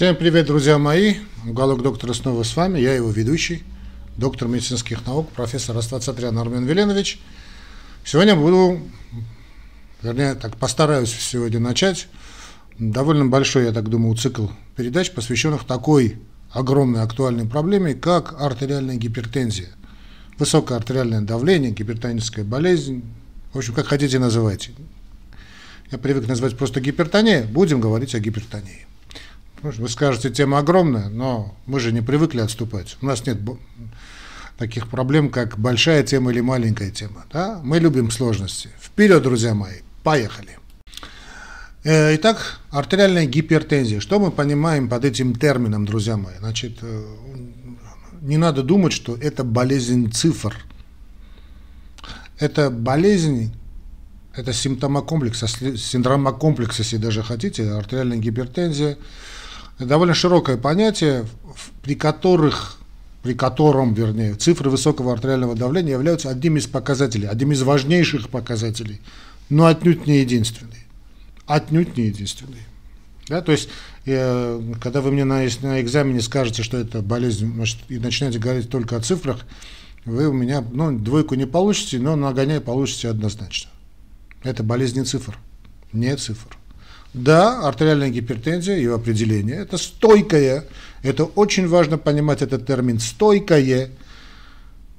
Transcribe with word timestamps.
Всем 0.00 0.16
привет, 0.16 0.46
друзья 0.46 0.78
мои. 0.78 1.16
Уголок 1.46 1.82
доктора 1.82 2.14
снова 2.14 2.42
с 2.42 2.56
вами. 2.56 2.78
Я 2.78 2.94
его 2.94 3.10
ведущий, 3.10 3.62
доктор 4.16 4.48
медицинских 4.48 5.06
наук, 5.06 5.28
профессор 5.28 5.76
Аствацатрян 5.76 6.38
Армен 6.38 6.64
Веленович. 6.64 7.20
Сегодня 8.02 8.34
буду, 8.34 8.80
вернее, 10.00 10.36
так 10.36 10.56
постараюсь 10.56 11.12
сегодня 11.12 11.60
начать 11.60 12.08
довольно 12.78 13.26
большой, 13.26 13.66
я 13.66 13.72
так 13.72 13.90
думаю, 13.90 14.16
цикл 14.16 14.46
передач, 14.74 15.10
посвященных 15.10 15.64
такой 15.64 16.18
огромной 16.50 17.02
актуальной 17.02 17.44
проблеме, 17.44 17.92
как 17.92 18.40
артериальная 18.40 18.96
гипертензия. 18.96 19.68
Высокое 20.38 20.78
артериальное 20.78 21.20
давление, 21.20 21.72
гипертоническая 21.72 22.46
болезнь, 22.46 23.04
в 23.52 23.58
общем, 23.58 23.74
как 23.74 23.88
хотите 23.88 24.18
называйте. 24.18 24.70
Я 25.92 25.98
привык 25.98 26.26
называть 26.26 26.56
просто 26.56 26.80
гипертония, 26.80 27.44
будем 27.44 27.82
говорить 27.82 28.14
о 28.14 28.18
гипертонии. 28.18 28.86
Вы 29.62 29.88
скажете, 29.90 30.30
тема 30.30 30.58
огромная, 30.58 31.08
но 31.10 31.54
мы 31.66 31.80
же 31.80 31.92
не 31.92 32.00
привыкли 32.00 32.40
отступать. 32.40 32.96
У 33.02 33.06
нас 33.06 33.26
нет 33.26 33.38
таких 34.56 34.88
проблем, 34.88 35.30
как 35.30 35.58
большая 35.58 36.02
тема 36.02 36.30
или 36.30 36.40
маленькая 36.40 36.90
тема. 36.90 37.24
Да? 37.32 37.60
Мы 37.62 37.78
любим 37.78 38.10
сложности. 38.10 38.70
Вперед, 38.80 39.22
друзья 39.22 39.54
мои, 39.54 39.80
поехали. 40.02 40.58
Э, 41.84 42.14
итак, 42.14 42.60
артериальная 42.70 43.26
гипертензия. 43.26 44.00
Что 44.00 44.18
мы 44.18 44.30
понимаем 44.30 44.88
под 44.88 45.04
этим 45.04 45.34
термином, 45.34 45.84
друзья 45.84 46.16
мои? 46.16 46.34
Значит, 46.38 46.78
э, 46.82 47.04
не 48.22 48.38
надо 48.38 48.62
думать, 48.62 48.92
что 48.92 49.16
это 49.16 49.44
болезнь 49.44 50.10
цифр. 50.10 50.54
Это 52.38 52.70
болезнь, 52.70 53.54
это 54.34 54.54
симптомокомплекс, 54.54 55.44
синдромокомплекс, 55.76 56.78
если 56.78 56.96
даже 56.96 57.22
хотите, 57.22 57.70
артериальная 57.70 58.16
гипертензия. 58.18 58.96
Довольно 59.80 60.14
широкое 60.14 60.56
понятие, 60.56 61.26
при 61.82 61.94
которых 61.94 62.76
при 63.22 63.34
котором, 63.34 63.92
вернее, 63.92 64.32
цифры 64.32 64.70
высокого 64.70 65.12
артериального 65.12 65.54
давления 65.54 65.92
являются 65.92 66.30
одним 66.30 66.56
из 66.56 66.66
показателей, 66.66 67.26
одним 67.26 67.52
из 67.52 67.60
важнейших 67.60 68.30
показателей, 68.30 69.02
но 69.50 69.66
отнюдь 69.66 70.06
не 70.06 70.20
единственный 70.20 70.86
отнюдь 71.50 71.96
не 71.96 72.04
единственный. 72.04 72.62
Да, 73.28 73.42
то 73.42 73.52
есть, 73.52 73.68
э, 74.06 74.60
когда 74.80 75.00
вы 75.00 75.12
мне 75.12 75.24
на, 75.24 75.42
на 75.62 75.80
экзамене 75.80 76.20
скажете, 76.20 76.62
что 76.62 76.76
это 76.76 77.02
болезнь, 77.02 77.46
может, 77.46 77.78
и 77.88 77.98
начинаете 77.98 78.38
говорить 78.38 78.70
только 78.70 78.96
о 78.96 79.00
цифрах, 79.00 79.44
вы 80.04 80.28
у 80.28 80.32
меня 80.32 80.64
ну, 80.72 80.96
двойку 80.96 81.34
не 81.34 81.46
получите, 81.46 81.98
но 81.98 82.16
нагоняй 82.16 82.60
получите 82.60 83.08
однозначно. 83.08 83.70
Это 84.42 84.62
болезнь 84.62 85.04
цифр, 85.04 85.38
не 85.92 86.16
цифр. 86.16 86.56
Да, 87.12 87.66
артериальная 87.66 88.10
гипертензия, 88.10 88.76
ее 88.76 88.94
определение, 88.94 89.56
это 89.56 89.78
стойкое, 89.78 90.64
это 91.02 91.24
очень 91.24 91.66
важно 91.66 91.98
понимать 91.98 92.40
этот 92.40 92.66
термин, 92.66 93.00
стойкое, 93.00 93.90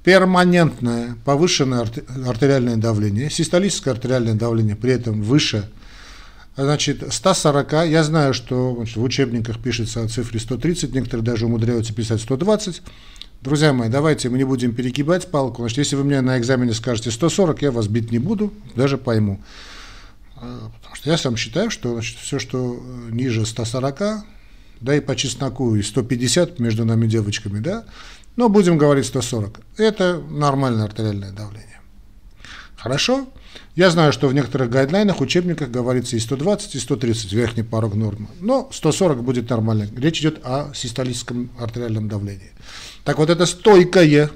перманентное 0.04 1.16
повышенное 1.24 1.86
артериальное 2.26 2.76
давление, 2.76 3.30
систолическое 3.30 3.94
артериальное 3.94 4.34
давление 4.34 4.76
при 4.76 4.92
этом 4.92 5.22
выше– 5.22 5.68
Значит, 6.54 7.02
140, 7.08 7.88
я 7.88 8.04
знаю, 8.04 8.34
что 8.34 8.74
значит, 8.76 8.96
в 8.96 9.02
учебниках 9.02 9.58
пишется 9.58 10.02
о 10.02 10.08
цифре 10.08 10.38
130, 10.38 10.94
некоторые 10.94 11.24
даже 11.24 11.46
умудряются 11.46 11.94
писать 11.94 12.20
120. 12.20 12.82
Друзья 13.40 13.72
мои, 13.72 13.88
давайте 13.88 14.28
мы 14.28 14.36
не 14.36 14.44
будем 14.44 14.74
перегибать 14.74 15.28
палку. 15.30 15.62
Значит, 15.62 15.78
если 15.78 15.96
вы 15.96 16.04
мне 16.04 16.20
на 16.20 16.38
экзамене 16.38 16.74
скажете 16.74 17.10
140, 17.10 17.62
я 17.62 17.70
вас 17.70 17.88
бить 17.88 18.12
не 18.12 18.18
буду, 18.18 18.52
даже 18.76 18.98
пойму. 18.98 19.40
А, 20.42 20.70
потому 20.76 20.96
что 20.96 21.08
я 21.08 21.16
сам 21.16 21.36
считаю, 21.36 21.70
что 21.70 21.92
значит, 21.92 22.18
все, 22.18 22.40
что 22.40 22.74
э, 22.74 23.10
ниже 23.12 23.46
140, 23.46 24.24
да 24.80 24.96
и 24.96 25.00
по 25.00 25.14
чесноку, 25.14 25.76
и 25.76 25.82
150 25.82 26.58
между 26.58 26.84
нами 26.84 27.06
девочками, 27.06 27.60
да, 27.60 27.84
но 28.34 28.48
будем 28.48 28.76
говорить 28.76 29.06
140. 29.06 29.60
Это 29.76 30.18
нормальное 30.18 30.84
артериальное 30.84 31.30
давление. 31.30 31.80
Хорошо? 32.76 33.28
Я 33.76 33.90
знаю, 33.90 34.12
что 34.12 34.26
в 34.26 34.34
некоторых 34.34 34.68
гайдлайнах, 34.68 35.20
учебниках 35.20 35.70
говорится 35.70 36.16
и 36.16 36.18
120, 36.18 36.74
и 36.74 36.78
130 36.80 37.32
верхний 37.32 37.62
порог 37.62 37.94
нормы. 37.94 38.26
Но 38.40 38.68
140 38.72 39.22
будет 39.22 39.48
нормально. 39.48 39.88
Речь 39.96 40.20
идет 40.20 40.40
о 40.44 40.72
систолическом 40.74 41.50
артериальном 41.56 42.08
давлении. 42.08 42.50
Так 43.04 43.18
вот, 43.18 43.30
это 43.30 43.46
стойкое, 43.46 44.30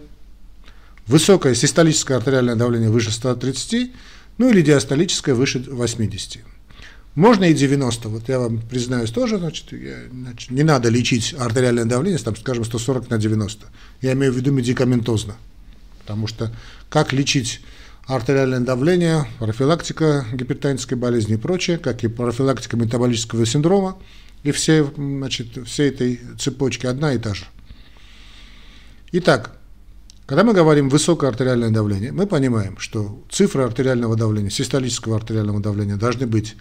высокое 1.08 1.54
систолическое 1.54 2.16
артериальное 2.16 2.54
давление 2.54 2.90
выше 2.90 3.10
130, 3.10 3.92
ну 4.38 4.50
или 4.50 4.62
диастолическое 4.62 5.34
выше 5.34 5.64
80. 5.68 6.38
Можно 7.14 7.44
и 7.44 7.54
90. 7.54 8.08
Вот 8.10 8.28
я 8.28 8.38
вам 8.38 8.60
признаюсь 8.60 9.10
тоже, 9.10 9.38
значит, 9.38 9.72
я, 9.72 9.96
значит 10.12 10.50
не 10.50 10.62
надо 10.62 10.90
лечить 10.90 11.34
артериальное 11.38 11.86
давление, 11.86 12.18
там, 12.18 12.36
скажем, 12.36 12.64
140 12.64 13.08
на 13.08 13.18
90. 13.18 13.66
Я 14.02 14.12
имею 14.12 14.32
в 14.32 14.36
виду 14.36 14.52
медикаментозно. 14.52 15.36
Потому 16.00 16.26
что 16.26 16.54
как 16.90 17.14
лечить 17.14 17.62
артериальное 18.06 18.60
давление, 18.60 19.26
профилактика 19.38 20.26
гипертонической 20.32 20.96
болезни 20.98 21.34
и 21.34 21.38
прочее, 21.38 21.78
как 21.78 22.04
и 22.04 22.08
профилактика 22.08 22.76
метаболического 22.76 23.46
синдрома, 23.46 23.98
и 24.42 24.52
все, 24.52 24.92
значит, 24.96 25.66
всей 25.66 25.88
этой 25.88 26.20
цепочки 26.38 26.86
одна 26.86 27.14
и 27.14 27.18
та 27.18 27.34
же. 27.34 27.46
Итак, 29.12 29.58
когда 30.26 30.42
мы 30.42 30.54
говорим 30.54 30.88
высокое 30.88 31.30
артериальное 31.30 31.70
давление, 31.70 32.10
мы 32.10 32.26
понимаем, 32.26 32.78
что 32.78 33.24
цифры 33.30 33.62
артериального 33.62 34.16
давления, 34.16 34.50
систолического 34.50 35.16
артериального 35.16 35.60
давления 35.60 35.96
должны 35.96 36.26
быть 36.26 36.56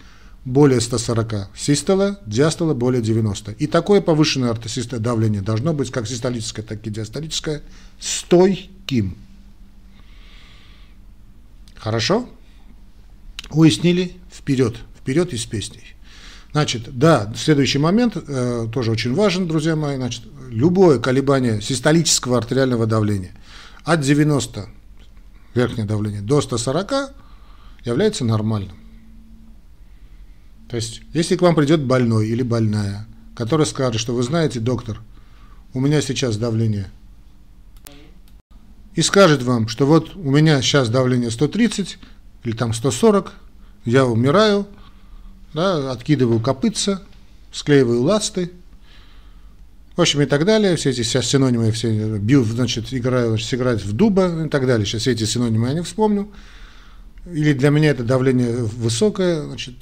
более 0.45 0.79
140 0.79 1.49
систола, 1.57 2.19
диастола 2.27 2.75
более 2.75 3.01
90. 3.01 3.53
И 3.53 3.65
такое 3.65 4.01
повышенное 4.01 4.51
артериальное 4.51 4.99
давление 4.99 5.41
должно 5.41 5.73
быть 5.73 5.89
как 5.89 6.07
систолическое, 6.07 6.63
так 6.63 6.85
и 6.85 6.91
диастолическое 6.91 7.63
стойким. 7.99 9.17
Хорошо? 11.75 12.29
Уяснили? 13.49 14.13
Вперед. 14.31 14.75
Вперед 14.99 15.33
из 15.33 15.43
песней. 15.45 15.95
Значит, 16.51 16.97
да, 16.97 17.33
следующий 17.35 17.79
момент 17.79 18.15
э, 18.15 18.67
тоже 18.71 18.91
очень 18.91 19.15
важен, 19.15 19.47
друзья 19.47 19.75
мои. 19.75 19.95
Значит, 19.95 20.21
любое 20.49 20.99
колебание 20.99 21.61
систолического 21.61 22.37
артериального 22.37 22.85
давления 22.85 23.31
от 23.85 24.01
90 24.01 24.67
верхнее 25.53 25.85
давление 25.85 26.21
до 26.21 26.41
140 26.41 27.13
является 27.85 28.25
нормальным. 28.25 28.75
То 30.69 30.75
есть, 30.75 31.01
если 31.13 31.35
к 31.35 31.41
вам 31.41 31.55
придет 31.55 31.83
больной 31.83 32.27
или 32.27 32.41
больная, 32.41 33.07
которая 33.35 33.65
скажет, 33.65 34.01
что 34.01 34.13
вы 34.13 34.23
знаете, 34.23 34.59
доктор, 34.59 35.01
у 35.73 35.79
меня 35.79 36.01
сейчас 36.01 36.37
давление 36.37 36.89
и 38.95 39.01
скажет 39.01 39.43
вам, 39.43 39.67
что 39.67 39.85
вот 39.85 40.15
у 40.15 40.31
меня 40.31 40.61
сейчас 40.61 40.89
давление 40.89 41.29
130 41.29 41.99
или 42.43 42.55
там 42.55 42.73
140, 42.73 43.33
я 43.83 44.05
умираю, 44.05 44.67
да, 45.53 45.91
откидываю 45.91 46.39
копытца, 46.39 47.03
склеиваю 47.51 48.01
ласты, 48.01 48.51
в 49.95 50.01
общем, 50.01 50.21
и 50.21 50.25
так 50.25 50.45
далее, 50.45 50.75
все 50.75 50.89
эти 50.89 51.03
сейчас 51.03 51.27
синонимы, 51.27 51.71
все, 51.71 52.17
бил, 52.17 52.43
значит, 52.43 52.93
играю, 52.93 53.29
значит, 53.29 53.47
сыграть 53.47 53.83
в 53.83 53.93
дуба 53.93 54.45
и 54.45 54.49
так 54.49 54.67
далее, 54.67 54.85
сейчас 54.85 55.01
все 55.01 55.11
эти 55.11 55.23
синонимы 55.23 55.69
я 55.69 55.73
не 55.73 55.83
вспомню, 55.83 56.29
или 57.31 57.53
для 57.53 57.69
меня 57.69 57.89
это 57.89 58.03
давление 58.03 58.57
высокое, 58.57 59.43
значит, 59.43 59.75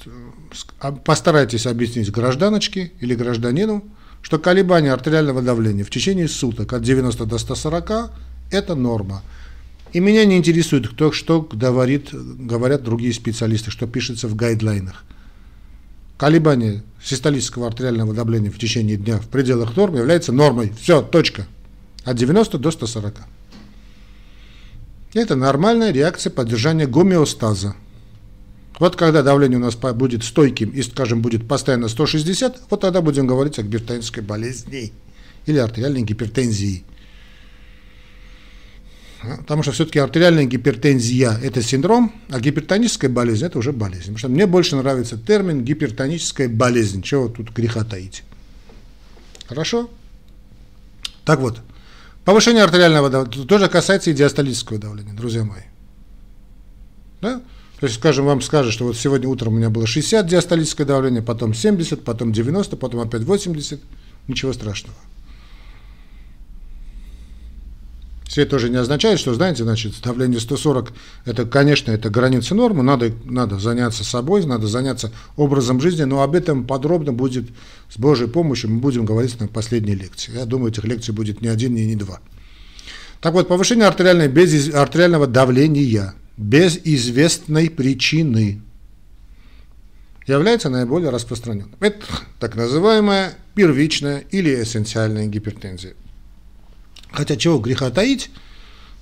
а 0.78 0.92
постарайтесь 0.92 1.66
объяснить 1.66 2.10
гражданочке 2.10 2.92
или 3.00 3.14
гражданину, 3.14 3.84
что 4.22 4.38
колебания 4.38 4.92
артериального 4.92 5.42
давления 5.42 5.84
в 5.84 5.90
течение 5.90 6.28
суток 6.28 6.72
от 6.72 6.82
90 6.82 7.26
до 7.26 7.38
140 7.38 8.10
это 8.50 8.74
норма. 8.74 9.22
И 9.92 10.00
меня 10.00 10.24
не 10.24 10.38
интересует, 10.38 10.88
кто 10.88 11.12
что 11.12 11.42
говорит, 11.42 12.08
говорят 12.12 12.82
другие 12.82 13.12
специалисты, 13.12 13.70
что 13.70 13.86
пишется 13.86 14.26
в 14.26 14.34
гайдлайнах. 14.34 15.04
Колебание 16.16 16.82
систолического 17.02 17.66
артериального 17.66 18.14
давления 18.14 18.50
в 18.50 18.58
течение 18.58 18.96
дня 18.96 19.18
в 19.18 19.28
пределах 19.28 19.76
нормы 19.76 19.98
является 19.98 20.32
нормой. 20.32 20.72
Все, 20.80 21.02
точка. 21.02 21.46
От 22.04 22.16
90 22.16 22.58
до 22.58 22.70
140. 22.70 23.14
Это 25.14 25.36
нормальная 25.36 25.92
реакция 25.92 26.30
поддержания 26.30 26.86
гомеостаза. 26.86 27.74
Вот 28.80 28.96
когда 28.96 29.22
давление 29.22 29.58
у 29.58 29.62
нас 29.62 29.76
будет 29.76 30.24
стойким 30.24 30.70
и, 30.70 30.82
скажем, 30.82 31.22
будет 31.22 31.46
постоянно 31.46 31.88
160, 31.88 32.62
вот 32.70 32.80
тогда 32.80 33.00
будем 33.00 33.26
говорить 33.26 33.58
о 33.58 33.62
гипертонической 33.62 34.22
болезни 34.22 34.92
или 35.46 35.58
артериальной 35.58 36.02
гипертензии. 36.02 36.84
Потому 39.38 39.62
что 39.62 39.72
все-таки 39.72 39.98
артериальная 39.98 40.44
гипертензия– 40.44 41.38
это 41.42 41.62
синдром, 41.62 42.12
а 42.30 42.40
гипертоническая 42.40 43.10
болезнь– 43.10 43.44
это 43.46 43.58
уже 43.58 43.72
болезнь. 43.72 44.02
Потому 44.02 44.18
что 44.18 44.28
мне 44.28 44.46
больше 44.46 44.76
нравится 44.76 45.16
термин 45.16 45.64
гипертоническая 45.64 46.48
болезнь. 46.48 47.02
Чего 47.02 47.28
тут 47.28 47.50
греха 47.50 47.84
таить? 47.84 48.22
Хорошо? 49.46 49.90
Так 51.24 51.40
вот, 51.40 51.60
повышение 52.24 52.62
артериального 52.62 53.10
давления 53.10 53.46
тоже 53.46 53.68
касается 53.68 54.10
и 54.10 54.14
диастолического 54.14 54.78
давления, 54.78 55.14
друзья 55.14 55.44
мои. 55.44 55.62
Да? 57.20 57.40
То 57.80 57.86
есть, 57.86 57.98
скажем, 57.98 58.26
вам 58.26 58.40
скажут, 58.40 58.72
что 58.72 58.84
вот 58.84 58.96
сегодня 58.96 59.28
утром 59.28 59.54
у 59.54 59.56
меня 59.56 59.70
было 59.70 59.86
60 59.86 60.26
диастолическое 60.26 60.86
давление, 60.86 61.22
потом 61.22 61.54
70, 61.54 62.04
потом 62.04 62.32
90, 62.32 62.76
потом 62.76 63.00
опять 63.00 63.22
80. 63.22 63.80
Ничего 64.28 64.52
страшного. 64.52 64.96
Все 68.34 68.44
тоже 68.44 68.68
не 68.68 68.78
означает, 68.78 69.20
что, 69.20 69.32
знаете, 69.32 69.62
значит, 69.62 69.94
давление 70.02 70.40
140, 70.40 70.92
это, 71.24 71.46
конечно, 71.46 71.92
это 71.92 72.10
граница 72.10 72.56
нормы, 72.56 72.82
надо, 72.82 73.12
надо 73.24 73.60
заняться 73.60 74.02
собой, 74.02 74.44
надо 74.44 74.66
заняться 74.66 75.12
образом 75.36 75.80
жизни, 75.80 76.02
но 76.02 76.20
об 76.20 76.34
этом 76.34 76.66
подробно 76.66 77.12
будет, 77.12 77.44
с 77.88 77.96
Божьей 77.96 78.26
помощью, 78.26 78.70
мы 78.70 78.80
будем 78.80 79.04
говорить 79.04 79.38
на 79.38 79.46
последней 79.46 79.94
лекции. 79.94 80.32
Я 80.34 80.46
думаю, 80.46 80.72
этих 80.72 80.82
лекций 80.82 81.14
будет 81.14 81.42
не 81.42 81.46
один, 81.46 81.76
не, 81.76 81.86
не 81.86 81.94
два. 81.94 82.18
Так 83.20 83.34
вот, 83.34 83.46
повышение 83.46 83.86
артериальной, 83.86 84.26
без 84.26 84.74
артериального 84.74 85.28
давления 85.28 86.14
без 86.36 86.76
известной 86.82 87.70
причины 87.70 88.62
является 90.26 90.70
наиболее 90.70 91.10
распространенным. 91.10 91.76
Это 91.78 92.04
так 92.40 92.56
называемая 92.56 93.34
первичная 93.54 94.24
или 94.32 94.60
эссенциальная 94.60 95.26
гипертензия. 95.26 95.94
Хотя 97.14 97.36
чего 97.36 97.58
греха 97.58 97.90
таить, 97.90 98.30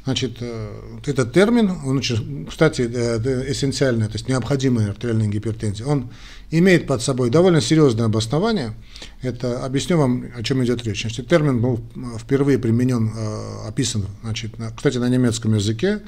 значит, 0.05 0.39
э, 0.41 0.71
этот 1.07 1.33
термин, 1.33 1.73
он 1.85 2.01
кстати, 2.49 2.83
э, 2.83 3.51
эссенциальная, 3.51 4.09
то 4.09 4.15
есть 4.15 4.29
необходимая 4.29 4.91
артериальная 4.91 5.29
гипертензия, 5.29 5.87
он 5.87 6.11
имеет 6.51 6.87
под 6.87 7.01
собой 7.03 7.31
довольно 7.31 7.61
серьезное 7.61 8.07
обоснование. 8.07 8.75
Это 9.23 9.65
объясню 9.65 9.97
вам, 9.97 10.27
о 10.37 10.43
чем 10.43 10.63
идет 10.65 10.85
речь. 10.85 11.01
Значит, 11.01 11.29
термин 11.29 11.61
был 11.61 11.81
впервые 12.19 12.59
применен, 12.59 13.13
э, 13.17 13.69
описан, 13.69 14.07
значит, 14.23 14.59
на, 14.59 14.71
кстати, 14.71 14.99
на 14.99 15.09
немецком 15.09 15.55
языке, 15.55 16.01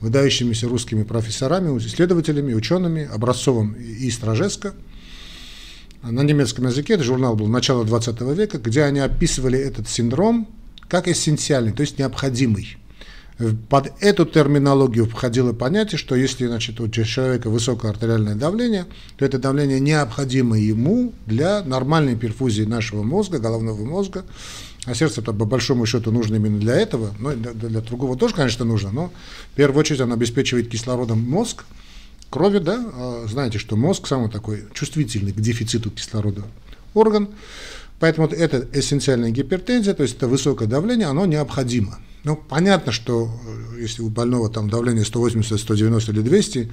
выдающимися 0.00 0.66
русскими 0.66 1.02
профессорами, 1.02 1.76
исследователями, 1.78 2.54
учеными, 2.54 3.04
Образцовым 3.12 3.74
и 3.74 4.10
Стражеско. 4.10 4.72
На 6.02 6.22
немецком 6.22 6.66
языке, 6.66 6.94
это 6.94 7.04
журнал 7.04 7.36
был 7.36 7.48
начала 7.48 7.84
20 7.84 8.18
века, 8.34 8.56
где 8.56 8.84
они 8.84 9.00
описывали 9.00 9.58
этот 9.58 9.86
синдром 9.86 10.48
как 10.90 11.08
эссенциальный, 11.08 11.72
то 11.72 11.82
есть 11.82 11.98
необходимый. 11.98 12.76
Под 13.70 13.90
эту 14.00 14.26
терминологию 14.26 15.06
входило 15.06 15.54
понятие, 15.54 15.96
что 15.96 16.14
если 16.14 16.46
значит, 16.46 16.78
у 16.78 16.88
человека 16.88 17.48
высокое 17.48 17.90
артериальное 17.90 18.34
давление, 18.34 18.84
то 19.16 19.24
это 19.24 19.38
давление 19.38 19.80
необходимо 19.80 20.58
ему 20.58 21.14
для 21.24 21.62
нормальной 21.62 22.16
перфузии 22.16 22.64
нашего 22.64 23.02
мозга, 23.02 23.38
головного 23.38 23.82
мозга. 23.82 24.26
А 24.84 24.94
сердце 24.94 25.22
по 25.22 25.32
большому 25.32 25.86
счету 25.86 26.10
нужно 26.10 26.36
именно 26.36 26.58
для 26.58 26.74
этого, 26.74 27.14
но 27.18 27.32
для, 27.32 27.52
для 27.52 27.80
другого 27.80 28.16
тоже, 28.16 28.34
конечно, 28.34 28.64
нужно, 28.64 28.90
но 28.90 29.12
в 29.52 29.56
первую 29.56 29.80
очередь 29.80 30.00
оно 30.00 30.14
обеспечивает 30.14 30.68
кислородом 30.68 31.20
мозг, 31.20 31.64
крови, 32.30 32.58
да, 32.58 32.84
а 32.94 33.24
знаете, 33.28 33.58
что 33.58 33.76
мозг 33.76 34.06
самый 34.06 34.30
такой 34.30 34.64
чувствительный 34.72 35.32
к 35.32 35.40
дефициту 35.40 35.90
кислорода 35.90 36.44
орган, 36.94 37.28
Поэтому 38.00 38.26
эта 38.28 38.66
эссенциальная 38.72 39.30
гипертензия, 39.30 39.92
то 39.92 40.02
есть 40.02 40.16
это 40.16 40.26
высокое 40.26 40.66
давление, 40.66 41.06
оно 41.06 41.26
необходимо. 41.26 41.98
Ну, 42.24 42.34
понятно, 42.34 42.92
что 42.92 43.30
э, 43.76 43.80
если 43.82 44.00
у 44.02 44.08
больного 44.08 44.48
там 44.48 44.70
давление 44.70 45.04
180, 45.04 45.60
190 45.60 46.12
или 46.12 46.20
200, 46.22 46.72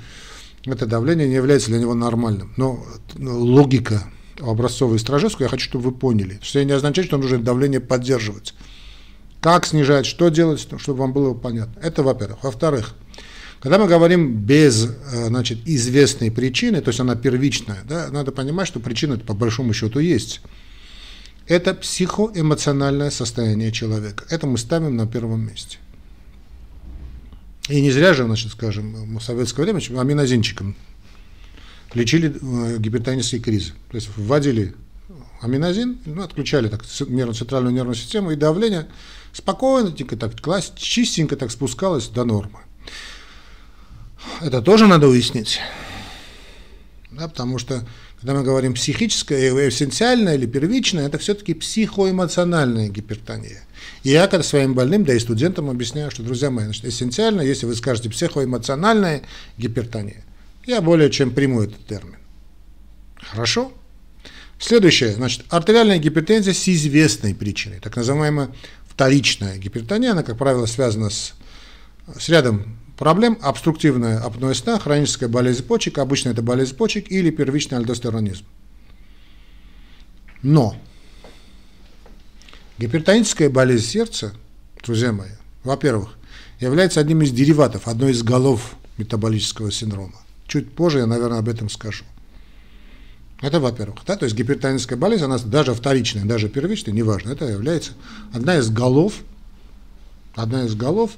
это 0.66 0.86
давление 0.86 1.28
не 1.28 1.36
является 1.36 1.68
для 1.68 1.80
него 1.80 1.94
нормальным. 1.94 2.54
Но 2.56 2.84
ну, 3.16 3.40
логика 3.40 4.06
образцовой 4.40 5.00
стражеску 5.00 5.44
я 5.44 5.50
хочу, 5.50 5.66
чтобы 5.66 5.86
вы 5.86 5.92
поняли. 5.92 6.40
Что 6.42 6.60
это 6.60 6.66
не 6.66 6.74
означает, 6.74 7.08
что 7.08 7.18
нужно 7.18 7.40
давление 7.40 7.82
поддерживать. 7.82 8.54
Как 9.42 9.66
снижать, 9.66 10.06
что 10.06 10.30
делать, 10.30 10.66
чтобы 10.78 11.00
вам 11.00 11.12
было 11.12 11.34
понятно. 11.34 11.78
Это 11.82 12.04
во-первых. 12.04 12.44
Во-вторых, 12.44 12.96
когда 13.60 13.78
мы 13.78 13.88
говорим 13.88 14.34
без 14.34 14.86
э, 14.86 15.28
значит, 15.28 15.60
известной 15.66 16.32
причины, 16.32 16.80
то 16.80 16.90
есть 16.90 17.02
она 17.02 17.16
первичная, 17.16 17.80
да, 17.84 18.08
надо 18.12 18.32
понимать, 18.32 18.68
что 18.68 18.80
причина 18.80 19.18
по 19.18 19.34
большому 19.34 19.74
счету 19.74 20.00
есть 20.00 20.42
это 21.48 21.74
психоэмоциональное 21.74 23.10
состояние 23.10 23.72
человека. 23.72 24.26
Это 24.30 24.48
мы 24.48 24.58
ставим 24.58 24.96
на 24.96 25.08
первом 25.08 25.48
месте. 25.48 25.78
И 27.70 27.82
не 27.82 27.92
зря 27.92 28.14
же, 28.14 28.26
значит, 28.26 28.52
скажем, 28.52 29.18
в 29.18 29.22
советское 29.22 29.64
время 29.64 29.80
аминозинчиком 30.00 30.76
лечили 31.94 32.34
э, 32.34 32.78
гипертонические 32.80 33.42
кризы. 33.42 33.74
То 33.90 33.96
есть 33.96 34.10
вводили 34.16 34.76
аминозин, 35.42 36.00
ну, 36.06 36.24
отключали 36.24 36.68
так 36.68 36.84
нервную, 37.02 37.34
центральную 37.34 37.74
нервную 37.74 37.96
систему, 37.96 38.32
и 38.32 38.36
давление 38.36 38.88
спокойно, 39.34 39.92
так, 39.92 40.40
класс, 40.42 40.74
чистенько 40.76 41.36
так 41.36 41.52
спускалось 41.52 42.08
до 42.08 42.24
нормы. 42.24 42.60
Это 44.42 44.62
тоже 44.62 44.88
надо 44.88 45.08
уяснить. 45.08 45.60
Да, 47.12 47.28
потому 47.28 47.58
что 47.58 47.88
когда 48.20 48.34
мы 48.34 48.44
говорим 48.44 48.74
психическое, 48.74 49.70
эссенциальное 49.70 50.36
или 50.36 50.48
первичное, 50.48 51.08
это 51.08 51.18
все-таки 51.20 51.54
психоэмоциональная 51.54 52.90
гипертония. 52.90 53.64
И 54.04 54.10
я 54.10 54.28
когда 54.28 54.44
своим 54.44 54.74
больным, 54.74 55.06
да 55.06 55.14
и 55.14 55.20
студентам 55.20 55.70
объясняю, 55.70 56.10
что, 56.10 56.24
друзья 56.24 56.50
мои, 56.50 56.66
значит, 56.66 56.86
эссенциально, 56.86 57.42
если 57.42 57.68
вы 57.68 57.76
скажете 57.76 58.10
психоэмоциональная 58.10 59.22
гипертония, 59.58 60.24
я 60.66 60.82
более 60.82 61.12
чем 61.12 61.32
приму 61.32 61.62
этот 61.62 61.86
термин. 61.86 62.18
Хорошо? 63.16 63.72
Следующее, 64.60 65.14
значит, 65.14 65.46
артериальная 65.50 66.00
гипертензия 66.00 66.54
с 66.54 66.68
известной 66.68 67.36
причиной, 67.36 67.80
так 67.80 67.96
называемая 67.96 68.50
вторичная 68.90 69.58
гипертония, 69.58 70.14
она, 70.14 70.24
как 70.24 70.40
правило, 70.40 70.66
связана 70.66 71.12
с, 71.12 71.34
с 72.18 72.30
рядом 72.30 72.77
проблем 72.98 73.38
обструктивная 73.42 74.20
апноэ 74.20 74.54
сна, 74.54 74.80
хроническая 74.80 75.30
болезнь 75.30 75.64
почек, 75.64 76.00
обычно 76.00 76.30
это 76.30 76.42
болезнь 76.42 76.76
почек 76.76 77.10
или 77.10 77.30
первичный 77.30 77.78
альдостеронизм. 77.78 78.44
Но 80.42 80.76
гипертоническая 82.78 83.50
болезнь 83.50 83.86
сердца, 83.86 84.34
друзья 84.84 85.12
мои, 85.12 85.30
во-первых, 85.64 86.18
является 86.60 87.00
одним 87.00 87.22
из 87.22 87.32
дериватов, 87.32 87.88
одной 87.88 88.12
из 88.12 88.24
голов 88.24 88.76
метаболического 88.98 89.72
синдрома. 89.72 90.16
Чуть 90.48 90.72
позже 90.74 91.00
я, 91.00 91.06
наверное, 91.06 91.40
об 91.40 91.50
этом 91.50 91.70
скажу. 91.70 92.06
Это 93.42 93.60
во-первых. 93.60 94.00
Да? 94.08 94.16
То 94.16 94.26
есть 94.26 94.36
гипертоническая 94.36 94.98
болезнь, 94.98 95.24
она 95.24 95.38
даже 95.38 95.74
вторичная, 95.74 96.26
даже 96.26 96.50
первичная, 96.50 96.94
неважно, 96.94 97.32
это 97.32 97.46
является 97.46 97.92
одна 98.34 98.58
из 98.58 98.70
голов, 98.70 99.14
одна 100.36 100.66
из 100.66 100.74
голов 100.74 101.12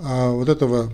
вот 0.00 0.48
этого 0.48 0.92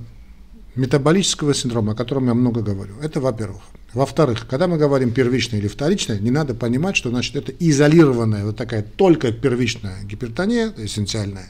метаболического 0.74 1.54
синдрома, 1.54 1.92
о 1.92 1.94
котором 1.94 2.26
я 2.26 2.34
много 2.34 2.60
говорю. 2.60 2.94
Это 3.02 3.20
во-первых. 3.20 3.62
Во-вторых, 3.94 4.46
когда 4.48 4.66
мы 4.68 4.76
говорим 4.76 5.10
первичное 5.10 5.58
или 5.58 5.68
вторичное, 5.68 6.18
не 6.18 6.30
надо 6.30 6.54
понимать, 6.54 6.96
что 6.96 7.08
значит 7.08 7.34
это 7.34 7.52
изолированная, 7.58 8.44
вот 8.44 8.56
такая 8.56 8.82
только 8.82 9.32
первичная 9.32 10.02
гипертония, 10.04 10.72
эссенциальная, 10.76 11.48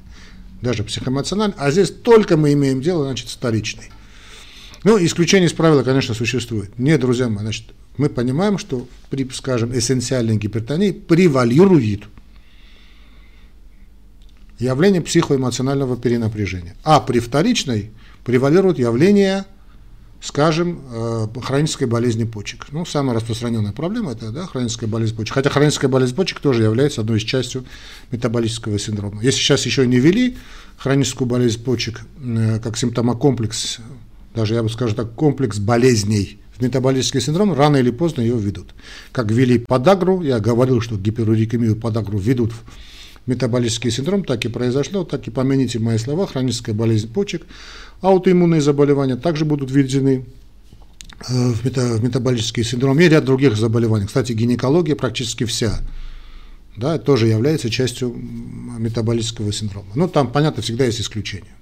даже 0.62 0.84
психоэмоциональная, 0.84 1.56
а 1.58 1.70
здесь 1.72 1.90
только 1.90 2.36
мы 2.36 2.52
имеем 2.52 2.80
дело, 2.80 3.04
значит, 3.04 3.28
с 3.30 3.32
вторичной. 3.32 3.90
Ну, 4.84 5.04
исключение 5.04 5.48
из 5.48 5.52
правила, 5.52 5.82
конечно, 5.82 6.14
существует. 6.14 6.78
Нет, 6.78 7.00
друзья 7.00 7.28
мои, 7.28 7.40
значит, 7.40 7.64
мы 7.96 8.08
понимаем, 8.08 8.58
что 8.58 8.86
при, 9.10 9.28
скажем, 9.30 9.76
эссенциальной 9.76 10.36
гипертонии 10.36 10.92
превалирует 10.92 12.04
явление 14.58 15.02
психоэмоционального 15.02 15.96
перенапряжения. 15.96 16.76
А 16.82 17.00
при 17.00 17.18
вторичной 17.18 17.90
превалирует 18.24 18.78
явление, 18.78 19.44
скажем, 20.20 20.80
э, 20.90 21.26
хронической 21.42 21.86
болезни 21.86 22.24
почек. 22.24 22.66
Ну, 22.72 22.84
самая 22.84 23.16
распространенная 23.16 23.72
проблема– 23.72 24.12
это 24.12 24.30
да, 24.30 24.46
хроническая 24.46 24.88
болезнь 24.88 25.14
почек. 25.14 25.34
Хотя 25.34 25.50
хроническая 25.50 25.90
болезнь 25.90 26.14
почек 26.14 26.40
тоже 26.40 26.62
является 26.62 27.02
одной 27.02 27.18
из 27.18 27.22
частью 27.22 27.64
метаболического 28.10 28.78
синдрома. 28.78 29.22
Если 29.22 29.38
сейчас 29.38 29.66
еще 29.66 29.86
не 29.86 29.98
ввели 29.98 30.36
хроническую 30.76 31.28
болезнь 31.28 31.62
почек 31.62 32.00
э, 32.18 32.58
как 32.62 32.76
симптомокомплекс, 32.76 33.78
даже 34.34 34.54
я 34.54 34.62
бы 34.62 34.70
скажу 34.70 34.94
так, 34.94 35.14
комплекс 35.14 35.58
болезней 35.58 36.40
в 36.56 36.62
метаболический 36.62 37.20
синдром, 37.20 37.52
рано 37.52 37.76
или 37.76 37.90
поздно 37.90 38.22
ее 38.22 38.36
введут. 38.36 38.74
Как 39.12 39.30
ввели 39.30 39.58
подагру, 39.58 40.22
я 40.22 40.38
говорил, 40.40 40.80
что 40.80 40.96
гиперурикемию 40.96 41.76
подагру 41.76 42.18
введут 42.18 42.52
метаболический 43.26 43.90
синдром, 43.90 44.24
так 44.24 44.44
и 44.44 44.48
произошло, 44.48 45.04
так 45.04 45.26
и 45.26 45.30
помяните 45.30 45.78
мои 45.78 45.98
слова, 45.98 46.26
хроническая 46.26 46.74
болезнь 46.74 47.12
почек, 47.12 47.46
аутоиммунные 48.00 48.60
заболевания 48.60 49.16
также 49.16 49.44
будут 49.44 49.70
введены 49.70 50.24
э, 51.28 51.52
в, 51.52 51.64
мета, 51.64 51.96
в 51.96 52.04
метаболический 52.04 52.64
синдром 52.64 52.98
и 53.00 53.08
ряд 53.08 53.24
других 53.24 53.56
заболеваний. 53.56 54.06
Кстати, 54.06 54.32
гинекология 54.32 54.94
практически 54.94 55.44
вся 55.44 55.80
да, 56.76 56.98
тоже 56.98 57.26
является 57.26 57.70
частью 57.70 58.14
метаболического 58.78 59.52
синдрома. 59.52 59.88
Но 59.94 60.08
там, 60.08 60.30
понятно, 60.30 60.62
всегда 60.62 60.84
есть 60.84 61.00
исключения. 61.00 61.55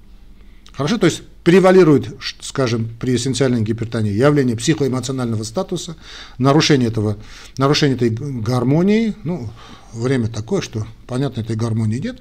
Хорошо, 0.76 0.98
то 0.98 1.06
есть 1.06 1.22
превалирует, 1.44 2.08
скажем, 2.40 2.88
при 2.98 3.14
эссенциальной 3.14 3.62
гипертонии 3.62 4.12
явление 4.12 4.56
психоэмоционального 4.56 5.44
статуса, 5.44 5.96
нарушение, 6.38 6.88
этого, 6.88 7.16
нарушение 7.58 7.96
этой 7.96 8.10
гармонии, 8.10 9.14
ну, 9.22 9.50
время 9.92 10.28
такое, 10.28 10.62
что, 10.62 10.86
понятно, 11.06 11.42
этой 11.42 11.54
гармонии 11.54 11.98
нет. 11.98 12.20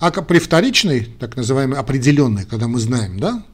А 0.00 0.10
при 0.10 0.40
вторичной, 0.40 1.04
так 1.20 1.36
называемой 1.36 1.78
определенной, 1.78 2.44
когда 2.44 2.66
мы 2.66 2.80
знаем, 2.80 3.20
да, 3.20 3.44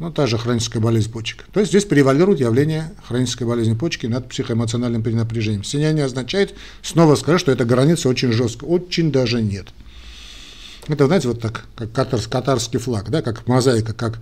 Ну, 0.00 0.10
та 0.10 0.26
же 0.26 0.38
хроническая 0.38 0.82
болезнь 0.82 1.10
почек. 1.10 1.44
То 1.52 1.60
есть 1.60 1.70
здесь 1.70 1.84
превалирует 1.84 2.40
явление 2.40 2.92
хронической 3.04 3.46
болезни 3.46 3.74
почки 3.74 4.06
над 4.06 4.28
психоэмоциональным 4.28 5.02
перенапряжением. 5.02 5.62
Синяя 5.62 5.92
не 5.92 6.00
означает, 6.00 6.54
снова 6.82 7.14
скажу, 7.14 7.38
что 7.38 7.52
эта 7.52 7.64
граница 7.64 8.08
очень 8.08 8.32
жесткая. 8.32 8.68
Очень 8.70 9.12
даже 9.12 9.40
нет. 9.40 9.68
Это, 10.88 11.06
знаете, 11.06 11.28
вот 11.28 11.40
так, 11.40 11.64
как 11.76 11.92
катарс, 11.92 12.26
катарский 12.26 12.78
флаг, 12.78 13.10
да, 13.10 13.22
как 13.22 13.46
мозаика, 13.46 13.94
как, 13.94 14.20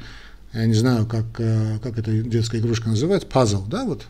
я 0.53 0.67
не 0.67 0.75
знаю, 0.75 1.07
как, 1.07 1.25
э, 1.39 1.79
как 1.83 1.99
эта 1.99 2.13
детская 2.13 2.59
игрушка 2.59 2.89
называется, 2.89 3.27
пазл, 3.27 3.65
да, 3.67 3.85
вот. 3.85 4.07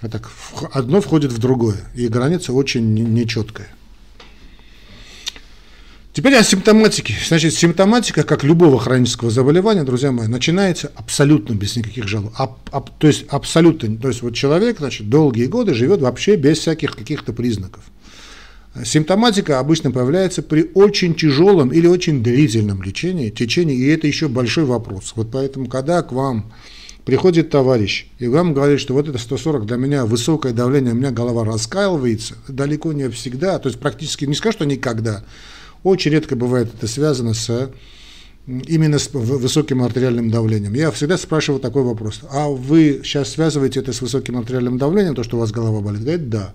А 0.00 0.08
так, 0.08 0.30
одно 0.72 1.00
входит 1.00 1.32
в 1.32 1.38
другое, 1.38 1.76
и 1.94 2.08
граница 2.08 2.52
очень 2.52 2.94
нечеткая. 2.94 3.68
Теперь 6.16 6.34
о 6.34 6.42
симптоматике. 6.42 7.14
Значит, 7.28 7.52
симптоматика, 7.52 8.22
как 8.22 8.42
любого 8.42 8.78
хронического 8.78 9.30
заболевания, 9.30 9.82
друзья 9.82 10.12
мои, 10.12 10.28
начинается 10.28 10.90
абсолютно 10.94 11.52
без 11.52 11.76
никаких 11.76 12.08
жалоб. 12.08 12.32
Аб, 12.38 12.58
аб, 12.72 12.88
то 12.98 13.06
есть 13.06 13.26
абсолютно. 13.28 13.98
То 13.98 14.08
есть 14.08 14.22
вот 14.22 14.34
человек, 14.34 14.78
значит, 14.78 15.10
долгие 15.10 15.44
годы 15.44 15.74
живет 15.74 16.00
вообще 16.00 16.36
без 16.36 16.56
всяких 16.56 16.96
каких-то 16.96 17.34
признаков. 17.34 17.84
Симптоматика 18.84 19.58
обычно 19.58 19.90
появляется 19.90 20.42
при 20.42 20.70
очень 20.74 21.14
тяжелом 21.14 21.70
или 21.70 21.86
очень 21.86 22.22
длительном 22.22 22.82
лечении, 22.82 23.30
течении, 23.30 23.76
и 23.76 23.86
это 23.86 24.06
еще 24.06 24.28
большой 24.28 24.64
вопрос. 24.64 25.12
Вот 25.16 25.30
поэтому, 25.30 25.66
когда 25.66 26.02
к 26.02 26.12
вам 26.12 26.52
приходит 27.04 27.50
товарищ, 27.50 28.08
и 28.18 28.26
вам 28.26 28.52
говорит, 28.52 28.80
что 28.80 28.92
вот 28.94 29.08
это 29.08 29.18
140 29.18 29.64
для 29.64 29.76
меня 29.76 30.04
высокое 30.04 30.52
давление, 30.52 30.92
у 30.92 30.96
меня 30.96 31.12
голова 31.12 31.44
раскаивается, 31.44 32.34
далеко 32.48 32.92
не 32.92 33.08
всегда, 33.10 33.58
то 33.58 33.68
есть 33.68 33.78
практически, 33.78 34.24
не 34.24 34.34
скажу, 34.34 34.54
что 34.54 34.66
никогда, 34.66 35.24
очень 35.82 36.10
редко 36.10 36.34
бывает 36.34 36.74
это 36.74 36.88
связано 36.88 37.32
с 37.32 37.70
именно 38.46 38.98
с 38.98 39.12
высоким 39.12 39.82
артериальным 39.82 40.30
давлением. 40.30 40.72
Я 40.74 40.90
всегда 40.92 41.18
спрашиваю 41.18 41.60
такой 41.60 41.82
вопрос. 41.82 42.20
А 42.30 42.48
вы 42.48 43.00
сейчас 43.02 43.30
связываете 43.30 43.80
это 43.80 43.92
с 43.92 44.00
высоким 44.00 44.38
артериальным 44.38 44.78
давлением, 44.78 45.14
то, 45.14 45.24
что 45.24 45.36
у 45.36 45.40
вас 45.40 45.50
голова 45.50 45.80
болит? 45.80 46.02
Говорит, 46.02 46.28
да. 46.28 46.54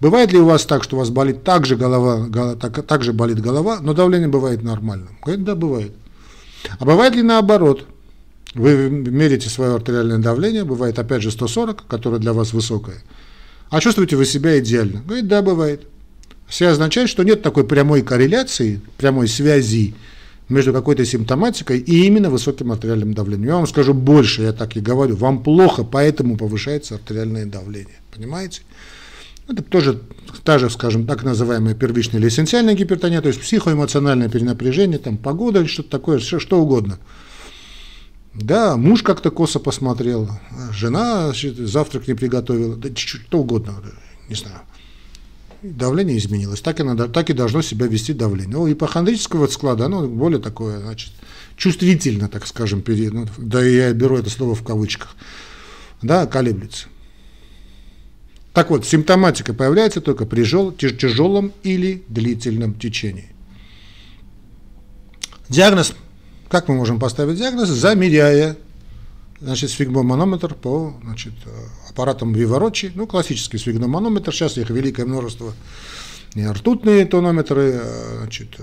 Бывает 0.00 0.32
ли 0.32 0.38
у 0.38 0.44
вас 0.44 0.64
так, 0.66 0.84
что 0.84 0.96
у 0.96 0.98
вас 0.98 1.10
болит 1.10 1.44
так 1.44 1.66
же 1.66 1.76
голова, 1.76 2.56
так, 2.56 2.86
так 2.86 3.02
же 3.02 3.12
болит 3.12 3.40
голова, 3.40 3.80
но 3.80 3.94
давление 3.94 4.28
бывает 4.28 4.62
нормальным? 4.62 5.16
Говорит, 5.22 5.44
да, 5.44 5.54
бывает. 5.54 5.92
А 6.78 6.84
бывает 6.84 7.14
ли 7.14 7.22
наоборот? 7.22 7.86
Вы 8.54 8.88
мерите 8.88 9.48
свое 9.48 9.74
артериальное 9.74 10.18
давление, 10.18 10.64
бывает 10.64 10.98
опять 10.98 11.22
же 11.22 11.30
140, 11.30 11.86
которое 11.86 12.18
для 12.18 12.32
вас 12.32 12.52
высокое, 12.52 13.02
а 13.70 13.80
чувствуете 13.80 14.16
вы 14.16 14.26
себя 14.26 14.58
идеально? 14.60 15.00
Говорит, 15.00 15.26
да, 15.26 15.42
бывает 15.42 15.86
все 16.46 16.68
означает, 16.68 17.08
что 17.08 17.22
нет 17.22 17.42
такой 17.42 17.66
прямой 17.66 18.02
корреляции, 18.02 18.80
прямой 18.98 19.28
связи 19.28 19.94
между 20.48 20.72
какой-то 20.72 21.04
симптоматикой 21.04 21.78
и 21.78 22.06
именно 22.06 22.30
высоким 22.30 22.70
артериальным 22.70 23.14
давлением. 23.14 23.48
Я 23.48 23.56
вам 23.56 23.66
скажу 23.66 23.94
больше, 23.94 24.42
я 24.42 24.52
так 24.52 24.76
и 24.76 24.80
говорю, 24.80 25.16
вам 25.16 25.42
плохо, 25.42 25.84
поэтому 25.84 26.36
повышается 26.36 26.96
артериальное 26.96 27.46
давление. 27.46 27.96
Понимаете? 28.14 28.60
Это 29.48 29.62
тоже 29.62 30.00
та 30.42 30.58
же, 30.58 30.70
скажем, 30.70 31.06
так 31.06 31.22
называемая 31.22 31.74
первичная 31.74 32.20
или 32.20 32.28
эссенциальная 32.28 32.74
гипертония, 32.74 33.20
то 33.20 33.28
есть 33.28 33.40
психоэмоциональное 33.40 34.28
перенапряжение, 34.28 34.98
там 34.98 35.18
погода 35.18 35.60
или 35.60 35.66
что-то 35.66 35.90
такое, 35.90 36.18
что, 36.18 36.38
что 36.38 36.60
угодно. 36.60 36.98
Да, 38.34 38.76
муж 38.76 39.02
как-то 39.02 39.30
косо 39.30 39.60
посмотрел, 39.60 40.28
жена 40.72 41.32
завтрак 41.32 42.08
не 42.08 42.14
приготовила, 42.14 42.76
да 42.76 42.88
что 42.94 43.38
угодно, 43.38 43.74
не 44.28 44.34
знаю 44.34 44.60
давление 45.64 46.18
изменилось, 46.18 46.60
так 46.60 46.80
и, 46.80 46.82
надо, 46.82 47.08
так 47.08 47.30
и 47.30 47.32
должно 47.32 47.62
себя 47.62 47.86
вести 47.86 48.12
давление. 48.12 48.58
У 48.58 48.70
ипохондрического 48.70 49.46
склада 49.46 49.86
оно 49.86 50.06
более 50.06 50.40
такое, 50.40 50.78
значит, 50.80 51.12
чувствительно, 51.56 52.28
так 52.28 52.46
скажем, 52.46 52.82
перед, 52.82 53.12
ну, 53.12 53.26
да 53.38 53.64
я 53.64 53.92
беру 53.92 54.18
это 54.18 54.30
слово 54.30 54.54
в 54.54 54.62
кавычках, 54.62 55.16
да, 56.02 56.26
колеблется. 56.26 56.86
Так 58.54 58.70
вот, 58.70 58.86
симптоматика 58.86 59.52
появляется 59.52 60.00
только 60.00 60.26
при 60.26 60.44
тяжелом 60.44 61.52
или 61.64 62.04
длительном 62.08 62.74
течении. 62.74 63.34
Диагноз. 65.48 65.94
Как 66.48 66.68
мы 66.68 66.76
можем 66.76 67.00
поставить 67.00 67.36
диагноз? 67.36 67.68
Замеряя 67.68 68.56
значит, 69.40 69.70
сфигмоманометр 69.70 70.54
по 70.54 70.94
значит, 71.02 71.32
аппаратом 71.90 72.32
Виворочи, 72.32 72.92
ну, 72.94 73.08
классический 73.08 73.58
сфигмоманометр, 73.58 74.32
сейчас 74.32 74.56
их 74.56 74.70
великое 74.70 75.04
множество, 75.04 75.52
и 76.34 76.46
ртутные 76.46 77.06
тонометры, 77.06 77.80
э, 77.82 78.18
значит, 78.20 78.54
э, 78.58 78.62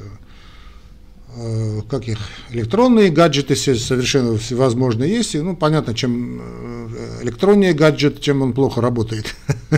как 1.89 2.07
их, 2.07 2.19
электронные 2.49 3.09
гаджеты 3.09 3.55
совершенно 3.55 4.37
всевозможные 4.37 5.11
есть, 5.11 5.35
и, 5.35 5.39
ну, 5.39 5.55
понятно, 5.55 5.93
чем 5.93 6.41
э, 6.41 7.23
электронный 7.23 7.73
гаджет, 7.73 8.21
чем 8.21 8.41
он 8.41 8.53
плохо 8.53 8.81
работает. 8.81 9.35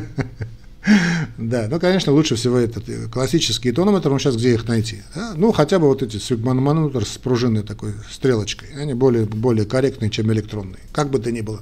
Да, 1.37 1.67
ну, 1.69 1.79
конечно, 1.79 2.11
лучше 2.11 2.35
всего 2.35 2.57
этот 2.57 2.83
классический 3.09 3.71
тонометр, 3.71 4.09
ну, 4.09 4.19
сейчас 4.19 4.35
где 4.35 4.53
их 4.53 4.67
найти? 4.67 5.01
Да? 5.15 5.31
Ну, 5.33 5.53
хотя 5.53 5.79
бы 5.79 5.87
вот 5.87 6.03
эти 6.03 6.17
сигмонометр 6.17 7.05
с 7.05 7.17
пружинной 7.17 7.63
такой 7.63 7.93
стрелочкой, 8.11 8.67
они 8.75 8.93
более, 8.93 9.23
более 9.25 9.65
корректные, 9.65 10.11
чем 10.11 10.31
электронные, 10.33 10.81
как 10.91 11.09
бы 11.09 11.19
то 11.19 11.31
ни 11.31 11.39
было. 11.39 11.61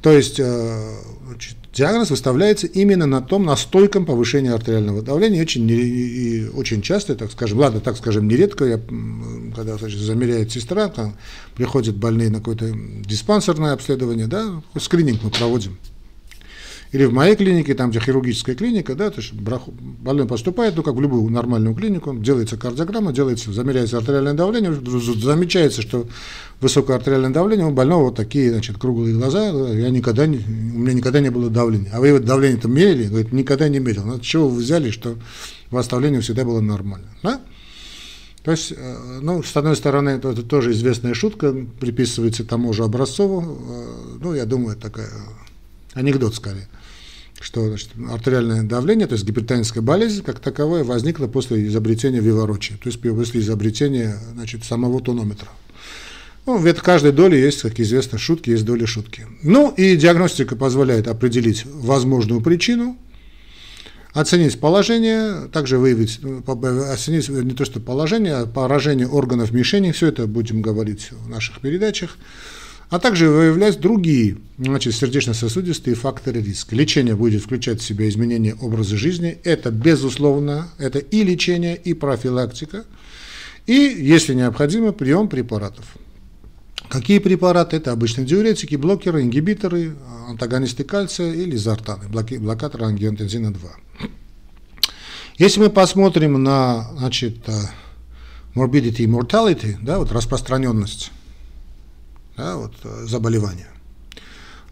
То 0.00 0.10
есть 0.10 0.40
э, 0.40 0.96
значит, 1.26 1.56
диагноз 1.74 2.10
выставляется 2.10 2.66
именно 2.66 3.06
на 3.06 3.20
том, 3.20 3.44
на 3.44 3.56
стойком 3.56 4.06
повышении 4.06 4.50
артериального 4.50 5.02
давления, 5.02 5.42
очень, 5.42 5.68
и 5.70 6.48
очень 6.54 6.82
часто, 6.82 7.14
так 7.14 7.32
скажем, 7.32 7.58
ладно, 7.58 7.80
так 7.80 7.96
скажем, 7.96 8.28
нередко, 8.28 8.64
я, 8.64 8.80
когда 9.54 9.76
значит, 9.76 10.00
замеряет 10.00 10.52
сестра, 10.52 10.88
там 10.88 11.16
приходят 11.56 11.96
больные 11.96 12.30
на 12.30 12.38
какое-то 12.38 12.72
диспансерное 13.04 13.72
обследование, 13.72 14.26
да, 14.26 14.62
скрининг 14.78 15.22
мы 15.22 15.30
проводим, 15.30 15.78
или 16.94 17.06
в 17.06 17.12
моей 17.12 17.34
клинике, 17.34 17.74
там, 17.74 17.90
где 17.90 17.98
хирургическая 17.98 18.54
клиника, 18.54 18.94
да, 18.94 19.10
то 19.10 19.20
есть 19.20 19.32
больной 19.32 20.28
поступает, 20.28 20.76
ну, 20.76 20.84
как 20.84 20.94
в 20.94 21.00
любую 21.00 21.28
нормальную 21.28 21.74
клинику, 21.74 22.14
делается 22.14 22.56
кардиограмма, 22.56 23.12
делается, 23.12 23.52
замеряется 23.52 23.98
артериальное 23.98 24.34
давление, 24.34 24.72
замечается, 24.72 25.82
что 25.82 26.06
высокое 26.60 26.96
артериальное 26.96 27.30
давление, 27.30 27.66
у 27.66 27.72
больного 27.72 28.04
вот 28.04 28.14
такие, 28.14 28.52
значит, 28.52 28.78
круглые 28.78 29.12
глаза, 29.12 29.48
я 29.72 29.90
никогда 29.90 30.28
не, 30.28 30.36
у 30.36 30.78
меня 30.78 30.92
никогда 30.92 31.18
не 31.18 31.30
было 31.30 31.50
давления. 31.50 31.90
А 31.92 31.98
вы 31.98 32.12
вот 32.12 32.24
давление-то 32.24 32.68
мерили? 32.68 33.08
Говорит, 33.08 33.32
никогда 33.32 33.68
не 33.68 33.80
мерил. 33.80 34.04
Ну, 34.04 34.20
чего 34.20 34.48
вы 34.48 34.60
взяли, 34.60 34.92
что 34.92 35.16
у 35.72 35.74
вас 35.74 35.88
давление 35.88 36.20
всегда 36.20 36.44
было 36.44 36.60
нормально? 36.60 37.08
Да? 37.24 37.40
То 38.44 38.52
есть, 38.52 38.70
э, 38.70 39.18
ну, 39.20 39.42
с 39.42 39.56
одной 39.56 39.74
стороны, 39.74 40.10
это, 40.10 40.28
это 40.28 40.44
тоже 40.44 40.70
известная 40.70 41.14
шутка, 41.14 41.56
приписывается 41.80 42.44
тому 42.44 42.72
же 42.72 42.84
Образцову, 42.84 43.40
э, 43.40 44.18
ну, 44.22 44.32
я 44.32 44.44
думаю, 44.44 44.76
такая 44.76 45.10
анекдот 45.94 46.36
скорее 46.36 46.68
что 47.44 47.68
значит, 47.68 47.90
артериальное 48.10 48.62
давление, 48.62 49.06
то 49.06 49.12
есть 49.12 49.26
гипертоническая 49.26 49.82
болезнь, 49.82 50.22
как 50.22 50.40
таковая, 50.40 50.82
возникла 50.82 51.26
после 51.26 51.66
изобретения 51.66 52.20
Виворочи, 52.20 52.74
то 52.82 52.88
есть 52.88 53.00
после 53.00 53.40
изобретения 53.40 54.18
значит, 54.32 54.64
самого 54.64 55.02
тонометра. 55.02 55.48
Ну, 56.46 56.56
в 56.56 56.74
каждой 56.74 57.12
доле 57.12 57.38
есть, 57.38 57.60
как 57.60 57.78
известно, 57.80 58.18
шутки, 58.18 58.50
есть 58.50 58.64
доля 58.64 58.86
шутки. 58.86 59.26
Ну, 59.42 59.70
и 59.70 59.94
диагностика 59.96 60.56
позволяет 60.56 61.06
определить 61.06 61.64
возможную 61.66 62.40
причину, 62.40 62.96
оценить 64.14 64.58
положение, 64.58 65.48
также 65.52 65.76
выявить, 65.76 66.20
ну, 66.22 66.42
оценить 66.90 67.28
не 67.28 67.52
то 67.52 67.66
что 67.66 67.78
положение, 67.78 68.36
а 68.36 68.46
поражение 68.46 69.06
органов 69.06 69.52
мишени, 69.52 69.92
все 69.92 70.06
это 70.06 70.26
будем 70.26 70.62
говорить 70.62 71.10
в 71.12 71.28
наших 71.28 71.60
передачах 71.60 72.16
а 72.94 73.00
также 73.00 73.28
выявлять 73.28 73.80
другие 73.80 74.36
значит, 74.56 74.94
сердечно-сосудистые 74.94 75.96
факторы 75.96 76.40
риска. 76.40 76.76
Лечение 76.76 77.16
будет 77.16 77.42
включать 77.42 77.80
в 77.80 77.84
себя 77.84 78.08
изменение 78.08 78.54
образа 78.54 78.96
жизни. 78.96 79.36
Это, 79.42 79.72
безусловно, 79.72 80.68
это 80.78 81.00
и 81.00 81.24
лечение, 81.24 81.74
и 81.74 81.92
профилактика. 81.92 82.84
И, 83.66 83.72
если 83.72 84.32
необходимо, 84.34 84.92
прием 84.92 85.26
препаратов. 85.26 85.84
Какие 86.88 87.18
препараты? 87.18 87.78
Это 87.78 87.90
обычно 87.90 88.24
диуретики, 88.24 88.76
блокеры, 88.76 89.22
ингибиторы, 89.22 89.96
антагонисты 90.28 90.84
кальция 90.84 91.32
или 91.32 91.56
зартаны, 91.56 92.04
блокаторы 92.08 92.84
ангиотензина-2. 92.84 94.08
Если 95.38 95.58
мы 95.58 95.68
посмотрим 95.68 96.40
на 96.40 96.92
значит, 96.96 97.38
э, 97.48 97.60
morbidity 98.54 99.02
и 99.02 99.06
mortality, 99.08 99.78
да, 99.82 99.98
вот 99.98 100.12
распространенность 100.12 101.10
да, 102.36 102.56
вот, 102.56 102.74
э, 102.84 103.06
заболевания. 103.06 103.68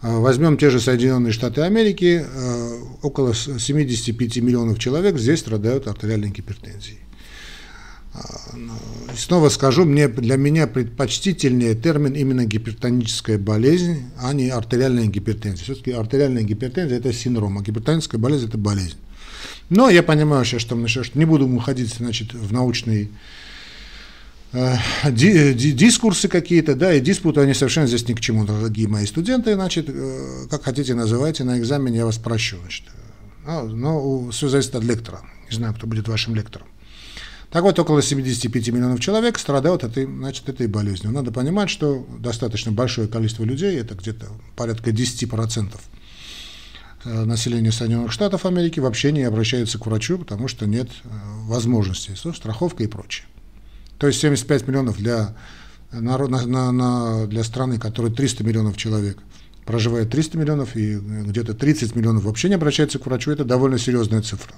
А, 0.00 0.19
возьмем 0.19 0.57
те 0.57 0.69
же 0.69 0.81
Соединенные 0.81 1.33
Штаты 1.33 1.61
Америки, 1.61 2.25
э, 2.26 2.81
около 3.02 3.35
75 3.35 4.38
миллионов 4.38 4.78
человек 4.78 5.16
здесь 5.16 5.40
страдают 5.40 5.87
артериальной 5.87 6.31
гипертензией. 6.31 6.99
А, 8.14 8.57
ну, 8.57 8.73
снова 9.16 9.49
скажу, 9.49 9.85
мне, 9.85 10.09
для 10.09 10.37
меня 10.37 10.66
предпочтительнее 10.66 11.75
термин 11.75 12.12
именно 12.14 12.45
гипертоническая 12.45 13.38
болезнь, 13.38 14.02
а 14.21 14.33
не 14.35 14.50
артериальная 14.50 15.07
гипертензия. 15.07 15.64
Все-таки 15.64 15.92
артериальная 15.92 16.42
гипертензия– 16.42 16.99
это 16.99 17.12
синдром, 17.12 17.59
а 17.59 17.62
гипертоническая 17.62 18.21
болезнь– 18.21 18.47
это 18.49 18.59
болезнь. 18.59 18.99
Но 19.71 19.88
я 19.88 20.02
понимаю 20.02 20.45
сейчас, 20.45 20.62
что, 20.62 20.87
что 20.88 21.19
не 21.19 21.25
буду 21.25 21.49
уходить 21.49 21.95
значит, 21.95 22.35
в 22.35 22.52
научный 22.52 23.11
дискурсы 24.52 26.28
какие-то, 26.28 26.75
да, 26.75 26.92
и 26.92 27.00
диспуты, 27.00 27.40
они 27.40 27.54
совершенно 27.54 27.87
здесь 27.87 28.06
ни 28.06 28.12
к 28.12 28.21
чему, 28.21 28.44
дорогие 28.44 28.87
мои 28.87 29.06
студенты, 29.06 29.54
значит, 29.54 29.87
э, 29.88 30.47
как 30.50 30.64
хотите 30.64 30.94
называйте, 30.94 31.44
на 31.44 31.59
экзамене 31.59 31.99
я 31.99 32.04
вас 32.04 32.18
прощу, 32.18 32.59
значит. 32.61 32.85
А, 33.47 33.64
но 33.64 34.30
все 34.30 34.49
зависит 34.49 34.75
от 34.75 34.85
лектора, 34.85 35.23
не 35.50 35.56
знаю, 35.56 35.75
кто 35.75 35.87
будет 35.87 36.06
вашим 36.06 36.35
лектором. 36.35 36.66
Так 37.50 37.64
вот, 37.64 37.78
около 37.78 38.02
75 38.02 38.68
миллионов 38.68 39.00
человек 39.00 39.38
страдают 39.38 39.85
этой, 39.85 40.06
значит, 40.06 40.49
этой 40.49 40.66
болезнью. 40.66 41.12
Надо 41.12 41.32
понимать, 41.32 41.68
что 41.68 42.06
достаточно 42.18 42.73
большое 42.73 43.09
количество 43.09 43.44
людей, 43.44 43.78
это 43.78 43.94
где-то 43.94 44.26
порядка 44.56 44.90
10% 44.90 45.75
э, 47.04 47.25
населения 47.25 47.73
Соединенных 47.73 48.12
Штатов 48.12 48.47
Америки 48.47 48.80
вообще 48.80 49.12
не 49.12 49.23
обращаются 49.23 49.78
к 49.78 49.87
врачу, 49.87 50.18
потому 50.18 50.49
что 50.49 50.66
нет 50.66 50.88
э, 51.04 51.09
возможностей, 51.47 52.14
страховка 52.16 52.85
и 52.85 52.87
прочее. 52.87 53.26
То 54.02 54.09
есть 54.09 54.18
75 54.18 54.66
миллионов 54.66 54.97
для, 54.99 55.32
народ, 55.92 56.28
на, 56.28 56.44
на, 56.44 56.73
на, 56.73 57.26
для 57.28 57.44
страны, 57.44 57.78
которой 57.78 58.11
300 58.11 58.42
миллионов 58.42 58.76
человек, 58.76 59.16
проживает 59.64 60.11
300 60.11 60.38
миллионов, 60.38 60.75
и 60.75 60.97
где-то 60.97 61.54
30 61.54 61.94
миллионов 61.94 62.25
вообще 62.25 62.49
не 62.49 62.56
обращаются 62.56 62.99
к 62.99 63.06
врачу, 63.06 63.30
это 63.30 63.44
довольно 63.44 63.78
серьезная 63.78 64.21
цифра. 64.21 64.56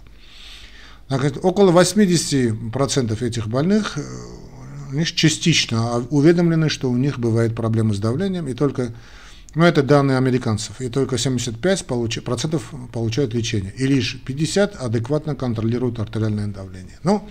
Около 1.42 1.78
80% 1.78 3.22
этих 3.22 3.48
больных 3.48 3.98
лишь 4.92 5.12
э, 5.12 5.14
частично 5.14 5.98
уведомлены, 6.08 6.70
что 6.70 6.90
у 6.90 6.96
них 6.96 7.18
бывают 7.18 7.54
проблемы 7.54 7.92
с 7.92 7.98
давлением, 7.98 8.48
и 8.48 8.54
только, 8.54 8.94
ну 9.54 9.64
это 9.64 9.82
данные 9.82 10.16
американцев, 10.16 10.80
и 10.80 10.88
только 10.88 11.16
75% 11.16 11.84
получ, 11.84 12.18
процентов 12.22 12.72
получают 12.94 13.34
лечение, 13.34 13.74
и 13.76 13.86
лишь 13.86 14.22
50% 14.26 14.78
адекватно 14.78 15.34
контролируют 15.36 15.98
артериальное 15.98 16.46
давление. 16.46 16.98
Ну, 17.02 17.28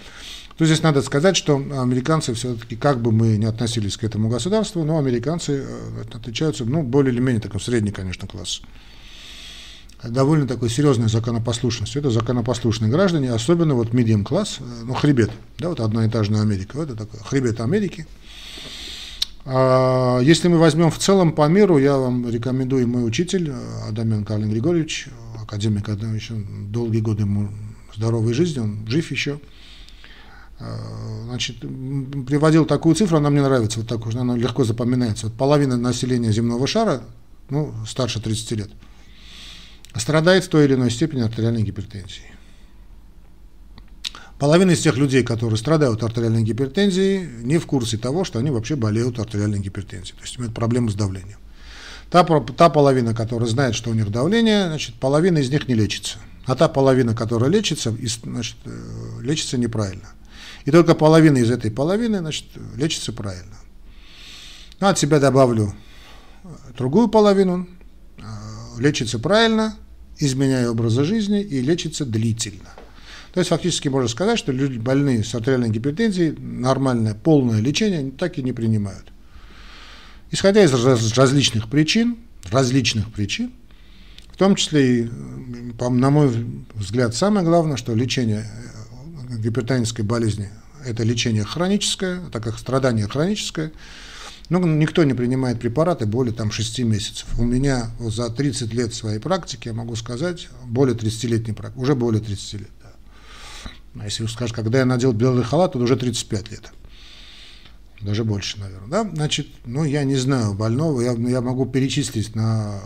то 0.57 0.65
здесь 0.65 0.83
надо 0.83 1.01
сказать, 1.01 1.35
что 1.35 1.55
американцы 1.55 2.33
все-таки, 2.33 2.75
как 2.75 3.01
бы 3.01 3.11
мы 3.11 3.37
ни 3.37 3.45
относились 3.45 3.97
к 3.97 4.03
этому 4.03 4.29
государству, 4.29 4.83
но 4.83 4.97
американцы 4.97 5.65
э, 5.65 6.03
отличаются, 6.13 6.65
ну, 6.65 6.83
более 6.83 7.13
или 7.13 7.19
менее 7.19 7.41
таком 7.41 7.59
средний, 7.59 7.91
конечно, 7.91 8.27
класс 8.27 8.61
довольно 10.09 10.47
такой 10.47 10.69
серьезной 10.69 11.09
законопослушностью. 11.09 12.01
Это 12.01 12.09
законопослушные 12.09 12.91
граждане, 12.91 13.31
особенно 13.31 13.73
вот 13.75 13.93
medium 13.93 14.23
класс, 14.23 14.57
э, 14.59 14.63
ну, 14.85 14.93
хребет, 14.93 15.31
да, 15.59 15.69
вот 15.69 15.79
одноэтажная 15.79 16.41
Америка, 16.41 16.81
это 16.81 16.95
такой 16.95 17.19
хребет 17.21 17.61
Америки. 17.61 18.05
А, 19.45 20.19
если 20.19 20.47
мы 20.47 20.57
возьмем 20.57 20.89
в 20.89 20.97
целом 20.97 21.33
по 21.33 21.47
миру, 21.47 21.77
я 21.77 21.97
вам 21.97 22.29
рекомендую 22.29 22.87
мой 22.87 23.05
учитель 23.05 23.49
э, 23.49 23.89
Адамян 23.89 24.23
Карлин 24.25 24.49
Григорьевич, 24.49 25.07
академик, 25.41 25.87
еще 25.89 26.35
долгие 26.69 27.01
годы 27.01 27.23
ему 27.23 27.49
здоровой 27.95 28.33
жизни, 28.33 28.59
он 28.59 28.85
жив 28.87 29.11
еще. 29.11 29.39
А, 30.59 31.23
значит, 31.25 31.59
приводил 31.59 32.65
такую 32.65 32.95
цифру, 32.95 33.17
она 33.17 33.29
мне 33.29 33.41
нравится, 33.41 33.79
вот 33.79 33.87
такую, 33.87 34.17
она 34.19 34.35
легко 34.35 34.63
запоминается. 34.63 35.27
Вот 35.27 35.35
половина 35.35 35.77
населения 35.77 36.31
земного 36.31 36.67
шара, 36.67 37.03
ну, 37.49 37.73
старше 37.85 38.21
30 38.21 38.51
лет– 38.51 38.69
страдает 39.99 40.45
в 40.45 40.49
той 40.49 40.65
или 40.65 40.73
иной 40.73 40.91
степени 40.91 41.21
артериальной 41.21 41.63
гипертензией. 41.63 42.31
Половина 44.39 44.71
из 44.71 44.81
тех 44.81 44.97
людей, 44.97 45.23
которые 45.23 45.57
страдают 45.57 46.03
артериальной 46.03 46.43
гипертензией, 46.43 47.43
не 47.43 47.59
в 47.59 47.65
курсе 47.65 47.97
того, 47.97 48.23
что 48.23 48.39
они 48.39 48.49
вообще 48.49 48.75
болеют 48.75 49.19
артериальной 49.19 49.59
гипертензией, 49.59 50.17
то 50.17 50.23
есть 50.23 50.37
имеют 50.37 50.53
проблемы 50.53 50.89
с 50.89 50.95
давлением. 50.95 51.37
Та, 52.09 52.23
та 52.23 52.69
половина, 52.69 53.13
которая 53.13 53.47
знает, 53.47 53.75
что 53.75 53.89
у 53.89 53.93
них 53.93 54.11
давление, 54.11 54.67
значит, 54.67 54.95
половина 54.95 55.37
из 55.37 55.49
них 55.49 55.67
не 55.67 55.75
лечится. 55.75 56.17
А 56.45 56.55
та 56.55 56.67
половина, 56.67 57.15
которая 57.15 57.49
лечится, 57.49 57.95
значит, 58.23 58.57
э, 58.65 59.21
лечится 59.21 59.57
неправильно. 59.57 60.09
И 60.65 60.71
только 60.71 60.95
половина 60.95 61.37
из 61.37 61.51
этой 61.51 61.71
половины 61.71 62.19
значит, 62.19 62.45
лечится 62.75 63.11
правильно. 63.11 63.57
Ну, 64.79 64.87
от 64.87 64.97
себя 64.97 65.19
добавлю 65.19 65.73
другую 66.77 67.07
половину, 67.07 67.67
э, 68.17 68.21
лечится 68.79 69.19
правильно, 69.19 69.77
изменяя 70.17 70.69
образа 70.69 71.03
жизни 71.03 71.41
и 71.41 71.61
лечится 71.61 72.05
длительно. 72.05 72.69
То 73.33 73.39
есть 73.39 73.49
фактически 73.49 73.87
можно 73.87 74.07
сказать, 74.07 74.37
что 74.37 74.51
люди 74.51 74.77
больные 74.77 75.23
с 75.23 75.33
артериальной 75.33 75.69
гипертензией 75.69 76.37
нормальное, 76.37 77.15
полное 77.15 77.59
лечение 77.59 78.11
так 78.11 78.37
и 78.37 78.43
не 78.43 78.53
принимают. 78.53 79.11
Исходя 80.29 80.63
из 80.63 80.73
различных 81.15 81.69
причин, 81.69 82.17
различных 82.51 83.11
причин, 83.11 83.51
в 84.31 84.37
том 84.37 84.55
числе 84.55 84.99
и, 84.99 85.09
на 85.79 86.09
мой 86.09 86.45
взгляд, 86.73 87.15
самое 87.15 87.45
главное, 87.45 87.77
что 87.77 87.93
лечение 87.93 88.45
э, 88.45 88.72
гипертонической 89.39 90.05
болезни– 90.05 90.49
это 90.85 91.03
лечение 91.03 91.43
хроническое, 91.43 92.21
так 92.31 92.43
как 92.43 92.59
страдание 92.59 93.07
хроническое– 93.07 93.71
ну, 94.49 94.59
никто 94.65 95.03
не 95.03 95.13
принимает 95.13 95.59
препараты 95.59 96.05
более 96.05 96.33
там, 96.33 96.51
6 96.51 96.79
месяцев. 96.79 97.27
У 97.39 97.43
меня 97.43 97.89
за 97.99 98.29
30 98.29 98.73
лет 98.73 98.93
своей 98.93 99.19
практики, 99.19 99.69
я 99.69 99.73
могу 99.73 99.95
сказать, 99.95 100.49
более 100.65 100.95
30-летней 100.95 101.53
практики, 101.53 101.81
уже 101.81 101.95
более 101.95 102.21
30 102.21 102.53
лет. 102.53 102.69
Да. 102.83 103.71
А 104.01 104.05
если 104.05 104.25
скажешь, 104.27 104.53
когда 104.53 104.79
я 104.79 104.85
надел 104.85 105.13
белый 105.13 105.43
халат, 105.43 105.73
то 105.73 105.79
уже 105.79 105.95
35 105.95 106.51
лет. 106.51 106.73
Даже 108.01 108.25
больше, 108.25 108.59
наверное. 108.59 108.89
Да? 108.89 109.09
Значит, 109.13 109.47
ну, 109.65 109.85
я 109.85 110.03
не 110.03 110.17
знаю 110.17 110.53
больного, 110.53 111.01
я, 111.01 111.13
я 111.13 111.41
могу 111.41 111.65
перечислить 111.65 112.35
на 112.35 112.79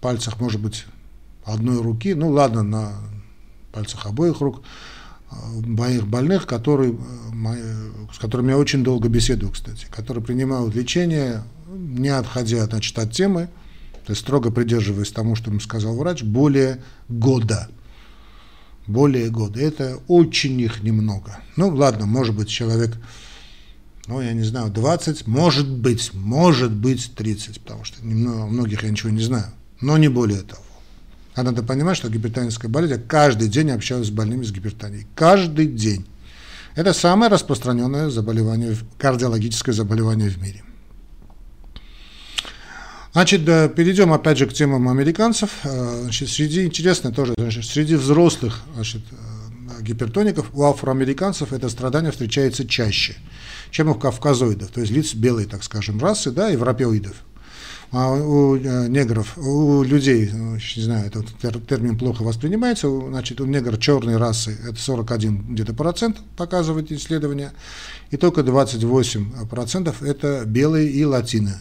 пальцах, 0.00 0.38
может 0.38 0.60
быть, 0.60 0.84
одной 1.44 1.80
руки, 1.80 2.12
ну, 2.12 2.28
ладно, 2.28 2.62
на 2.62 2.92
пальцах 3.72 4.06
обоих 4.06 4.40
рук, 4.40 4.62
моих 5.64 6.06
больных, 6.06 6.46
которые, 6.46 6.96
с 8.12 8.18
которыми 8.18 8.50
я 8.50 8.58
очень 8.58 8.82
долго 8.84 9.08
беседую, 9.08 9.52
кстати, 9.52 9.86
которые 9.90 10.22
принимают 10.22 10.74
лечение, 10.74 11.42
не 11.68 12.08
отходя 12.08 12.64
значит, 12.66 12.98
от 12.98 13.12
темы, 13.12 13.48
то 14.06 14.12
есть 14.12 14.22
строго 14.22 14.50
придерживаясь 14.50 15.12
тому, 15.12 15.36
что 15.36 15.50
им 15.50 15.60
сказал 15.60 15.96
врач, 15.96 16.22
более 16.22 16.82
года. 17.08 17.68
Более 18.86 19.30
года. 19.30 19.60
Это 19.60 20.00
очень 20.08 20.60
их 20.60 20.82
немного. 20.82 21.38
Ну, 21.56 21.68
ладно, 21.68 22.06
может 22.06 22.34
быть, 22.34 22.48
человек, 22.48 22.96
ну, 24.08 24.20
я 24.20 24.32
не 24.32 24.42
знаю, 24.42 24.70
20, 24.70 25.26
может 25.28 25.70
быть, 25.70 26.12
может 26.14 26.72
быть 26.72 27.14
30, 27.14 27.60
потому 27.60 27.84
что 27.84 28.04
немного, 28.04 28.46
многих 28.46 28.82
я 28.82 28.90
ничего 28.90 29.10
не 29.10 29.22
знаю, 29.22 29.46
но 29.80 29.96
не 29.98 30.08
более 30.08 30.40
того. 30.40 30.62
А 31.34 31.42
надо 31.42 31.62
понимать, 31.62 31.96
что 31.96 32.08
гипертоническая 32.08 32.70
болезнь, 32.70 32.94
я 32.94 32.98
каждый 32.98 33.48
день 33.48 33.70
общаюсь 33.70 34.08
с 34.08 34.10
больными 34.10 34.44
с 34.44 34.52
гипертонией. 34.52 35.06
Каждый 35.14 35.66
день. 35.66 36.06
Это 36.74 36.92
самое 36.92 37.30
распространенное 37.30 38.10
заболевание, 38.10 38.76
кардиологическое 38.98 39.74
заболевание 39.74 40.28
в 40.28 40.40
мире. 40.42 40.62
Значит, 43.12 43.44
перейдем 43.74 44.12
опять 44.12 44.38
же 44.38 44.46
к 44.46 44.54
темам 44.54 44.88
американцев. 44.88 45.50
Э, 45.64 46.00
значит, 46.02 46.30
среди, 46.30 46.64
интересно 46.64 47.12
тоже, 47.12 47.34
значит, 47.36 47.66
среди 47.66 47.94
взрослых 47.94 48.62
значит, 48.74 49.02
э, 49.10 49.82
гипертоников 49.82 50.48
у 50.54 50.64
афроамериканцев 50.64 51.52
это 51.52 51.68
страдание 51.68 52.10
встречается 52.10 52.66
чаще, 52.66 53.16
чем 53.70 53.88
у 53.88 53.94
кавказоидов, 53.94 54.70
то 54.70 54.80
есть 54.80 54.92
лиц 54.92 55.14
белой, 55.14 55.44
так 55.44 55.62
скажем, 55.62 56.00
расы, 56.00 56.30
да, 56.30 56.48
европеоидов. 56.48 57.16
А 57.92 58.10
у 58.10 58.56
э, 58.56 58.88
негров, 58.88 59.36
у 59.36 59.82
людей, 59.82 60.30
ну, 60.32 60.54
не 60.54 60.82
знаю, 60.82 61.08
этот 61.08 61.68
термин 61.68 61.98
плохо 61.98 62.22
воспринимается, 62.22 62.88
значит, 62.88 63.38
у 63.42 63.44
негров 63.44 63.78
черной 63.78 64.16
расы 64.16 64.58
это 64.66 64.80
41 64.80 65.52
где-то 65.52 65.74
процент, 65.74 66.16
показывает 66.38 66.90
исследование, 66.90 67.52
и 68.10 68.16
только 68.16 68.42
28 68.42 69.46
процентов 69.46 70.02
это 70.02 70.44
белые 70.46 70.88
и 70.88 71.04
латины, 71.04 71.52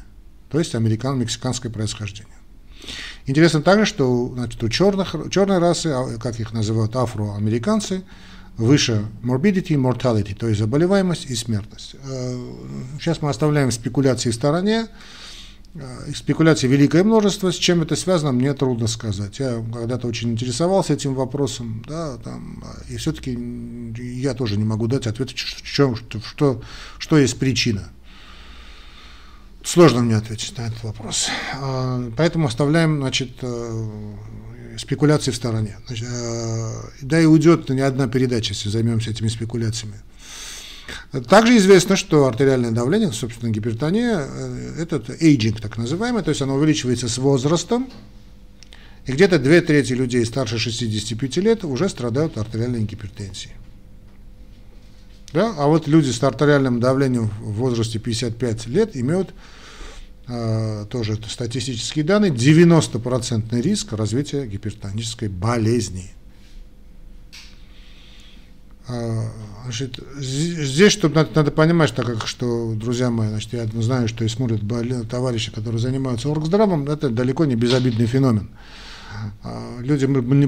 то 0.50 0.58
есть 0.58 0.74
американ, 0.74 1.20
мексиканское 1.20 1.70
происхождение. 1.70 2.34
Интересно 3.26 3.62
также, 3.62 3.86
что 3.86 4.32
значит, 4.34 4.64
у 4.64 4.70
черных, 4.70 5.16
черной 5.32 5.58
расы, 5.58 5.88
а, 5.88 6.18
как 6.18 6.40
их 6.40 6.54
называют 6.54 6.96
афроамериканцы, 6.96 8.04
выше 8.56 9.06
morbidity 9.22 9.74
и 9.74 9.76
mortality, 9.76 10.34
то 10.34 10.48
есть 10.48 10.60
заболеваемость 10.60 11.26
и 11.26 11.36
смертность. 11.36 11.96
Э, 12.04 12.54
сейчас 13.00 13.22
мы 13.22 13.30
оставляем 13.30 13.70
спекуляции 13.72 14.32
в 14.32 14.36
стороне, 14.36 14.88
Э, 15.74 16.12
спекуляций 16.14 16.68
великое 16.68 17.04
множество. 17.04 17.52
С 17.52 17.56
чем 17.56 17.82
это 17.82 17.96
связано, 17.96 18.32
мне 18.32 18.54
трудно 18.54 18.88
сказать. 18.88 19.40
Я 19.40 19.64
когда-то 19.74 20.08
очень 20.08 20.32
интересовался 20.32 20.94
этим 20.94 21.16
вопросом, 21.16 21.84
да, 21.88 22.18
там, 22.18 22.64
и 22.90 22.98
все-таки 22.98 23.38
я 23.98 24.34
тоже 24.34 24.58
не 24.58 24.66
могу 24.66 24.88
дать 24.88 25.08
ответ, 25.08 25.32
что, 25.32 25.96
что, 25.96 26.62
что 26.98 27.18
есть 27.18 27.40
причина. 27.40 27.90
Сложно 29.64 30.02
мне 30.02 30.16
ответить 30.16 30.58
на 30.58 30.64
этот 30.64 30.84
вопрос. 30.84 31.30
А, 31.54 32.12
поэтому 32.18 32.48
оставляем 32.48 32.98
значит, 32.98 33.38
э, 33.42 34.16
спекуляции 34.78 35.32
в 35.32 35.36
стороне. 35.36 35.78
Значит, 35.86 36.08
э, 36.12 36.72
да 37.02 37.22
и 37.22 37.26
уйдет 37.26 37.70
не 37.70 37.82
одна 37.82 38.08
передача, 38.08 38.54
если 38.54 38.70
займемся 38.70 39.12
этими 39.12 39.28
спекуляциями. 39.28 40.02
Также 41.30 41.58
известно, 41.58 41.96
что 41.96 42.26
артериальное 42.26 42.72
давление, 42.72 43.12
собственно, 43.12 43.52
гипертония, 43.52 44.28
э, 44.28 44.76
этот 44.82 45.10
эйджинг 45.22 45.62
так 45.62 45.78
называемый, 45.78 46.24
то 46.24 46.30
есть 46.30 46.42
оно 46.42 46.56
увеличивается 46.56 47.08
с 47.08 47.18
возрастом, 47.18 47.90
и 49.06 49.12
где-то 49.12 49.40
две 49.40 49.62
трети 49.62 49.94
людей 49.94 50.26
старше 50.26 50.58
65 50.58 51.38
лет 51.38 51.64
уже 51.64 51.90
страдают 51.90 52.38
артериальной 52.38 52.84
гипертензией. 52.84 53.56
Да? 55.34 55.54
А 55.58 55.68
вот 55.68 55.88
люди 55.88 56.12
с 56.12 56.22
артериальным 56.22 56.80
давлением 56.80 57.30
в 57.40 57.54
возрасте 57.54 58.00
55 58.00 58.68
лет 58.68 58.96
имеют 58.96 59.34
э, 60.28 60.86
тоже 60.90 61.18
статистические 61.28 62.06
данные, 62.06 62.32
90% 62.32 63.62
риск 63.62 63.94
развития 63.94 64.46
гипертонической 64.46 65.30
болезни. 65.30 66.12
А, 68.92 69.32
значит, 69.64 70.00
здесь, 70.18 70.92
чтобы 70.92 71.16
надо, 71.16 71.30
надо 71.34 71.52
понимать, 71.52 71.94
так 71.96 72.06
как 72.06 72.28
что, 72.28 72.74
друзья 72.76 73.10
мои, 73.10 73.30
значит, 73.30 73.54
я 73.54 73.66
знаю, 73.82 74.10
что 74.10 74.26
и 74.26 74.28
смотрят 74.28 74.62
товарищи, 75.10 75.52
которые 75.52 75.80
занимаются 75.80 76.30
оргздравом, 76.30 76.90
это 76.90 77.10
далеко 77.10 77.46
не 77.46 77.56
безобидный 77.56 78.06
феномен. 78.06 78.50
А, 79.44 79.80
люди 79.80 80.06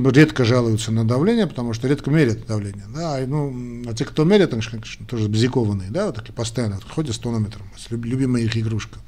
редко 0.10 0.44
жалуются 0.44 0.92
на 0.92 1.06
давление, 1.06 1.48
потому 1.48 1.74
что 1.74 1.88
редко 1.88 2.12
мерят 2.12 2.46
давление. 2.46 2.84
Да, 2.94 3.18
ну, 3.26 3.84
а 3.88 3.94
те, 3.94 4.04
кто 4.04 4.26
мерят, 4.26 4.52
они, 4.52 4.62
конечно, 4.62 5.06
тоже 5.06 5.30
бзикованные, 5.30 5.90
да, 5.90 6.08
вот 6.08 6.16
такие 6.16 6.34
постоянно 6.34 6.80
ходят 6.90 7.16
с 7.16 7.20
тонометром, 7.20 7.68
любимая 7.92 8.44
их 8.44 8.58
игрушка. 8.58 9.00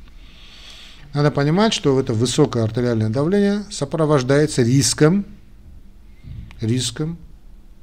Надо 1.14 1.32
понимать, 1.32 1.74
что 1.74 2.00
это 2.00 2.14
высокое 2.14 2.64
артериальное 2.64 3.10
давление 3.10 3.66
сопровождается 3.70 4.62
риском, 4.62 5.26
риском 6.62 7.18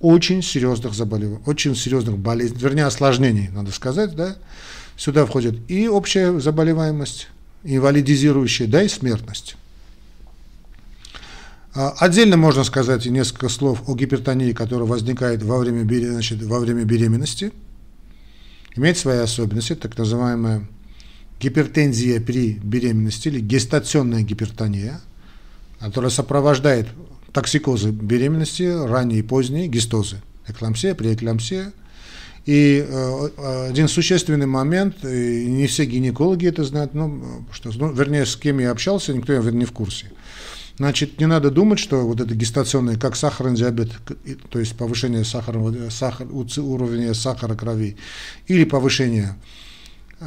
очень 0.03 0.43
серьезных 0.43 0.95
заболеваний, 0.95 1.39
очень 1.47 1.75
серьезных 1.75 2.19
болезней, 2.19 2.59
вернее 2.59 2.85
осложнений, 2.85 3.49
надо 3.49 3.71
сказать, 3.71 4.15
да. 4.15 4.37
Сюда 4.97 5.25
входит 5.25 5.59
и 5.69 5.89
общая 5.89 6.39
заболеваемость, 6.39 7.29
инвалидизирующая, 7.65 8.67
да, 8.67 8.83
и 8.83 8.89
смертность. 8.89 9.57
А, 11.75 11.95
отдельно 11.99 12.37
можно 12.37 12.65
сказать 12.65 13.07
несколько 13.07 13.49
слов 13.49 13.89
о 13.89 13.95
гипертонии, 13.95 14.53
которая 14.53 14.87
возникает 14.87 15.43
во 15.43 15.59
время, 15.59 15.85
значит, 16.11 16.43
во 16.43 16.59
время 16.59 16.85
беременности. 16.85 17.53
Имеет 18.75 18.99
свои 18.99 19.19
особенности, 19.19 19.75
так 19.75 19.97
называемая 19.97 20.67
гипертензия 21.41 22.21
при 22.21 22.55
беременности 22.55 23.29
или 23.29 23.41
гестационная 23.41 24.23
гипертония, 24.23 25.01
которая 25.79 26.11
сопровождает 26.11 26.89
токсикозы 27.33 27.91
беременности, 27.91 28.63
ранние 28.63 29.21
и 29.21 29.23
поздние, 29.23 29.69
гистозы, 29.69 30.23
эклампсия, 30.47 30.95
преэклампсия. 30.95 31.73
И 32.45 32.85
э, 32.87 33.69
один 33.71 33.87
существенный 33.87 34.47
момент, 34.47 35.05
не 35.05 35.67
все 35.69 35.85
гинекологи 35.85 36.49
это 36.49 36.65
знают, 36.65 36.93
ну, 36.93 37.47
что, 37.53 37.71
ну, 37.77 37.93
вернее, 37.93 38.27
с 38.27 38.35
кем 38.35 38.59
я 38.59 38.73
общался, 38.73 39.15
никто 39.15 39.33
не 39.39 39.65
в 39.65 39.73
курсе. 39.73 40.11
Значит, 40.77 41.21
не 41.21 41.27
надо 41.27 41.51
думать, 41.51 41.79
что 41.79 42.01
вот 42.01 42.21
это 42.21 42.35
гестационное, 42.35 42.97
как 42.97 43.15
сахарный 43.15 43.57
диабет, 43.57 43.91
то 44.49 44.59
есть 44.59 44.77
повышение 44.77 45.25
сахара, 45.25 45.63
сахар, 45.91 46.27
уровня 46.33 47.15
сахара 47.15 47.55
крови, 47.55 47.97
или 48.49 48.65
повышение 48.65 49.37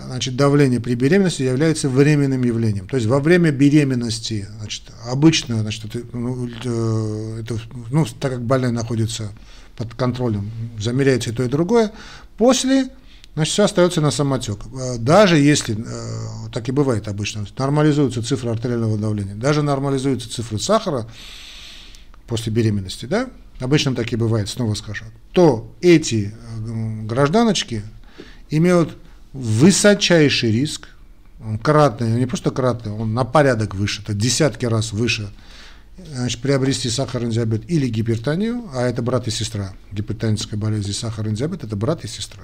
значит, 0.06 0.36
давление 0.36 0.80
при 0.80 0.96
беременности 0.96 1.44
является 1.44 1.90
временным 1.90 2.44
явлением. 2.44 2.88
То 2.88 2.98
есть 2.98 3.08
во 3.08 3.20
время 3.20 3.52
беременности, 3.52 4.48
значит, 4.60 4.84
обычно, 5.08 5.62
значит, 5.62 5.86
это, 5.86 6.06
ну, 6.14 6.48
э, 6.48 7.42
это, 7.42 7.60
ну, 7.92 8.06
так 8.20 8.34
как 8.34 8.42
больная 8.42 8.72
находится 8.72 9.32
под 9.78 9.94
контролем, 9.94 10.52
замеряется 10.80 11.32
и 11.32 11.34
то, 11.34 11.44
и 11.44 11.48
другое, 11.48 11.92
после, 12.38 12.90
значит, 13.34 13.54
все 13.54 13.64
остается 13.64 14.02
на 14.02 14.12
самотек. 14.12 14.60
Э, 14.74 14.98
даже 14.98 15.38
если, 15.38 15.78
э, 15.78 16.50
так 16.52 16.68
и 16.70 16.72
бывает 16.72 17.08
обычно, 17.08 17.46
нормализуются 17.58 18.24
цифры 18.24 18.52
артериального 18.52 18.98
давления, 18.98 19.36
даже 19.36 19.62
нормализуются 19.62 20.30
цифры 20.30 20.60
сахара 20.60 21.08
после 22.28 22.52
беременности, 22.52 23.06
да, 23.06 23.30
обычно 23.60 23.96
так 23.96 24.12
и 24.12 24.16
бывает, 24.16 24.50
снова 24.50 24.74
скажу, 24.74 25.06
то 25.32 25.74
эти 25.82 26.34
гражданочки 27.04 27.84
имеют 28.50 28.98
высочайший 29.36 30.52
риск, 30.52 30.88
он 31.44 31.60
кратный, 31.60 32.10
не 32.12 32.26
просто 32.26 32.52
кратный, 32.52 32.94
он 32.94 33.14
на 33.14 33.26
порядок 33.26 33.76
выше, 33.76 34.02
это 34.02 34.14
десятки 34.14 34.66
раз 34.66 34.94
выше, 34.94 35.30
значит, 35.98 36.42
приобрести 36.42 36.90
сахарный 36.90 37.32
диабет 37.32 37.70
или 37.70 37.88
гипертонию, 37.88 38.70
а 38.74 38.84
это 38.84 39.02
брат 39.02 39.28
и 39.28 39.32
сестра. 39.32 39.74
Гипертоническая 39.92 40.60
болезнь 40.60 40.90
и 40.90 40.94
сахарный 40.94 41.36
диабет– 41.36 41.64
это 41.64 41.76
брат 41.76 42.06
и 42.06 42.08
сестра. 42.08 42.44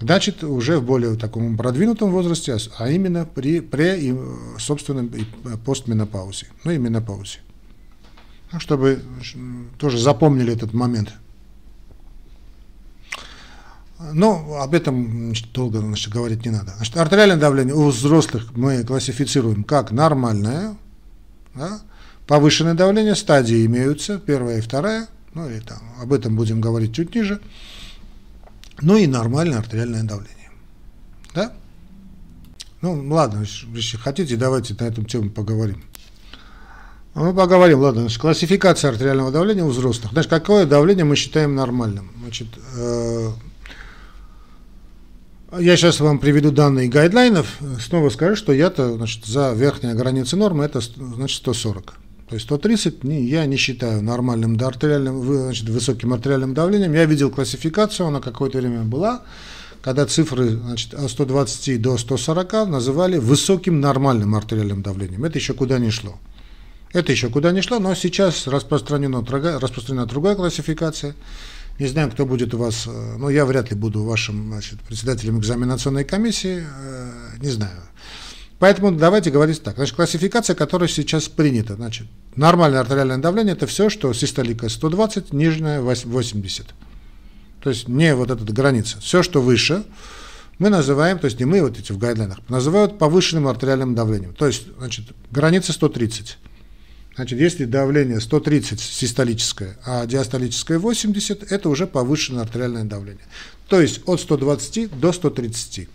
Значит, 0.00 0.44
уже 0.44 0.78
в 0.78 0.84
более 0.84 1.16
таком 1.16 1.56
продвинутом 1.56 2.10
возрасте, 2.10 2.56
а 2.78 2.90
именно 2.90 3.24
при, 3.24 3.60
при 3.60 4.14
собственном 4.58 5.10
постменопаузе, 5.64 6.48
ну 6.64 6.72
и 6.72 6.78
менопаузе. 6.78 7.38
Чтобы 8.58 9.02
тоже 9.78 9.98
запомнили 9.98 10.52
этот 10.52 10.74
момент– 10.74 11.14
но 14.12 14.60
об 14.60 14.74
этом 14.74 15.26
значит, 15.26 15.52
долго 15.52 15.78
значит, 15.80 16.12
говорить 16.12 16.44
не 16.44 16.50
надо. 16.50 16.72
Значит, 16.76 16.96
артериальное 16.96 17.36
давление 17.36 17.74
у 17.74 17.88
взрослых 17.88 18.52
мы 18.56 18.82
классифицируем 18.84 19.64
как 19.64 19.90
нормальное, 19.90 20.76
да? 21.54 21.80
повышенное 22.26 22.74
давление, 22.74 23.14
стадии 23.14 23.66
имеются, 23.66 24.18
первая 24.18 24.58
и 24.58 24.60
вторая, 24.60 25.08
ну 25.34 25.48
или 25.48 25.60
там, 25.60 25.78
об 26.00 26.12
этом 26.12 26.36
будем 26.36 26.60
говорить 26.60 26.94
чуть 26.94 27.14
ниже, 27.14 27.40
ну 28.80 28.96
и 28.96 29.06
нормальное 29.06 29.58
артериальное 29.58 30.02
давление. 30.02 30.50
Да? 31.34 31.52
Ну, 32.80 33.02
ладно, 33.14 33.44
если 33.74 33.96
хотите, 33.96 34.36
давайте 34.36 34.74
на 34.78 34.84
эту 34.84 35.02
тему 35.04 35.30
поговорим. 35.30 35.84
Мы 37.14 37.32
поговорим, 37.32 37.78
ладно, 37.78 38.02
значит, 38.02 38.20
классификация 38.20 38.90
артериального 38.90 39.30
давления 39.30 39.64
у 39.64 39.68
взрослых. 39.68 40.12
Значит, 40.12 40.30
какое 40.30 40.66
давление 40.66 41.04
мы 41.04 41.14
считаем 41.14 41.54
нормальным? 41.54 42.10
Значит, 42.20 42.48
э, 42.76 43.30
я 45.58 45.76
сейчас 45.76 46.00
вам 46.00 46.18
приведу 46.18 46.50
данные 46.50 46.88
гайдлайнов. 46.88 47.46
Снова 47.80 48.10
скажу, 48.10 48.36
что 48.36 48.52
я-то 48.52 48.98
за 49.24 49.52
верхняя 49.52 49.94
граница 49.94 50.36
нормы 50.36 50.64
это 50.64 50.80
значит 50.80 51.38
140. 51.38 51.94
То 52.28 52.34
есть 52.34 52.46
130 52.46 53.04
не, 53.04 53.24
я 53.26 53.44
не 53.46 53.56
считаю 53.56 54.02
нормальным 54.02 54.56
до 54.56 54.68
артериальным, 54.68 55.22
значит, 55.22 55.68
высоким 55.68 56.12
артериальным 56.12 56.54
давлением. 56.54 56.94
Я 56.94 57.04
видел 57.04 57.30
классификацию, 57.30 58.06
она 58.06 58.20
какое-то 58.20 58.58
время 58.58 58.82
была, 58.82 59.22
когда 59.82 60.06
цифры 60.06 60.50
значит, 60.50 60.94
от 60.94 61.10
120 61.10 61.80
до 61.80 61.98
140 61.98 62.68
называли 62.68 63.18
высоким 63.18 63.80
нормальным 63.80 64.34
артериальным 64.34 64.82
давлением. 64.82 65.24
Это 65.24 65.38
еще 65.38 65.52
куда 65.52 65.78
не 65.78 65.90
шло. 65.90 66.18
Это 66.92 67.12
еще 67.12 67.28
куда 67.28 67.52
не 67.52 67.60
шло, 67.60 67.78
но 67.78 67.94
сейчас 67.94 68.46
распространена 68.46 69.22
другая 69.22 70.36
классификация. 70.36 71.14
Не 71.78 71.86
знаю, 71.88 72.10
кто 72.10 72.24
будет 72.24 72.54
у 72.54 72.58
вас, 72.58 72.84
э, 72.86 73.16
но 73.18 73.30
я 73.30 73.44
вряд 73.44 73.70
ли 73.70 73.76
буду 73.76 74.04
вашим 74.04 74.48
значит, 74.48 74.80
председателем 74.80 75.40
экзаменационной 75.40 76.04
комиссии, 76.04 76.64
э, 76.64 77.10
не 77.40 77.48
знаю. 77.48 77.80
Поэтому 78.60 78.92
давайте 78.92 79.30
говорить 79.30 79.62
так. 79.62 79.74
Значит, 79.74 79.96
классификация, 79.96 80.54
которая 80.54 80.88
сейчас 80.88 81.28
принята, 81.28 81.74
значит, 81.74 82.06
нормальное 82.36 82.80
артериальное 82.80 83.18
давление– 83.18 83.52
это 83.54 83.66
все, 83.66 83.90
что 83.90 84.12
систолика 84.12 84.68
120, 84.68 85.32
нижняя 85.32 85.80
80. 85.80 86.66
То 87.60 87.70
есть 87.70 87.88
не 87.88 88.14
вот 88.14 88.30
эта 88.30 88.44
граница. 88.52 89.00
Все, 89.00 89.22
что 89.22 89.42
выше, 89.42 89.84
мы 90.58 90.68
называем, 90.68 91.18
то 91.18 91.24
есть 91.24 91.40
не 91.40 91.44
мы 91.44 91.60
вот 91.62 91.78
эти 91.78 91.90
в 91.90 91.98
гайдлайнах, 91.98 92.38
называют 92.48 92.98
повышенным 92.98 93.48
артериальным 93.48 93.94
давлением. 93.94 94.34
То 94.34 94.46
есть, 94.46 94.66
значит, 94.78 95.06
граница 95.30 95.72
130. 95.72 96.38
Значит, 97.14 97.38
если 97.38 97.64
давление 97.64 98.20
130 98.20 98.80
систолическое, 98.80 99.76
а 99.84 100.04
диастолическое 100.06 100.78
80, 100.78 101.52
это 101.52 101.68
уже 101.68 101.86
повышенное 101.86 102.42
артериальное 102.42 102.84
давление. 102.84 103.24
То 103.68 103.80
есть 103.80 104.00
от 104.06 104.20
120 104.20 104.98
до 104.98 105.12
130. 105.12 105.88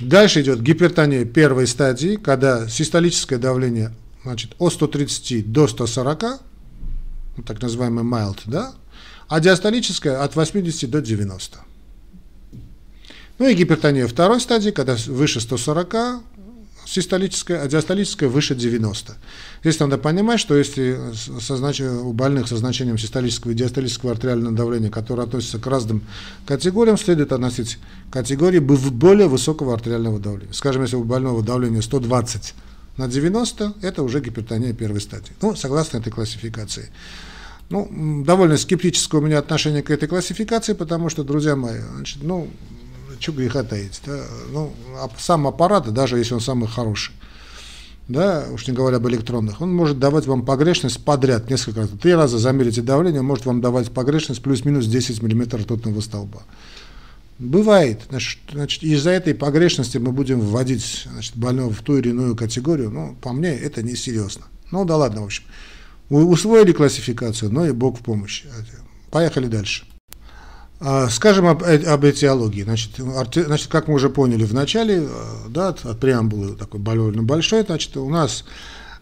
Дальше 0.00 0.40
идет 0.40 0.62
гипертония 0.62 1.24
первой 1.24 1.66
стадии, 1.66 2.16
когда 2.16 2.68
систолическое 2.68 3.38
давление 3.38 3.92
значит, 4.24 4.52
от 4.58 4.72
130 4.72 5.52
до 5.52 5.68
140, 5.68 6.22
ну, 7.36 7.42
так 7.42 7.60
называемый 7.60 8.04
mild, 8.04 8.40
да, 8.46 8.74
а 9.28 9.40
диастолическое 9.40 10.22
от 10.22 10.36
80 10.36 10.88
до 10.90 11.02
90. 11.02 11.58
Ну 13.38 13.46
и 13.46 13.54
гипертония 13.54 14.06
второй 14.06 14.40
стадии, 14.40 14.70
когда 14.70 14.96
выше 15.06 15.40
140, 15.40 16.22
систолическая, 16.88 17.62
а 17.62 17.68
диастолическая 17.68 18.28
выше 18.28 18.54
90. 18.54 19.14
Здесь 19.62 19.78
надо 19.78 19.98
понимать, 19.98 20.40
что 20.40 20.56
если 20.56 20.98
со 21.40 21.56
знач... 21.56 21.80
у 21.80 22.12
больных 22.12 22.48
со 22.48 22.56
значением 22.56 22.96
систолического 22.96 23.50
и 23.50 23.54
диастолического 23.54 24.12
артериального 24.12 24.56
давления, 24.56 24.90
которые 24.90 25.24
относятся 25.24 25.58
к 25.58 25.66
разным 25.66 26.02
категориям, 26.46 26.96
следует 26.96 27.32
относить 27.32 27.78
категории 28.10 28.58
более 28.58 29.28
высокого 29.28 29.74
артериального 29.74 30.18
давления. 30.18 30.54
Скажем, 30.54 30.82
если 30.82 30.96
у 30.96 31.04
больного 31.04 31.42
давление 31.42 31.82
120 31.82 32.54
на 32.96 33.06
90, 33.06 33.74
это 33.82 34.02
уже 34.02 34.20
гипертония 34.20 34.72
первой 34.72 35.00
стадии. 35.00 35.32
Ну, 35.42 35.54
согласно 35.54 35.98
этой 35.98 36.10
классификации. 36.10 36.90
Ну, 37.68 38.24
довольно 38.24 38.56
скептическое 38.56 39.20
у 39.20 39.24
меня 39.24 39.38
отношение 39.38 39.82
к 39.82 39.90
этой 39.90 40.08
классификации, 40.08 40.72
потому 40.72 41.10
что, 41.10 41.22
друзья 41.22 41.54
мои, 41.54 41.80
значит, 41.80 42.22
ну, 42.22 42.48
что 43.20 43.32
греха 43.32 43.62
таить. 43.62 44.00
Да? 44.06 44.20
Ну, 44.52 44.72
сам 45.18 45.46
аппарат, 45.46 45.92
даже 45.92 46.18
если 46.18 46.34
он 46.34 46.40
самый 46.40 46.68
хороший, 46.68 47.12
да, 48.08 48.46
уж 48.50 48.66
не 48.66 48.72
говоря 48.72 48.96
об 48.96 49.06
электронных, 49.08 49.60
он 49.60 49.74
может 49.74 49.98
давать 49.98 50.26
вам 50.26 50.44
погрешность 50.44 51.04
подряд 51.04 51.50
несколько 51.50 51.80
раз. 51.80 51.90
Три 52.00 52.14
раза 52.14 52.38
замерите 52.38 52.80
давление, 52.80 53.20
может 53.20 53.44
вам 53.44 53.60
давать 53.60 53.90
погрешность 53.90 54.42
плюс-минус 54.42 54.86
10 54.86 55.22
мм 55.22 55.58
ртутного 55.58 56.00
столба. 56.00 56.42
Бывает. 57.38 58.00
Значит, 58.10 58.82
из-за 58.82 59.10
этой 59.10 59.34
погрешности 59.34 59.98
мы 59.98 60.12
будем 60.12 60.40
вводить 60.40 61.06
значит, 61.12 61.36
больного 61.36 61.72
в 61.72 61.82
ту 61.82 61.98
или 61.98 62.08
иную 62.08 62.34
категорию. 62.34 62.90
Ну, 62.90 63.16
по 63.20 63.32
мне, 63.32 63.50
это 63.50 63.82
несерьезно. 63.82 64.46
Ну, 64.72 64.84
да 64.84 64.96
ладно, 64.96 65.22
в 65.22 65.24
общем. 65.26 65.44
Усвоили 66.08 66.72
классификацию, 66.72 67.52
но 67.52 67.66
и 67.66 67.72
Бог 67.72 67.98
в 67.98 68.02
помощь. 68.02 68.44
Поехали 69.10 69.46
дальше. 69.46 69.84
А, 70.80 71.08
скажем 71.08 71.46
об, 71.46 71.62
э, 71.64 71.82
об 71.84 72.04
этиологии. 72.04 72.62
Значит, 72.62 73.00
арти, 73.16 73.42
значит, 73.42 73.68
как 73.68 73.88
мы 73.88 73.94
уже 73.94 74.10
поняли 74.10 74.44
в 74.44 74.54
начале, 74.54 75.02
э, 75.02 75.08
да, 75.48 75.68
от, 75.68 75.84
от 75.84 75.98
преамбулы 75.98 76.54
такой 76.54 76.80
довольно 76.80 77.22
большой, 77.24 77.64
значит, 77.64 77.96
у 77.96 78.08
нас 78.08 78.44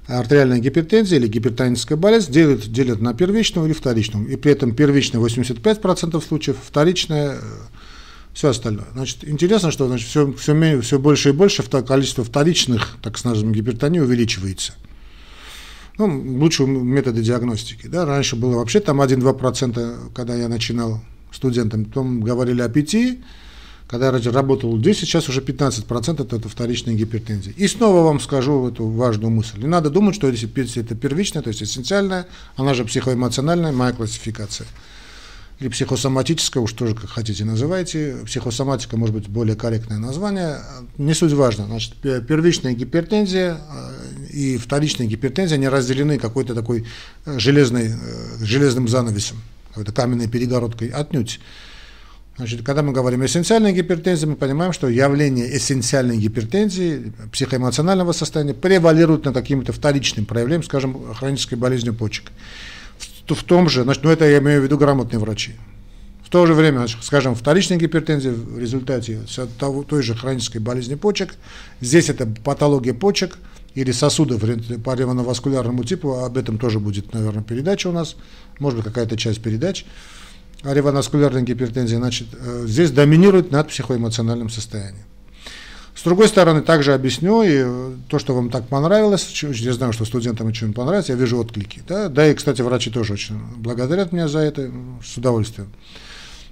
артериальная 0.06 0.58
гипертензия 0.58 1.18
или 1.18 1.26
гипертоническая 1.26 1.98
болезнь 1.98 2.32
делят, 2.32 2.72
делят 2.72 3.00
на 3.02 3.12
первичную 3.12 3.66
или 3.66 3.74
вторичную. 3.74 4.26
И 4.28 4.36
при 4.36 4.52
этом 4.52 4.74
первичная 4.74 5.20
85% 5.20 6.26
случаев, 6.26 6.56
вторичная 6.64 7.38
все 8.32 8.50
остальное. 8.50 8.86
Значит, 8.92 9.28
интересно, 9.28 9.70
что 9.70 9.86
значит, 9.86 10.08
все, 10.08 10.32
все, 10.32 10.80
все 10.80 10.98
больше 10.98 11.30
и 11.30 11.32
больше 11.32 11.62
количество 11.62 12.22
вторичных, 12.22 12.96
так 13.02 13.18
скажем, 13.18 13.52
гипертоний 13.52 14.00
увеличивается. 14.00 14.74
Ну, 15.98 16.06
лучшие 16.38 16.68
методы 16.68 17.22
диагностики. 17.22 17.86
Да? 17.86 18.04
Раньше 18.04 18.36
было 18.36 18.56
вообще 18.56 18.80
там 18.80 19.00
1-2%, 19.00 20.12
когда 20.14 20.34
я 20.34 20.48
начинал 20.48 21.00
студентам, 21.32 21.84
потом 21.84 22.20
говорили 22.20 22.62
о 22.62 22.68
5%, 22.68 23.18
когда 23.86 24.16
я 24.16 24.32
работал 24.32 24.76
10, 24.76 25.00
сейчас 25.00 25.28
уже 25.28 25.40
15% 25.40 26.36
это, 26.36 26.48
вторичная 26.48 26.94
гипертензия. 26.94 27.54
И 27.56 27.68
снова 27.68 28.02
вам 28.02 28.18
скажу 28.18 28.68
эту 28.68 28.86
важную 28.86 29.30
мысль. 29.30 29.60
Не 29.60 29.68
надо 29.68 29.90
думать, 29.90 30.14
что 30.14 30.28
если 30.28 30.82
это 30.82 30.94
первичная, 30.96 31.42
то 31.42 31.48
есть 31.48 31.62
эссенциальная, 31.62 32.26
она 32.56 32.74
же 32.74 32.84
психоэмоциональная, 32.84 33.70
моя 33.72 33.92
классификация 33.92 34.66
или 35.58 35.68
психосоматическая, 35.68 36.62
уж 36.62 36.72
тоже 36.72 36.94
как 36.94 37.08
хотите 37.08 37.44
называйте. 37.44 38.16
Психосоматика 38.26 38.96
может 38.96 39.14
быть 39.14 39.28
более 39.28 39.56
корректное 39.56 39.98
название. 39.98 40.58
Не 40.98 41.14
суть 41.14 41.32
важно. 41.32 41.64
Значит, 41.66 41.94
первичная 41.94 42.74
гипертензия 42.74 43.58
э, 43.58 44.26
и 44.32 44.58
вторичная 44.58 45.06
гипертензия, 45.06 45.56
они 45.56 45.68
разделены 45.68 46.18
какой-то 46.18 46.54
такой 46.54 46.84
э, 47.24 47.38
железной, 47.38 47.88
э, 47.88 48.44
железным 48.44 48.86
занавесом, 48.86 49.38
какой-то 49.76 49.92
каменной 49.92 50.28
перегородкой. 50.28 50.88
Отнюдь. 50.88 51.40
Значит, 52.36 52.62
когда 52.62 52.82
мы 52.82 52.92
говорим 52.92 53.22
о 53.22 53.26
эссенциальной 53.26 53.72
гипертензии, 53.72 54.26
мы 54.26 54.36
понимаем, 54.36 54.72
что 54.72 54.88
явление 54.88 55.56
эссенциальной 55.56 56.18
гипертензии, 56.18 57.12
психоэмоционального 57.32 58.12
состояния 58.12 58.52
превалирует 58.52 59.24
над 59.24 59.34
каким-то 59.34 59.72
вторичным 59.72 60.26
проявлением, 60.26 60.62
скажем, 60.62 61.14
хронической 61.14 61.56
болезнью 61.56 61.94
почек 61.94 62.30
то 63.26 63.34
в 63.34 63.42
том 63.42 63.68
же, 63.68 63.82
значит, 63.82 64.04
ну 64.04 64.10
это 64.10 64.24
я 64.24 64.38
имею 64.38 64.60
в 64.60 64.64
виду 64.64 64.78
грамотные 64.78 65.18
врачи. 65.18 65.54
В 66.24 66.30
то 66.30 66.46
же 66.46 66.54
время, 66.54 66.78
значит, 66.78 67.02
скажем, 67.02 67.34
вторичная 67.34 67.76
гипертензия 67.76 68.32
в 68.32 68.58
результате 68.58 69.20
того, 69.58 69.84
той 69.84 70.02
же 70.02 70.14
хронической 70.14 70.60
болезни 70.60 70.94
почек, 70.94 71.34
здесь 71.80 72.08
это 72.08 72.26
патология 72.26 72.94
почек 72.94 73.38
или 73.76 73.92
сосудов 73.92 74.40
по 74.82 74.94
ревноваскулярному 74.94 75.84
типу, 75.84 76.24
об 76.24 76.38
этом 76.38 76.58
тоже 76.58 76.80
будет, 76.80 77.12
наверное, 77.12 77.44
передача 77.44 77.88
у 77.88 77.92
нас, 77.92 78.16
может 78.58 78.78
быть, 78.78 78.86
какая-то 78.86 79.16
часть 79.18 79.42
передач 79.42 79.84
о 80.62 80.72
ревноваскулярной 80.72 81.42
гипертензии, 81.42 81.96
значит, 81.96 82.28
э, 82.32 82.64
здесь 82.66 82.90
доминирует 82.90 83.52
над 83.52 83.68
психоэмоциональным 83.68 84.48
состоянием. 84.48 85.04
С 85.94 86.02
другой 86.02 86.28
стороны, 86.28 86.62
также 86.62 86.94
объясню, 86.94 87.42
и 87.42 87.96
то, 88.08 88.18
что 88.18 88.34
вам 88.34 88.48
так 88.48 88.66
понравилось, 88.66 89.42
я 89.42 89.72
знаю, 89.74 89.92
что 89.92 90.06
студентам 90.06 90.46
очень 90.46 90.72
понравится, 90.72 91.12
я 91.12 91.18
вижу 91.18 91.38
отклики. 91.38 91.82
Да, 91.86 92.08
да 92.08 92.26
и, 92.26 92.34
кстати, 92.34 92.62
врачи 92.62 92.90
тоже 92.90 93.12
очень 93.12 93.38
благодарят 93.58 94.12
меня 94.12 94.26
за 94.26 94.38
это, 94.38 94.70
с 95.04 95.16
удовольствием. 95.18 95.68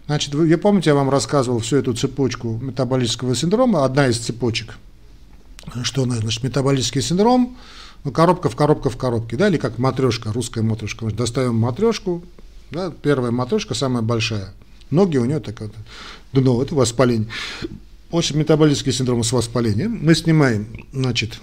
Значит, 0.06 0.34
вы, 0.34 0.48
я 0.48 0.58
помните, 0.58 0.90
я 0.90 0.94
вам 0.94 1.08
рассказывал 1.08 1.60
всю 1.60 1.76
эту 1.76 1.94
цепочку 1.94 2.58
метаболического 2.60 3.34
синдрома, 3.34 3.86
одна 3.86 4.08
из 4.08 4.18
цепочек, 4.18 4.76
что 5.82 6.04
значит 6.04 6.42
метаболический 6.42 7.02
синдром, 7.02 7.56
ну, 8.04 8.12
коробка 8.12 8.48
в 8.48 8.56
коробка 8.56 8.90
в 8.90 8.96
коробке, 8.96 9.36
да, 9.36 9.48
или 9.48 9.56
как 9.56 9.78
матрешка, 9.78 10.32
русская 10.32 10.62
матрешка. 10.62 11.06
Достаем 11.06 11.56
матрешку, 11.56 12.22
да, 12.70 12.90
первая 12.90 13.30
матрешка, 13.30 13.74
самая 13.74 14.02
большая. 14.02 14.52
Ноги 14.90 15.16
у 15.16 15.24
нее 15.24 15.40
так 15.40 15.60
вот, 15.60 15.72
дно, 16.32 16.62
это 16.62 16.74
воспаление 16.74 17.28
очень 18.14 18.36
метаболический 18.36 18.92
синдром 18.92 19.24
с 19.24 19.32
воспалением. 19.32 19.98
Мы 20.00 20.14
снимаем, 20.14 20.68
значит, 20.92 21.40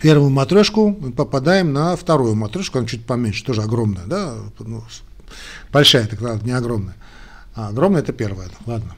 первую 0.00 0.30
матрешку, 0.30 0.92
попадаем 0.92 1.72
на 1.72 1.96
вторую 1.96 2.36
матрешку, 2.36 2.78
она 2.78 2.86
чуть 2.86 3.04
поменьше, 3.04 3.44
тоже 3.44 3.62
огромная, 3.62 4.04
да, 4.06 4.36
ну, 4.60 4.84
большая, 5.72 6.06
так 6.06 6.20
не 6.44 6.52
огромная. 6.52 6.94
А 7.56 7.68
огромная 7.68 8.02
это 8.02 8.12
первая, 8.12 8.48
ладно. 8.66 8.94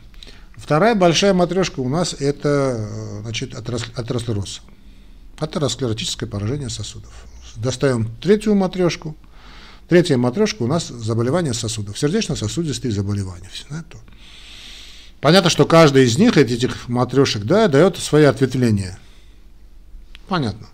Вторая 0.60 0.94
большая 0.94 1.32
матрешка 1.34 1.80
у 1.80 1.88
нас 1.88 2.14
это, 2.18 2.88
значит, 3.22 3.54
атеросклероз. 3.54 4.60
Атеросклеротическое 5.38 6.28
поражение 6.28 6.68
сосудов. 6.68 7.12
Достаем 7.56 8.10
третью 8.20 8.54
матрешку. 8.54 9.16
Третья 9.88 10.16
матрешка 10.16 10.62
у 10.62 10.66
нас 10.66 10.88
заболевание 10.88 11.54
сосудов, 11.54 11.98
сердечно-сосудистые 11.98 12.92
заболевания. 12.92 13.50
Да, 13.70 13.82
то. 13.88 13.98
Понятно, 15.20 15.50
что 15.50 15.64
каждый 15.64 16.04
из 16.04 16.16
них, 16.18 16.36
этих 16.36 16.88
матрешек, 16.88 17.42
да, 17.44 17.66
дает 17.66 17.96
свои 17.96 18.24
ответвления. 18.24 18.98
Понятно. 20.28 20.68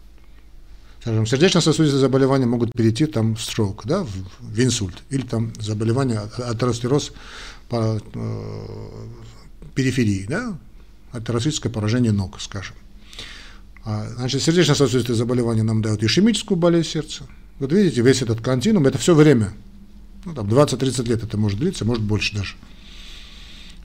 Скажем, 1.00 1.26
сердечно-сосудистые 1.26 2.00
заболевания 2.00 2.46
могут 2.46 2.72
перейти 2.72 3.06
там 3.06 3.36
в 3.36 3.40
строк, 3.40 3.82
да, 3.86 4.02
в, 4.02 4.10
в 4.40 4.60
инсульт, 4.60 4.96
или 5.08 5.22
там 5.22 5.52
заболевание, 5.60 6.18
атеросклероз 6.18 7.12
по 7.68 7.98
э, 8.14 8.66
периферии, 9.74 10.26
да, 10.28 10.58
атеросклеротическое 11.12 11.72
поражение 11.72 12.12
ног, 12.12 12.40
скажем. 12.40 12.74
А, 13.84 14.08
значит, 14.16 14.42
сердечно-сосудистые 14.42 15.16
заболевания 15.16 15.62
нам 15.62 15.80
дают 15.80 16.02
ишемическую 16.02 16.58
болезнь 16.58 16.88
сердца. 16.88 17.24
Вот 17.58 17.72
видите, 17.72 18.02
весь 18.02 18.20
этот 18.22 18.40
континуум, 18.40 18.86
это 18.86 18.98
все 18.98 19.14
время. 19.14 19.52
Ну, 20.24 20.34
там 20.34 20.48
20-30 20.48 21.08
лет 21.08 21.22
это 21.22 21.38
может 21.38 21.58
длиться, 21.58 21.84
может 21.84 22.02
больше 22.02 22.34
даже. 22.34 22.54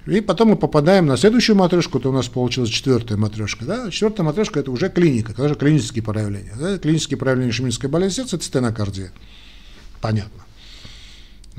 И 0.08 0.20
потом 0.20 0.50
мы 0.50 0.56
попадаем 0.56 1.06
на 1.06 1.16
следующую 1.16 1.56
матрешку, 1.56 2.00
это 2.00 2.10
у 2.10 2.12
нас 2.12 2.28
получилась 2.28 2.72
четвертая 2.72 3.18
матрешка. 3.20 3.66
Да? 3.66 3.92
Четвертая 3.92 4.26
матрешка 4.26 4.60
это 4.60 4.72
уже 4.72 4.90
клиника, 4.90 5.34
это 5.34 5.44
уже 5.44 5.54
клинические 5.54 6.04
проявления. 6.04 6.56
Да? 6.60 6.80
Клинические 6.80 7.18
проявления 7.18 7.52
ишемической 7.52 7.90
болезни 7.90 8.16
сердца 8.16 8.38
это 8.38 8.46
стенокардия. 8.46 9.12
Понятно. 10.02 10.44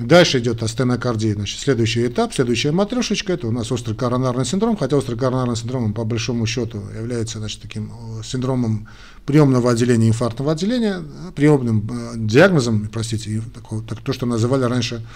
Дальше 0.06 0.40
идет 0.40 0.62
астенокардия, 0.62 1.34
значит, 1.34 1.60
следующий 1.60 2.06
этап, 2.06 2.34
следующая 2.34 2.72
матрешечка, 2.72 3.34
это 3.34 3.46
у 3.46 3.50
нас 3.50 3.70
острый 3.70 3.94
коронарный 3.94 4.44
синдром, 4.44 4.76
хотя 4.76 4.96
острый 4.96 5.16
коронарный 5.16 5.56
синдром 5.56 5.92
по 5.92 6.04
большому 6.04 6.46
счету 6.46 6.82
является 6.96 7.38
значит, 7.38 7.62
таким 7.62 7.92
э, 7.92 8.22
синдромом 8.24 8.88
приемного 9.26 9.70
отделения, 9.70 10.08
инфарктного 10.08 10.52
отделения, 10.52 11.02
приемным 11.34 11.88
э, 11.90 12.12
диагнозом, 12.16 12.88
простите, 12.92 13.42
такого, 13.54 13.82
так, 13.82 14.00
то, 14.00 14.12
что 14.12 14.26
называли 14.26 14.64
раньше 14.64 15.06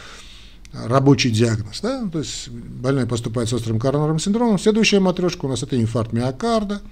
рабочий 0.73 1.31
диагноз. 1.31 1.81
Да? 1.81 2.09
То 2.13 2.19
есть 2.21 2.49
больной 2.49 3.07
поступает 3.07 3.49
с 3.49 3.53
острым 3.53 3.79
коронарным 3.79 4.19
синдромом. 4.19 4.59
Следующая 4.59 5.01
матрешка 5.01 5.47
у 5.47 5.49
нас 5.49 5.63
это 5.63 5.81
инфаркт 5.81 6.13
миокарда. 6.13 6.83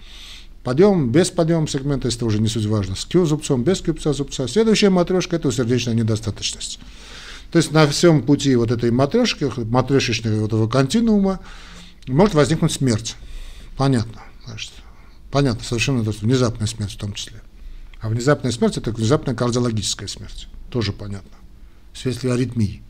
Подъем, 0.63 1.11
без 1.13 1.31
подъема 1.31 1.69
сегмента, 1.69 2.09
это 2.09 2.25
уже 2.25 2.41
не 2.41 2.49
суть 2.49 2.65
важно, 2.65 2.97
с 2.97 3.05
Q-зубцом, 3.05 3.63
без 3.63 3.83
Q-зубца. 3.83 4.49
Следующая 4.49 4.89
матрешка– 4.89 5.37
это 5.37 5.53
сердечная 5.53 5.93
недостаточность. 5.93 6.81
То 7.55 7.59
есть 7.59 7.71
на 7.71 7.87
всем 7.87 8.25
пути 8.25 8.57
вот 8.57 8.73
этой 8.73 8.91
матрешки, 8.91 9.49
матрешечного 9.57 10.41
вот 10.41 10.47
этого 10.49 10.69
континуума 10.69 11.39
может 12.09 12.35
возникнуть 12.35 12.73
смерть. 12.73 13.15
Понятно. 13.77 14.23
Значит, 14.45 14.73
понятно, 15.31 15.63
совершенно 15.63 16.05
то, 16.05 16.11
что 16.11 16.27
внезапная 16.27 16.67
смерть 16.67 16.95
в 16.95 16.99
том 16.99 17.13
числе. 17.13 17.41
А 18.01 18.09
внезапная 18.09 18.51
смерть– 18.51 18.77
это 18.79 18.91
внезапная 18.91 19.37
кардиологическая 19.37 20.09
смерть. 20.09 20.49
Тоже 20.69 20.93
понятно. 20.93 21.31
Вследствие 21.93 22.35
аритмии 22.35 22.83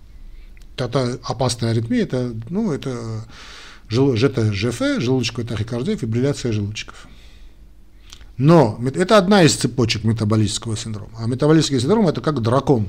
это 0.79 1.19
опасная 1.25 1.73
аритмия, 1.73 2.01
это, 2.01 2.35
ну, 2.49 2.73
это, 2.73 3.27
жел, 3.91 4.15
это 4.15 4.51
ЖФ, 4.51 4.81
желудочковая 4.99 5.47
тахикардия, 5.47 5.99
фибрилляция 5.99 6.53
желудочков. 6.53 7.07
Но 8.39 8.81
это 8.95 9.19
одна 9.19 9.43
из 9.43 9.57
цепочек 9.57 10.05
метаболического 10.05 10.75
синдрома. 10.75 11.19
А 11.19 11.27
метаболический 11.27 11.79
синдром 11.79 12.09
это 12.09 12.23
как 12.23 12.41
дракон, 12.41 12.89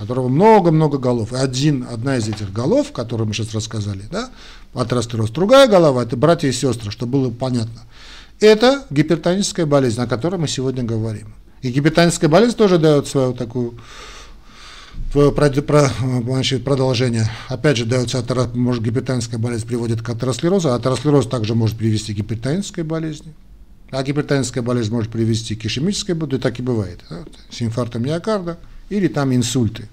которого 0.00 0.28
много-много 0.28 0.96
голов. 0.96 1.34
И 1.34 1.36
один, 1.36 1.86
одна 1.92 2.16
из 2.16 2.26
этих 2.26 2.50
голов, 2.54 2.90
которую 2.90 3.28
мы 3.28 3.34
сейчас 3.34 3.54
рассказали, 3.54 4.04
да, 4.10 4.30
атеросклероз, 4.72 5.28
другая 5.28 5.68
голова, 5.68 6.02
это 6.02 6.16
братья 6.16 6.48
и 6.48 6.52
сестры, 6.52 6.90
чтобы 6.90 7.12
было 7.12 7.30
понятно. 7.30 7.82
Это 8.40 8.86
гипертоническая 8.88 9.66
болезнь, 9.66 10.00
о 10.00 10.06
которой 10.06 10.36
мы 10.36 10.48
сегодня 10.48 10.82
говорим. 10.82 11.34
И 11.60 11.70
гипертоническая 11.70 12.30
болезнь 12.30 12.56
тоже 12.56 12.78
дает 12.78 13.08
свою 13.08 13.34
такую 13.34 13.78
значит, 15.12 16.64
продолжение. 16.64 17.28
Опять 17.48 17.76
же, 17.76 17.84
дается 17.84 18.24
может, 18.54 18.82
гипертоническая 18.82 19.38
болезнь 19.38 19.66
приводит 19.66 20.00
к 20.00 20.08
атеросклерозу, 20.08 20.70
а 20.70 20.76
атеросклероз 20.76 21.26
также 21.26 21.54
может 21.54 21.76
привести 21.76 22.14
к 22.14 22.16
гипертонической 22.16 22.84
болезни. 22.84 23.34
А 23.90 24.02
гипертоническая 24.02 24.62
болезнь 24.62 24.92
может 24.92 25.12
привести 25.12 25.56
к 25.56 25.66
ишемической 25.66 26.14
боли, 26.14 26.38
так 26.38 26.58
и 26.58 26.62
бывает, 26.62 27.00
да, 27.10 27.24
с 27.50 27.60
инфарктом 27.60 28.04
миокарда 28.04 28.56
или 28.90 29.08
там 29.08 29.34
инсульты. 29.34 29.88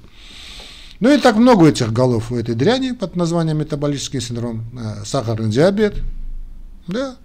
Ну 1.00 1.14
и 1.14 1.20
так 1.20 1.38
много 1.38 1.70
этих 1.70 1.94
голов 1.94 2.32
у 2.32 2.36
этой 2.36 2.56
дряни 2.56 2.92
под 2.92 3.16
названием 3.16 3.60
метаболический 3.60 4.20
синдром, 4.20 4.66
э, 4.78 5.06
сахарный 5.06 5.50
диабет, 5.50 6.02
да, 6.88 7.16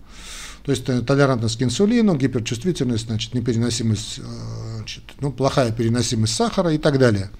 то 0.62 0.70
есть 0.70 0.88
э, 0.88 1.00
толерантность 1.00 1.58
к 1.58 1.62
инсулину, 1.62 2.14
гиперчувствительность, 2.14 3.06
значит, 3.06 3.32
непереносимость, 3.32 4.18
э, 4.18 4.76
значит, 4.76 5.04
ну, 5.20 5.32
плохая 5.32 5.72
переносимость 5.72 6.34
сахара 6.34 6.72
и 6.72 6.78
так 6.78 6.98
далее. 6.98 7.30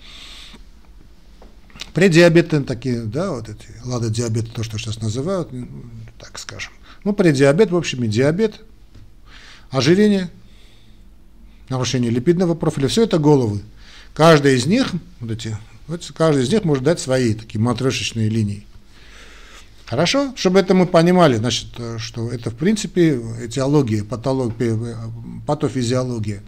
Предиабеты 1.93 2.63
такие, 2.63 3.03
да, 3.03 3.33
вот 3.33 3.51
эти, 3.51 3.67
лада 3.85 4.09
диабет, 4.09 4.51
то, 4.53 4.63
что 4.63 4.79
сейчас 4.79 5.03
называют, 5.03 5.51
так 6.19 6.39
скажем. 6.39 6.73
Ну, 7.05 7.13
предиабет, 7.13 7.71
в 7.71 7.77
общем, 7.77 8.03
и 8.05 8.09
диабет, 8.09 8.61
ожирение, 9.71 10.31
нарушение 11.69 12.11
липидного 12.11 12.55
профиля, 12.55 12.89
все 12.89 13.03
это 13.03 13.19
головы. 13.19 13.61
Каждая 14.15 14.55
из 14.55 14.67
них, 14.67 14.93
вот 15.21 15.31
эти, 15.31 15.57
вот 15.87 16.11
каждый 16.15 16.45
из 16.45 16.53
них 16.53 16.65
может 16.65 16.85
дать 16.85 17.01
свои 17.01 17.35
такие 17.35 17.61
матрешечные 17.61 18.29
линии. 18.29 18.67
Хорошо? 19.87 20.33
Чтобы 20.37 20.61
это 20.61 20.75
мы 20.75 20.87
понимали, 20.87 21.37
значит, 21.37 21.69
что 21.99 22.31
это 22.31 22.51
в 22.51 22.57
принципе 22.57 23.21
этиология, 23.43 24.05
патология, 24.05 24.97
патофизиология, 25.47 26.43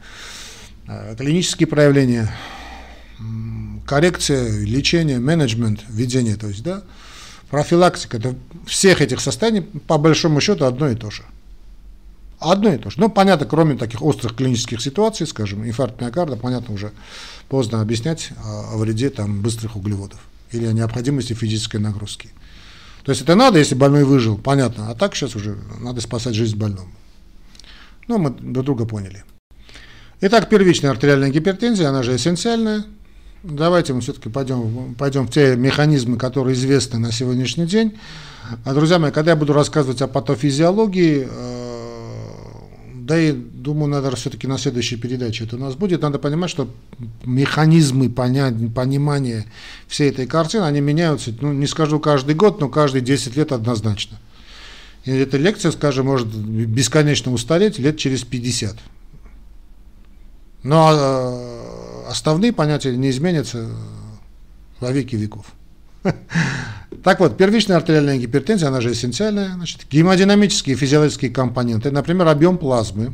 э, 0.88 1.14
клинические 1.18 1.66
проявления, 1.66 2.35
коррекция, 3.87 4.64
лечение, 4.64 5.18
менеджмент, 5.18 5.81
ведение, 5.88 6.37
то 6.37 6.48
есть, 6.48 6.62
да, 6.62 6.85
профилактика, 7.50 8.16
это 8.16 8.35
всех 8.66 9.00
этих 9.00 9.20
состояний 9.20 9.61
по 9.61 9.98
большому 9.98 10.40
счету 10.40 10.64
одно 10.64 10.88
и 10.88 10.94
то 10.94 11.11
же. 11.11 11.22
Одно 12.44 12.74
и 12.74 12.76
то 12.76 12.90
же. 12.90 13.00
Ну, 13.00 13.09
понятно, 13.09 13.46
кроме 13.46 13.74
таких 13.74 14.02
острых 14.02 14.37
клинических 14.37 14.83
ситуаций, 14.83 15.26
скажем, 15.26 15.66
инфаркт 15.66 15.98
миокарда, 16.00 16.37
понятно, 16.37 16.74
уже 16.74 16.92
поздно 17.48 17.80
объяснять 17.80 18.33
о, 18.44 18.76
вреде 18.76 19.09
там, 19.09 19.40
быстрых 19.40 19.76
углеводов 19.76 20.20
или 20.52 20.66
о 20.66 20.72
необходимости 20.72 21.33
физической 21.33 21.78
нагрузки. 21.78 22.28
То 23.02 23.12
есть 23.12 23.22
это 23.22 23.35
надо, 23.35 23.59
если 23.59 23.74
больной 23.74 24.04
выжил, 24.04 24.37
понятно, 24.37 24.90
а 24.90 24.94
так 24.94 25.14
сейчас 25.14 25.35
уже 25.37 25.57
надо 25.80 26.02
спасать 26.02 26.35
жизнь 26.35 26.57
больному. 26.57 26.92
Ну, 28.09 28.18
мы 28.18 28.30
друг 28.30 28.66
друга 28.66 28.85
поняли. 28.85 29.24
Итак, 30.20 30.50
первичная 30.50 30.90
артериальная 30.90 31.30
гипертензия, 31.30 31.88
она 31.88 32.02
же 32.02 32.14
эссенциальная. 32.14 32.85
Давайте 33.42 33.94
мы 33.94 34.02
все-таки 34.02 34.28
пойдем, 34.28 34.94
пойдем 34.98 35.26
в 35.26 35.30
те 35.30 35.57
механизмы, 35.57 36.18
которые 36.18 36.54
известны 36.54 36.98
на 36.98 37.11
сегодняшний 37.11 37.66
день. 37.66 37.98
А, 38.64 38.74
друзья 38.74 38.98
мои, 38.98 39.11
когда 39.11 39.30
я 39.30 39.37
буду 39.37 39.54
рассказывать 39.54 40.02
о 40.02 40.09
патофизиологии, 40.09 41.26
э, 41.30 41.73
да 43.05 43.21
и 43.21 43.33
думаю, 43.33 43.90
надо 43.90 44.17
все-таки 44.17 44.47
на 44.47 44.57
следующей 44.57 44.97
передаче 44.97 45.45
это 45.45 45.57
у 45.57 45.59
нас 45.59 45.75
будет. 45.75 46.01
Надо 46.01 46.19
понимать, 46.19 46.49
что 46.49 46.71
механизмы 47.25 48.09
понимания 48.09 49.45
всей 49.88 50.09
этой 50.09 50.27
картины, 50.27 50.62
они 50.62 50.81
меняются, 50.81 51.35
ну, 51.38 51.53
не 51.53 51.67
скажу 51.67 52.01
каждый 52.01 52.35
год, 52.35 52.61
но 52.61 52.71
каждые 52.71 53.03
10 53.03 53.37
лет 53.37 53.53
однозначно. 53.53 54.19
И 55.05 55.11
эта 55.11 55.37
лекция, 55.37 55.71
скажем, 55.73 56.07
может 56.07 56.29
бесконечно 56.29 57.31
устареть 57.31 57.79
лет 57.79 57.99
через 57.99 58.25
50. 58.25 58.79
Но 60.62 60.90
э, 60.95 62.09
основные 62.09 62.55
понятия 62.55 62.97
не 62.97 63.11
изменятся 63.11 63.69
во 64.81 64.93
веки 64.93 65.14
веков. 65.14 65.45
Так 67.03 67.21
вот, 67.21 67.37
первичная 67.37 67.77
артериальная 67.77 68.17
гипертензия, 68.17 68.69
она 68.69 68.81
же 68.81 68.93
эссенциальная, 68.93 69.53
значит, 69.55 69.83
гемодинамические 69.90 70.75
физиологические 70.75 71.31
компоненты, 71.31 71.90
например, 71.90 72.29
объем 72.29 72.57
плазмы, 72.57 73.12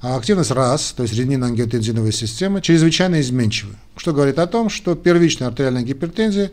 а 0.00 0.16
активность 0.16 0.50
РАС, 0.50 0.94
то 0.96 1.02
есть 1.02 1.14
ренин-ангиотензиновая 1.14 2.12
система, 2.12 2.62
чрезвычайно 2.62 3.20
изменчивы, 3.20 3.74
что 3.96 4.14
говорит 4.14 4.38
о 4.38 4.46
том, 4.46 4.70
что 4.70 4.94
первичная 4.94 5.48
артериальная 5.48 5.82
гипертензия 5.82 6.52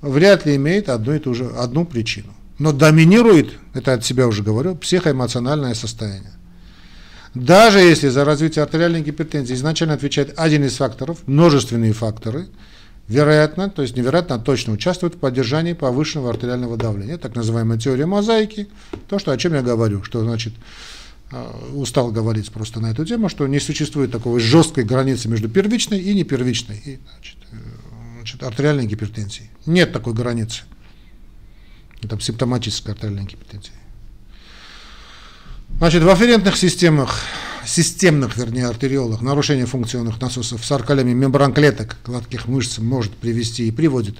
вряд 0.00 0.46
ли 0.46 0.56
имеет 0.56 0.88
одну 0.88 1.14
и 1.14 1.20
ту 1.20 1.32
же 1.32 1.46
одну 1.56 1.84
причину. 1.84 2.34
Но 2.58 2.72
доминирует, 2.72 3.52
это 3.74 3.92
от 3.92 4.04
себя 4.04 4.26
уже 4.26 4.42
говорю, 4.42 4.74
психоэмоциональное 4.74 5.74
состояние. 5.74 6.32
Даже 7.34 7.80
если 7.80 8.08
за 8.08 8.24
развитие 8.24 8.64
артериальной 8.64 9.02
гипертензии 9.02 9.54
изначально 9.54 9.94
отвечает 9.94 10.32
один 10.36 10.64
из 10.64 10.76
факторов, 10.76 11.18
множественные 11.26 11.92
факторы– 11.92 12.46
вероятно, 13.08 13.70
то 13.70 13.82
есть 13.82 13.96
невероятно, 13.96 14.38
точно 14.38 14.72
участвует 14.72 15.14
в 15.14 15.18
поддержании 15.18 15.72
повышенного 15.72 16.30
артериального 16.30 16.76
давления. 16.76 17.18
Так 17.18 17.34
называемая 17.34 17.78
теория 17.78 18.06
мозаики, 18.06 18.68
то, 19.08 19.18
что, 19.18 19.32
о 19.32 19.36
чем 19.36 19.54
я 19.54 19.62
говорю, 19.62 20.02
что 20.02 20.22
значит, 20.22 20.54
э, 21.30 21.50
устал 21.74 22.10
говорить 22.10 22.50
просто 22.50 22.80
на 22.80 22.90
эту 22.90 23.04
тему, 23.04 23.28
что 23.28 23.46
не 23.46 23.60
существует 23.60 24.10
такой 24.10 24.40
жесткой 24.40 24.84
границы 24.84 25.28
между 25.28 25.48
первичной 25.48 26.00
и 26.00 26.14
непервичной 26.14 26.82
и, 26.84 26.98
значит, 27.12 27.36
э, 27.52 27.56
значит, 28.16 28.42
артериальной 28.42 28.86
гипертензией. 28.86 29.50
Нет 29.66 29.92
такой 29.92 30.12
границы. 30.12 30.62
Это 32.02 32.18
симптоматическая 32.20 32.94
артериальная 32.94 33.24
гипертензия. 33.24 33.72
Значит, 35.78 36.02
в 36.02 36.08
афферентных 36.08 36.56
системах 36.56 37.20
системных, 37.66 38.38
вернее, 38.38 38.66
артериолах, 38.66 39.20
нарушение 39.20 39.66
функционных 39.66 40.18
насосов 40.22 40.64
с 40.64 40.72
аркалями 40.72 41.12
мембран 41.12 41.52
клеток 41.52 41.96
гладких 42.06 42.46
мышц 42.46 42.78
может 42.78 43.12
привести 43.12 43.68
и 43.68 43.70
приводит 43.70 44.16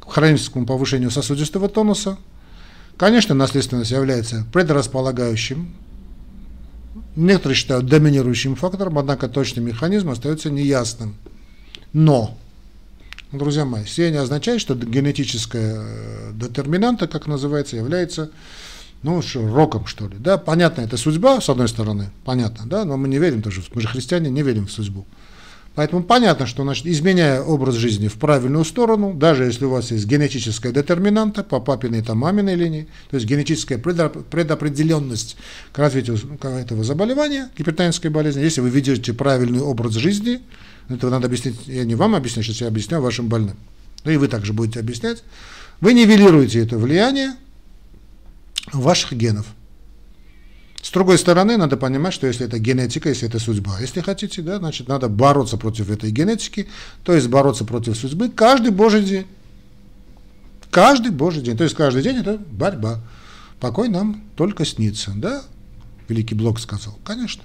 к 0.00 0.10
хроническому 0.10 0.64
повышению 0.64 1.10
сосудистого 1.10 1.68
тонуса. 1.68 2.16
Конечно, 2.96 3.34
наследственность 3.34 3.90
является 3.90 4.46
предрасполагающим, 4.50 5.74
некоторые 7.16 7.56
считают 7.56 7.84
доминирующим 7.84 8.56
фактором, 8.56 8.98
однако 8.98 9.28
точный 9.28 9.62
механизм 9.62 10.08
остается 10.08 10.50
неясным. 10.50 11.16
Но, 11.92 12.38
друзья 13.30 13.66
мои, 13.66 13.84
все 13.84 14.10
не 14.10 14.16
означает, 14.16 14.62
что 14.62 14.74
генетическая 14.74 15.82
э, 15.84 16.32
детерминанта, 16.34 17.08
как 17.08 17.26
называется, 17.26 17.76
является 17.76 18.30
ну, 19.04 19.22
роком, 19.52 19.86
что 19.86 20.08
ли. 20.08 20.16
Да, 20.18 20.38
понятно, 20.38 20.80
это 20.80 20.96
судьба, 20.96 21.40
с 21.40 21.50
одной 21.50 21.68
стороны, 21.68 22.10
понятно, 22.24 22.64
да, 22.66 22.84
но 22.84 22.96
мы 22.96 23.06
не 23.06 23.18
верим 23.18 23.42
тоже, 23.42 23.62
мы 23.74 23.82
же 23.82 23.88
христиане, 23.88 24.30
не 24.30 24.42
верим 24.42 24.66
в 24.66 24.72
судьбу. 24.72 25.06
Поэтому 25.74 26.04
понятно, 26.04 26.46
что 26.46 26.62
значит, 26.62 26.86
изменяя 26.86 27.42
образ 27.42 27.74
жизни 27.74 28.08
в 28.08 28.14
правильную 28.14 28.64
сторону, 28.64 29.12
даже 29.12 29.44
если 29.44 29.66
у 29.66 29.70
вас 29.70 29.90
есть 29.90 30.06
генетическая 30.06 30.72
детерминанта 30.72 31.42
по 31.44 31.60
папиной 31.60 32.00
и 32.00 32.12
маминой 32.12 32.54
линии, 32.54 32.88
то 33.10 33.16
есть 33.16 33.26
генетическая 33.26 33.76
предопределенность 33.76 35.36
к 35.72 35.78
развитию 35.78 36.18
этого 36.42 36.82
заболевания, 36.82 37.50
гипертонической 37.58 38.10
болезни, 38.10 38.40
если 38.40 38.62
вы 38.62 38.70
ведете 38.70 39.12
правильный 39.12 39.60
образ 39.60 39.94
жизни, 39.94 40.40
это 40.88 41.10
надо 41.10 41.26
объяснить, 41.26 41.56
я 41.66 41.84
не 41.84 41.94
вам 41.94 42.14
объясню, 42.14 42.42
сейчас 42.42 42.62
я 42.62 42.68
объясню 42.68 43.02
вашим 43.02 43.28
больным, 43.28 43.56
ну 44.04 44.12
и 44.12 44.16
вы 44.16 44.28
также 44.28 44.54
будете 44.54 44.80
объяснять, 44.80 45.24
вы 45.80 45.92
нивелируете 45.92 46.60
это 46.60 46.78
влияние, 46.78 47.34
ваших 48.74 49.12
генов. 49.12 49.46
С 50.82 50.90
другой 50.90 51.18
стороны, 51.18 51.56
надо 51.56 51.78
понимать, 51.78 52.12
что 52.12 52.26
если 52.26 52.46
это 52.46 52.58
генетика, 52.58 53.08
если 53.08 53.26
это 53.26 53.38
судьба, 53.38 53.80
если 53.80 54.00
хотите, 54.00 54.42
да, 54.42 54.58
значит, 54.58 54.86
надо 54.86 55.08
бороться 55.08 55.56
против 55.56 55.90
этой 55.90 56.10
генетики, 56.10 56.68
то 57.04 57.14
есть 57.14 57.28
бороться 57.28 57.64
против 57.64 57.96
судьбы 57.96 58.28
каждый 58.28 58.70
божий 58.70 59.02
день. 59.02 59.26
Каждый 60.70 61.12
божий 61.12 61.40
день. 61.42 61.56
То 61.56 61.64
есть 61.64 61.74
каждый 61.74 62.02
день 62.02 62.16
это 62.16 62.36
борьба. 62.36 63.00
Покой 63.60 63.88
нам 63.88 64.24
только 64.36 64.64
снится, 64.64 65.12
да? 65.14 65.42
Великий 66.08 66.34
Блок 66.34 66.60
сказал. 66.60 66.98
Конечно. 67.04 67.42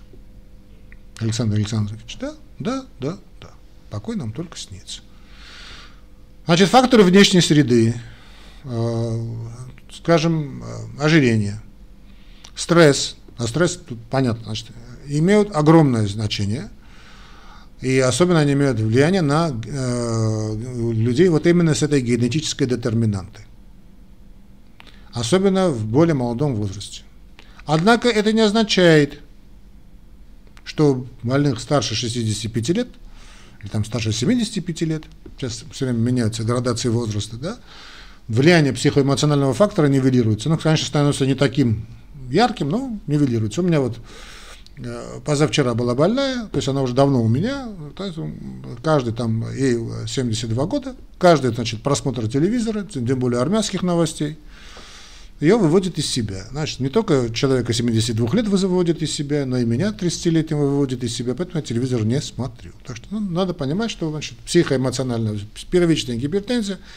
Александр 1.20 1.56
Александрович, 1.56 2.18
да, 2.20 2.34
да, 2.60 2.86
да, 3.00 3.18
да. 3.40 3.50
Покой 3.90 4.16
нам 4.16 4.32
только 4.32 4.58
снится. 4.58 5.02
Значит, 6.46 6.70
факторы 6.70 7.04
внешней 7.04 7.42
среды, 7.42 7.94
э, 8.64 9.36
скажем, 9.92 10.64
э, 10.64 11.04
ожирение, 11.04 11.62
стресс, 12.56 13.16
а 13.38 13.48
стресс, 13.48 13.78
тут 13.78 14.00
понятно, 14.10 14.46
значит, 14.46 14.68
имеют 15.08 15.56
огромное 15.56 16.08
значение, 16.08 16.70
и 17.82 17.98
особенно 18.00 18.40
они 18.40 18.54
имеют 18.54 18.80
влияние 18.80 19.22
на 19.22 19.50
э, 19.50 20.56
людей 20.92 21.30
вот 21.30 21.48
именно 21.48 21.74
с 21.74 21.82
этой 21.82 22.02
генетической 22.02 22.66
детерминантой. 22.66 23.46
Особенно 25.14 25.70
в 25.70 25.86
более 25.86 26.14
молодом 26.14 26.56
возрасте. 26.56 27.04
Однако 27.66 28.10
это 28.10 28.34
не 28.34 28.42
означает, 28.42 29.22
что 30.66 31.08
больных 31.24 31.60
старше 31.60 31.96
65 31.96 32.70
лет, 32.70 32.88
или 33.62 33.70
там 33.70 33.86
старше 33.86 34.12
75 34.12 34.82
лет, 34.82 35.04
сейчас 35.38 35.64
все 35.72 35.86
время 35.86 36.00
меняются 36.00 36.44
градации 36.44 36.90
возраста, 36.90 37.38
да, 37.38 37.60
влияние 38.30 38.74
психоэмоционального 38.74 39.54
фактора 39.54 39.88
нивелируется. 39.88 40.50
Ну, 40.50 40.58
конечно, 40.58 40.88
становится 40.88 41.26
не 41.26 41.36
таким 41.36 41.86
ярким, 42.30 42.70
но 42.70 42.98
нивелируется. 43.08 43.62
У 43.62 43.66
меня 43.66 43.82
вот 43.82 43.98
э, 44.78 45.20
позавчера 45.26 45.74
была 45.74 45.96
больная, 45.96 46.46
то 46.46 46.58
есть 46.58 46.68
она 46.68 46.84
уже 46.84 46.94
давно 46.94 47.22
у 47.22 47.28
меня, 47.28 47.68
то 47.96 48.06
есть 48.06 48.18
каждый 48.84 49.14
там, 49.14 49.52
ей 49.52 49.80
72 50.08 50.66
года, 50.68 50.96
каждый, 51.18 51.54
значит, 51.54 51.82
просмотр 51.82 52.28
телевизора, 52.30 52.84
тем 52.84 53.20
более 53.20 53.42
армянских 53.42 53.82
новостей, 53.82 54.38
ее 55.40 55.58
выводит 55.58 55.98
из 55.98 56.06
себя. 56.06 56.46
Значит, 56.52 56.82
не 56.82 56.90
только 56.90 57.34
человека 57.34 57.74
72 57.74 58.30
лет 58.34 58.48
выводит 58.48 59.02
из 59.02 59.12
себя, 59.12 59.46
но 59.46 59.58
и 59.58 59.66
меня 59.66 59.96
30-летнего 59.98 60.60
выводит 60.60 61.04
из 61.04 61.16
себя, 61.16 61.34
поэтому 61.34 61.62
я 61.62 61.66
телевизор 61.66 62.04
не 62.04 62.22
смотрю. 62.22 62.74
Так 62.86 62.98
что 62.98 63.08
ну, 63.10 63.22
надо 63.22 63.54
понимать, 63.56 63.90
что 63.90 64.12
значит, 64.12 64.38
психоэмоциональная 64.40 65.40
первичная 65.72 66.16
гипертензия– 66.16 66.78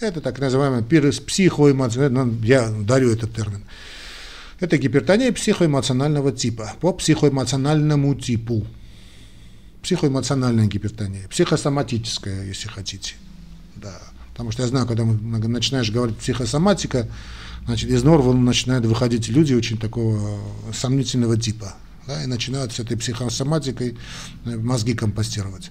это 0.00 0.20
так 0.20 0.38
называемая 0.38 0.82
психоэмоциональная, 0.82 2.24
ну, 2.24 2.42
я 2.42 2.70
дарю 2.70 3.10
этот 3.10 3.34
термин, 3.34 3.64
это 4.60 4.76
гипертония 4.76 5.32
психоэмоционального 5.32 6.32
типа, 6.32 6.74
по 6.80 6.92
психоэмоциональному 6.92 8.14
типу. 8.14 8.66
Психоэмоциональная 9.82 10.66
гипертония, 10.66 11.26
психосоматическая, 11.28 12.44
если 12.44 12.68
хотите. 12.68 13.14
Да. 13.76 13.98
Потому 14.32 14.52
что 14.52 14.62
я 14.62 14.68
знаю, 14.68 14.86
когда 14.86 15.04
начинаешь 15.04 15.90
говорить 15.90 16.18
психосоматика, 16.18 17.08
значит, 17.64 17.90
из 17.90 18.02
норвы 18.02 18.34
начинают 18.34 18.84
выходить 18.84 19.28
люди 19.28 19.54
очень 19.54 19.78
такого 19.78 20.40
сомнительного 20.72 21.38
типа. 21.38 21.74
Да, 22.06 22.22
и 22.24 22.26
начинают 22.26 22.72
с 22.72 22.80
этой 22.80 22.96
психосоматикой 22.96 23.96
э, 24.44 24.56
мозги 24.56 24.94
компостировать. 24.94 25.70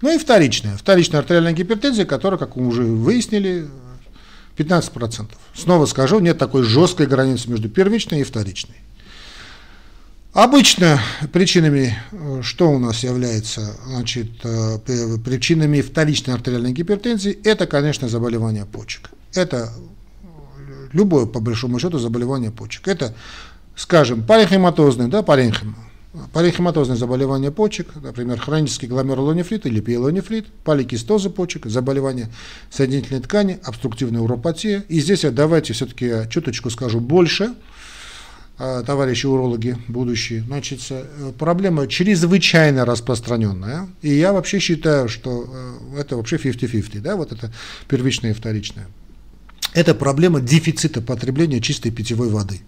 Ну 0.00 0.14
и 0.14 0.18
вторичная. 0.18 0.76
Вторичная 0.76 1.20
артериальная 1.20 1.52
гипертензия, 1.52 2.04
которая, 2.04 2.38
как 2.38 2.56
мы 2.56 2.66
уже 2.66 2.82
выяснили, 2.82 3.68
15%. 4.56 5.26
Снова 5.54 5.86
скажу, 5.86 6.20
нет 6.20 6.38
такой 6.38 6.62
жесткой 6.62 7.06
границы 7.06 7.50
между 7.50 7.68
первичной 7.68 8.20
и 8.20 8.24
вторичной. 8.24 8.76
Обычно 10.34 11.00
причинами, 11.32 11.98
э, 12.12 12.42
что 12.42 12.70
у 12.70 12.78
нас 12.78 13.02
является 13.02 13.74
значит, 13.86 14.30
э, 14.44 14.78
причинами 15.24 15.80
вторичной 15.80 16.34
артериальной 16.34 16.72
гипертензии, 16.72 17.38
это, 17.44 17.66
конечно, 17.66 18.08
заболевание 18.08 18.64
почек. 18.66 19.10
Это 19.34 19.72
любое, 20.92 21.26
по 21.26 21.40
большому 21.40 21.78
счету, 21.78 21.98
заболевание 21.98 22.50
почек. 22.50 22.86
Это, 22.88 23.14
скажем, 23.74 24.22
паренхематозное, 24.22 25.08
да, 25.08 25.22
паренхема, 25.22 25.76
Паренхематозное 26.32 26.96
заболевание 26.96 27.52
почек, 27.52 27.94
например, 27.96 28.40
хронический 28.40 28.86
гломерулонефрит 28.86 29.66
или 29.66 29.80
пиелонефрит, 29.80 30.46
поликистозы 30.64 31.28
почек, 31.28 31.66
заболевание 31.66 32.30
соединительной 32.70 33.20
ткани, 33.20 33.60
обструктивная 33.62 34.22
уропатия. 34.22 34.84
И 34.88 35.00
здесь 35.00 35.24
я 35.24 35.30
давайте 35.30 35.74
все-таки 35.74 36.28
чуточку 36.30 36.70
скажу 36.70 37.00
больше, 37.00 37.54
а, 38.58 38.82
товарищи 38.82 39.26
урологи 39.26 39.76
будущие. 39.86 40.42
Значит, 40.42 40.80
э, 40.90 41.32
проблема 41.38 41.86
чрезвычайно 41.86 42.84
распространенная. 42.84 43.88
И 44.00 44.08
я 44.08 44.32
вообще 44.32 44.58
считаю, 44.58 45.08
что 45.08 45.46
э, 45.94 46.00
это 46.00 46.16
вообще 46.16 46.36
50-50, 46.36 47.00
да, 47.00 47.16
вот 47.16 47.32
это 47.32 47.52
первичное 47.86 48.30
и 48.30 48.34
вторичное. 48.34 48.88
Это 49.74 49.94
проблема 49.94 50.40
дефицита 50.40 51.00
потребления 51.00 51.60
чистой 51.60 51.92
питьевой 51.92 52.30
воды. 52.30 52.62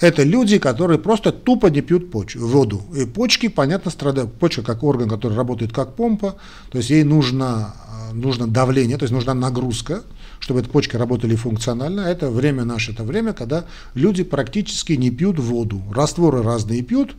Это 0.00 0.22
люди, 0.24 0.58
которые 0.58 0.98
просто 0.98 1.32
тупо 1.32 1.68
не 1.68 1.80
пьют 1.80 2.10
поч- 2.10 2.36
воду. 2.36 2.82
И 2.96 3.04
почки, 3.04 3.48
понятно, 3.48 3.90
страдают. 3.90 4.34
Почка 4.34 4.62
как 4.62 4.82
орган, 4.82 5.08
который 5.08 5.36
работает 5.36 5.72
как 5.72 5.94
помпа, 5.94 6.36
то 6.70 6.78
есть 6.78 6.90
ей 6.90 7.04
нужно, 7.04 7.74
э, 8.10 8.14
нужно 8.14 8.48
давление, 8.48 8.98
то 8.98 9.04
есть 9.04 9.12
нужна 9.12 9.34
нагрузка, 9.34 10.02
чтобы 10.40 10.60
эти 10.60 10.68
почки 10.68 10.96
работали 10.96 11.36
функционально. 11.36 12.00
Это 12.02 12.28
время 12.28 12.64
наше, 12.64 12.92
это 12.92 13.04
время, 13.04 13.32
когда 13.32 13.66
люди 13.94 14.24
практически 14.24 14.92
не 14.94 15.10
пьют 15.10 15.38
воду. 15.38 15.80
Растворы 15.92 16.42
разные 16.42 16.82
пьют, 16.82 17.14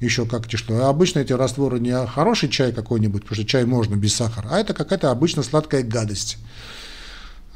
еще 0.00 0.24
как-то 0.24 0.56
что. 0.56 0.88
Обычно 0.88 1.18
эти 1.18 1.32
растворы 1.32 1.80
не 1.80 2.06
хороший 2.06 2.48
чай 2.48 2.72
какой-нибудь, 2.72 3.22
потому 3.22 3.36
что 3.36 3.46
чай 3.46 3.64
можно 3.64 3.96
без 3.96 4.14
сахара, 4.14 4.48
а 4.50 4.58
это 4.58 4.72
какая-то 4.72 5.10
обычно 5.10 5.42
сладкая 5.42 5.82
гадость. 5.82 6.38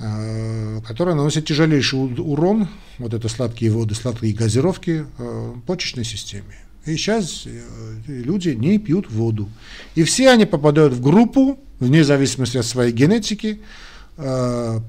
Э, 0.01 0.81
которая 0.87 1.17
наносит 1.17 1.47
тяжелейший 1.47 1.99
урон, 1.99 2.69
вот 2.99 3.15
это 3.15 3.29
сладкие 3.29 3.73
воды, 3.73 3.97
сладкие 3.97 4.33
газировки, 4.33 5.05
э, 5.19 5.55
почечной 5.67 6.05
системе. 6.05 6.55
И 6.87 6.97
сейчас 6.97 7.43
э, 7.47 7.61
люди 8.07 8.51
не 8.51 8.79
пьют 8.79 9.11
воду. 9.11 9.49
И 9.97 10.05
все 10.05 10.31
они 10.31 10.47
попадают 10.47 10.93
в 10.93 11.03
группу, 11.03 11.59
вне 11.81 12.05
зависимости 12.05 12.59
от 12.59 12.67
своей 12.67 12.93
генетики, 12.93 13.61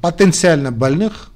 потенциально 0.02 0.72
больных 0.72 1.30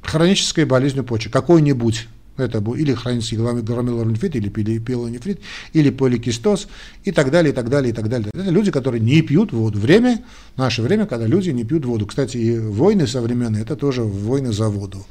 хронической 0.00 0.64
болезнью 0.64 1.02
почек, 1.02 1.32
какой-нибудь. 1.32 2.06
Это 2.36 2.60
был 2.60 2.74
или 2.74 2.94
хронический 2.94 3.36
громилорнефрит, 3.36 4.36
или 4.36 4.48
пилонефрит, 4.48 5.40
или 5.74 5.90
поликистоз, 5.90 6.66
и 7.04 7.12
так 7.12 7.30
далее, 7.30 7.52
и 7.52 7.54
так 7.54 7.68
далее, 7.68 7.92
и 7.92 7.94
так 7.94 8.08
далее. 8.08 8.30
Это 8.32 8.50
люди, 8.50 8.70
которые 8.70 9.00
не 9.00 9.20
пьют 9.22 9.52
воду. 9.52 9.78
Время, 9.78 10.24
наше 10.56 10.82
время, 10.82 11.06
когда 11.06 11.26
люди 11.26 11.50
не 11.50 11.64
пьют 11.64 11.84
воду. 11.84 12.06
Кстати, 12.06 12.38
и 12.38 12.58
войны 12.58 13.06
современные, 13.06 13.62
это 13.62 13.76
тоже 13.76 14.02
войны 14.02 14.52
за 14.52 14.68
воду. 14.68 15.04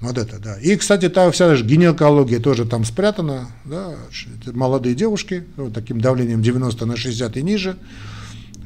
Вот 0.00 0.16
это, 0.16 0.38
да. 0.38 0.56
И, 0.58 0.76
кстати, 0.76 1.08
та 1.08 1.30
вся 1.30 1.56
же 1.56 1.64
гинекология 1.64 2.38
тоже 2.38 2.64
там 2.64 2.84
спрятана, 2.84 3.48
да, 3.64 3.96
молодые 4.46 4.94
девушки, 4.94 5.44
вот 5.56 5.72
таким 5.72 6.00
давлением 6.00 6.40
90 6.40 6.86
на 6.86 6.96
60 6.96 7.36
и 7.36 7.42
ниже, 7.42 7.76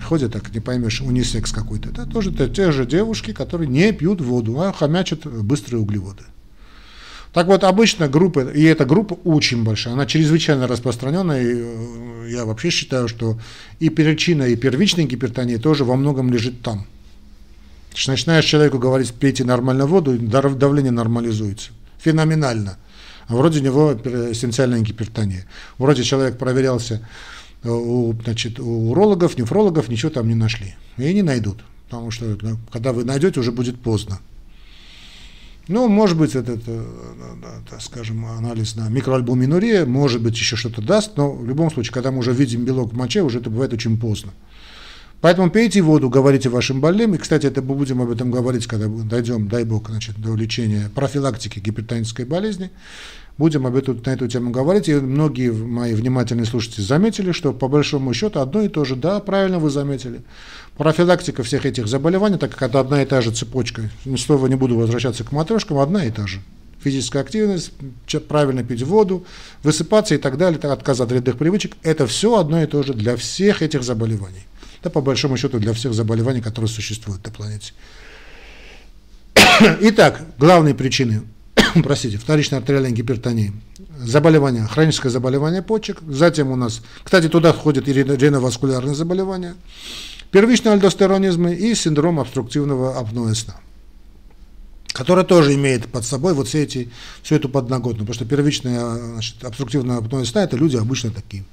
ходят 0.02 0.32
так, 0.32 0.52
не 0.54 0.60
поймешь, 0.60 1.00
унисекс 1.00 1.52
какой-то. 1.52 1.88
Это 1.88 2.06
тоже 2.06 2.32
это 2.32 2.48
те 2.48 2.70
же 2.70 2.84
девушки, 2.84 3.32
которые 3.32 3.68
не 3.68 3.92
пьют 3.92 4.20
воду, 4.20 4.60
а 4.60 4.72
хомячат 4.72 5.26
быстрые 5.26 5.80
углеводы. 5.80 6.24
Так 7.32 7.46
вот, 7.46 7.64
обычно 7.64 8.08
группа, 8.08 8.40
и 8.40 8.62
эта 8.62 8.84
группа 8.84 9.14
очень 9.24 9.64
большая, 9.64 9.94
она 9.94 10.04
чрезвычайно 10.04 10.66
распространенная, 10.66 11.42
и 11.42 11.54
э, 11.54 12.28
я 12.30 12.44
вообще 12.44 12.68
считаю, 12.68 13.08
что 13.08 13.38
и 13.80 13.88
причина, 13.88 14.42
и 14.42 14.54
первичная 14.54 15.06
гипертония 15.06 15.58
тоже 15.58 15.84
во 15.84 15.96
многом 15.96 16.30
лежит 16.30 16.60
там. 16.60 16.86
Значит, 17.92 18.08
начинаешь 18.08 18.44
человеку 18.44 18.78
говорить, 18.78 19.12
пейте 19.14 19.44
нормально 19.44 19.86
воду, 19.86 20.18
давление 20.18 20.92
нормализуется. 20.92 21.70
Феноменально. 21.98 22.76
А 23.28 23.36
вроде 23.36 23.60
у 23.60 23.62
него 23.62 23.92
эссенциальная 23.94 24.80
гипертония. 24.80 25.46
Вроде 25.78 26.02
человек 26.02 26.36
проверялся 26.36 27.06
э, 27.62 27.70
у, 27.70 28.12
значит, 28.12 28.60
у 28.60 28.90
урологов, 28.90 29.38
нефрологов, 29.38 29.88
ничего 29.88 30.10
там 30.10 30.28
не 30.28 30.34
нашли. 30.34 30.74
И 30.98 31.14
не 31.14 31.22
найдут. 31.22 31.64
Потому 31.88 32.10
что 32.10 32.36
когда 32.70 32.92
вы 32.92 33.04
найдете, 33.04 33.40
уже 33.40 33.52
будет 33.52 33.80
поздно. 33.80 34.20
Ну, 35.68 35.88
может 35.88 36.18
быть, 36.18 36.34
этот, 36.34 36.62
это, 36.62 36.84
это, 37.66 37.80
скажем, 37.80 38.26
анализ 38.26 38.74
на 38.74 38.88
микроальбуминурия, 38.88 39.86
может 39.86 40.20
быть, 40.20 40.34
еще 40.34 40.56
что-то 40.56 40.82
даст, 40.82 41.16
но 41.16 41.32
в 41.32 41.46
любом 41.46 41.70
случае, 41.70 41.92
когда 41.92 42.10
мы 42.10 42.18
уже 42.18 42.32
видим 42.32 42.64
белок 42.64 42.92
в 42.92 42.96
моче, 42.96 43.22
уже 43.22 43.38
это 43.38 43.48
бывает 43.48 43.72
очень 43.72 43.98
поздно. 43.98 44.32
Поэтому 45.22 45.50
пейте 45.50 45.80
воду, 45.82 46.10
говорите 46.10 46.48
вашим 46.48 46.80
больным. 46.80 47.14
И, 47.14 47.18
кстати, 47.18 47.46
это 47.46 47.62
мы 47.62 47.76
будем 47.76 48.02
об 48.02 48.10
этом 48.10 48.32
говорить, 48.32 48.66
когда 48.66 48.88
дойдем, 48.88 49.46
дай 49.46 49.62
бог, 49.62 49.88
значит, 49.88 50.20
до 50.20 50.34
лечения 50.34 50.90
профилактики 50.92 51.60
гипертонической 51.60 52.24
болезни. 52.24 52.72
Будем 53.38 53.64
об 53.64 53.76
эту, 53.76 53.94
на 53.94 54.10
эту 54.10 54.26
тему 54.26 54.50
говорить. 54.50 54.88
И 54.88 54.94
многие 54.94 55.52
мои 55.52 55.94
внимательные 55.94 56.44
слушатели 56.44 56.82
заметили, 56.82 57.30
что 57.30 57.52
по 57.52 57.68
большому 57.68 58.12
счету 58.14 58.40
одно 58.40 58.62
и 58.62 58.68
то 58.68 58.84
же. 58.84 58.96
Да, 58.96 59.20
правильно 59.20 59.60
вы 59.60 59.70
заметили. 59.70 60.22
Профилактика 60.76 61.42
всех 61.42 61.66
этих 61.66 61.86
заболеваний, 61.86 62.38
так 62.38 62.50
как 62.50 62.62
это 62.62 62.80
одна 62.80 63.02
и 63.02 63.06
та 63.06 63.20
же 63.20 63.30
цепочка, 63.30 63.90
снова 64.16 64.46
не 64.46 64.54
буду 64.54 64.76
возвращаться 64.76 65.22
к 65.22 65.32
матрешкам, 65.32 65.78
одна 65.78 66.06
и 66.06 66.10
та 66.10 66.26
же. 66.26 66.40
Физическая 66.82 67.22
активность, 67.22 67.72
правильно 68.28 68.64
пить 68.64 68.82
воду, 68.82 69.24
высыпаться 69.62 70.14
и 70.14 70.18
так 70.18 70.38
далее, 70.38 70.58
отказ 70.58 71.00
от 71.00 71.10
вредных 71.10 71.36
привычек, 71.36 71.76
это 71.82 72.06
все 72.06 72.38
одно 72.38 72.62
и 72.62 72.66
то 72.66 72.82
же 72.82 72.94
для 72.94 73.16
всех 73.16 73.62
этих 73.62 73.82
заболеваний. 73.82 74.46
Да, 74.82 74.90
по 74.90 75.00
большому 75.00 75.36
счету, 75.36 75.60
для 75.60 75.74
всех 75.74 75.94
заболеваний, 75.94 76.40
которые 76.40 76.68
существуют 76.68 77.24
на 77.24 77.30
планете. 77.30 77.72
Итак, 79.80 80.22
главные 80.38 80.74
причины, 80.74 81.22
простите, 81.84 82.16
вторичной 82.16 82.58
артериальной 82.58 82.92
гипертонии. 82.92 83.52
Заболевание, 83.98 84.66
хроническое 84.66 85.12
заболевание 85.12 85.62
почек. 85.62 86.00
Затем 86.08 86.50
у 86.50 86.56
нас, 86.56 86.80
кстати, 87.04 87.28
туда 87.28 87.52
входят 87.52 87.86
и 87.86 87.92
реноваскулярные 87.92 88.96
заболевания 88.96 89.54
первичный 90.32 90.72
альдостеронизм 90.72 91.46
и 91.46 91.74
синдром 91.74 92.18
обструктивного 92.18 92.98
апноэ 92.98 93.34
сна 93.34 93.60
который 94.92 95.24
тоже 95.24 95.54
имеет 95.54 95.86
под 95.88 96.04
собой 96.04 96.34
вот 96.34 96.48
все 96.48 96.64
эти, 96.64 96.90
всю 97.22 97.36
эту 97.36 97.48
подноготную, 97.48 98.06
потому 98.06 98.14
что 98.14 98.24
первичная 98.26 98.94
значит, 99.14 99.42
обструктивная 99.42 99.96
апноэ 99.96 100.26
сна– 100.26 100.42
это 100.44 100.56
люди 100.56 100.76
обычно 100.76 101.10
такие, 101.10 101.44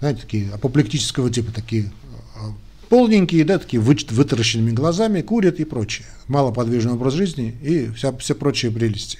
знаете, 0.00 0.22
такие 0.22 0.50
апоплектического 0.50 1.30
типа, 1.30 1.52
такие 1.52 1.92
а, 2.36 2.52
полненькие, 2.88 3.44
да, 3.44 3.58
такие 3.58 3.80
вытаращенными 3.82 4.70
глазами, 4.70 5.20
курят 5.20 5.60
и 5.60 5.64
прочее. 5.64 6.06
Малоподвижный 6.26 6.94
образ 6.94 7.12
жизни 7.12 7.54
и 7.62 7.90
вся, 7.90 8.16
все 8.16 8.34
прочие 8.34 8.72
прелести. 8.72 9.18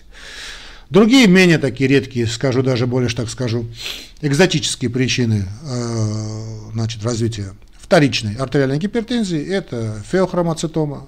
Другие, 0.89 1.26
менее 1.26 1.59
такие 1.59 1.89
редкие, 1.89 2.26
скажу 2.26 2.62
даже 2.62 2.87
больше 2.87 3.14
так 3.14 3.28
скажу, 3.28 3.66
экзотические 4.22 4.91
причины 4.91 5.47
э, 5.64 6.70
значит, 6.72 7.05
развития 7.05 7.53
вторичной 7.85 8.35
артериальной 8.37 8.78
гипертензии– 8.78 9.47
это 9.51 10.03
феохромоцитома, 10.11 11.07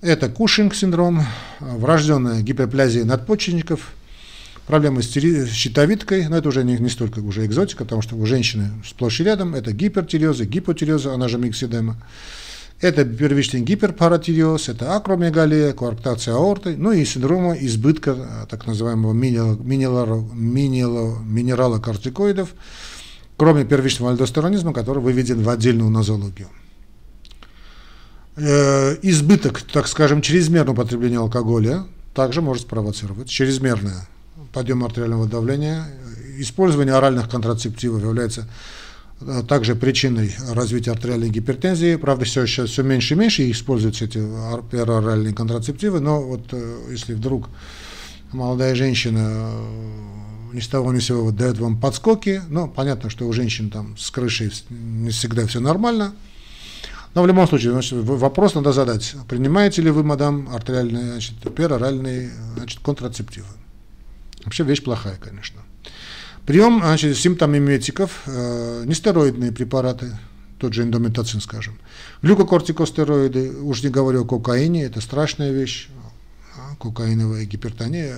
это 0.00 0.28
Кушинг-синдром, 0.28 1.24
врожденная 1.58 2.42
гипоплазия 2.42 3.04
надпочечников, 3.04 3.92
проблемы 4.68 5.02
с 5.02 5.08
щитовидкой, 5.08 6.28
но 6.28 6.36
это 6.36 6.48
уже 6.50 6.62
не, 6.62 6.78
не 6.78 6.88
столько 6.88 7.18
уже 7.18 7.44
экзотика, 7.44 7.82
потому 7.84 8.02
что 8.02 8.14
у 8.14 8.24
женщины 8.24 8.70
сплошь 8.86 9.20
и 9.20 9.24
рядом 9.24 9.56
это 9.56 9.72
гипертиреозы, 9.72 10.44
гипотиреозы, 10.44 11.08
она 11.08 11.26
же 11.26 11.38
миксидема, 11.38 11.96
Это 12.80 13.04
первичный 13.04 13.60
гиперпаратиреоз, 13.60 14.68
это 14.68 14.94
акромегалия, 14.94 15.72
коарктация 15.72 16.34
аорты, 16.34 16.76
ну 16.76 16.92
и 16.92 17.04
синдрома 17.04 17.54
избытка 17.54 18.12
э, 18.12 18.46
так 18.48 18.68
называемого 18.68 19.12
минерала, 19.12 20.24
минерала, 20.32 21.18
минерала 21.24 21.80
кортикоидов, 21.80 22.50
кроме 23.38 23.64
первичного 23.64 24.10
альдостеронизма, 24.10 24.74
который 24.74 25.02
выведен 25.02 25.42
в 25.42 25.48
отдельную 25.48 25.88
нозологию. 25.88 26.48
Э, 28.36 28.96
избыток, 29.02 29.62
так 29.62 29.86
скажем, 29.88 30.20
чрезмерного 30.20 30.74
употребления 30.74 31.18
алкоголя 31.18 31.84
также 32.14 32.42
может 32.42 32.64
спровоцировать 32.64 33.28
чрезмерное 33.28 34.08
подъем 34.52 34.84
артериального 34.84 35.26
давления. 35.26 35.86
Использование 36.38 36.94
оральных 36.94 37.30
контрацептивов 37.30 38.02
является 38.02 38.48
э, 39.20 39.42
также 39.48 39.76
причиной 39.76 40.34
развития 40.52 40.90
артериальной 40.90 41.30
гипертензии. 41.30 41.94
Правда, 41.94 42.24
все, 42.24 42.44
сейчас 42.44 42.70
все 42.70 42.82
меньше 42.82 43.14
и 43.14 43.16
меньше 43.16 43.50
используются 43.50 44.04
эти 44.04 44.18
пероральные 44.70 45.32
контрацептивы, 45.32 46.00
но 46.00 46.20
вот 46.20 46.48
э, 46.50 46.76
если 46.90 47.14
вдруг 47.14 47.48
молодая 48.32 48.74
женщина 48.74 49.48
ни 50.52 50.60
с 50.60 50.68
того 50.68 50.92
ни 50.92 50.98
с 50.98 51.06
сего 51.06 51.24
вот 51.24 51.36
дает 51.36 51.58
вам 51.58 51.80
подскоки, 51.80 52.42
ну, 52.48 52.68
понятно, 52.68 53.10
что 53.10 53.26
у 53.26 53.32
женщин 53.32 53.70
там 53.70 53.96
с 53.96 54.10
крышей 54.10 54.52
не 54.70 55.10
всегда 55.10 55.46
все 55.46 55.60
нормально, 55.60 56.14
но 57.14 57.22
в 57.22 57.26
любом 57.26 57.48
случае, 57.48 57.72
значит, 57.72 57.92
вопрос 57.94 58.54
надо 58.54 58.72
задать. 58.72 59.14
Принимаете 59.28 59.82
ли 59.82 59.90
вы, 59.90 60.04
мадам, 60.04 60.48
артериальные, 60.54 61.12
значит, 61.12 61.34
пероральные 61.54 62.30
значит, 62.56 62.80
контрацептивы? 62.80 63.46
Вообще 64.44 64.64
вещь 64.64 64.82
плохая, 64.82 65.16
конечно. 65.16 65.60
Прием 66.46 66.80
значит, 66.80 67.16
симптомиметиков, 67.16 68.22
э, 68.26 68.84
нестероидные 68.86 69.52
препараты, 69.52 70.16
тот 70.58 70.74
же 70.74 70.82
эндометацин, 70.82 71.40
скажем. 71.40 71.78
Глюкокортикостероиды, 72.22 73.52
уж 73.62 73.82
не 73.82 73.90
говорю 73.90 74.22
о 74.22 74.26
кокаине, 74.26 74.84
это 74.84 75.00
страшная 75.00 75.52
вещь, 75.52 75.88
а, 76.56 76.76
кокаиновая 76.76 77.44
гипертония. 77.44 78.16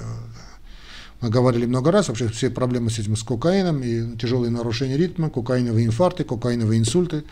Мы 1.20 1.28
говорили 1.28 1.66
много 1.66 1.90
раз, 1.90 2.08
вообще 2.08 2.28
все 2.28 2.48
проблемы 2.48 2.90
с 2.90 2.98
этим, 2.98 3.14
с 3.14 3.22
кокаином, 3.22 3.82
и 3.82 4.16
тяжелые 4.16 4.50
нарушения 4.50 4.96
ритма, 4.96 5.28
кокаиновые 5.28 5.86
инфаркты, 5.86 6.24
кокаиновые 6.24 6.80
инсульты. 6.80 7.24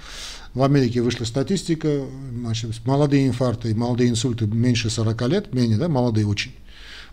В 0.52 0.62
Америке 0.62 1.00
вышла 1.00 1.24
статистика, 1.24 2.04
значит, 2.38 2.84
молодые 2.84 3.26
инфаркты 3.26 3.74
молодые 3.74 4.10
инсульты 4.10 4.46
меньше 4.46 4.90
40 4.90 5.22
лет, 5.28 5.54
менее, 5.54 5.78
да, 5.78 5.88
молодые 5.88 6.26
очень. 6.26 6.54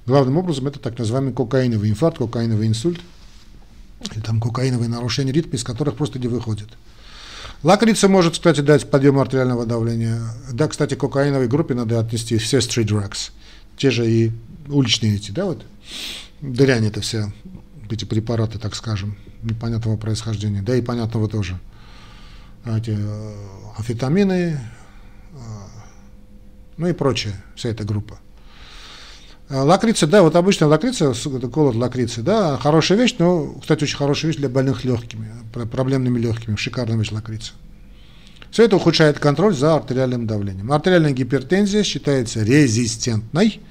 Главным 0.05 0.37
образом 0.37 0.67
это 0.67 0.79
так 0.79 0.99
называемый 0.99 1.33
кокаиновый 1.33 1.89
инфаркт, 1.89 2.17
кокаиновый 2.17 2.67
инсульт, 2.67 2.99
или 4.13 4.19
там 4.19 4.41
кокаиновые 4.41 4.89
нарушения 4.89 5.31
ритма, 5.31 5.53
из 5.55 5.63
которых 5.63 5.95
просто 5.95 6.19
не 6.19 6.27
выходит. 6.27 6.67
Лакрица 7.63 8.09
может, 8.09 8.33
кстати, 8.33 8.59
дать 8.59 8.89
подъем 8.89 9.17
артериального 9.17 9.65
давления. 9.65 10.21
Да, 10.51 10.67
кстати, 10.67 10.95
кокаиновой 10.95 11.47
группе 11.47 11.73
надо 11.73 11.99
отнести 11.99 12.37
все 12.37 12.57
street 12.57 12.87
drugs, 12.87 13.31
те 13.77 13.91
же 13.91 14.09
и 14.09 14.31
уличные 14.67 15.15
эти, 15.15 15.31
да, 15.31 15.45
вот, 15.45 15.63
дрянь 16.41 16.87
это 16.87 17.01
вся, 17.01 17.31
эти 17.89 18.05
препараты, 18.05 18.59
так 18.59 18.75
скажем, 18.75 19.17
непонятного 19.43 19.97
происхождения, 19.97 20.61
да 20.61 20.75
и 20.75 20.81
понятного 20.81 21.27
тоже 21.27 21.59
эти 22.65 22.95
э, 22.97 23.33
амфетамины, 23.77 24.33
э, 24.33 25.37
ну 26.77 26.87
и 26.87 26.93
прочее, 26.93 27.35
вся 27.55 27.69
эта 27.69 27.83
группа. 27.83 28.19
Э, 29.49 29.59
лакрица, 29.61 30.07
да, 30.07 30.23
вот 30.23 30.35
обычная 30.35 30.67
лакрица, 30.67 31.13
колот 31.53 31.75
лакрицы, 31.75 32.21
да, 32.21 32.57
хорошая 32.57 32.97
вещь, 32.97 33.15
но, 33.19 33.53
кстати, 33.61 33.83
очень 33.83 33.97
хорошая 33.97 34.31
вещь 34.31 34.39
для 34.39 34.49
больных 34.49 34.83
легкими, 34.83 35.29
проблемными 35.71 36.19
легкими, 36.19 36.55
шикарная 36.55 36.97
вещь 36.97 37.11
лакрица. 37.11 37.53
Все 38.49 38.63
это 38.63 38.77
ухудшает 38.77 39.19
контроль 39.19 39.53
за 39.53 39.75
артериальным 39.75 40.27
давлением. 40.27 40.71
Артериальная 40.71 41.11
гипертензия 41.11 41.83
считается 41.83 42.41
резистентной, 42.41 43.61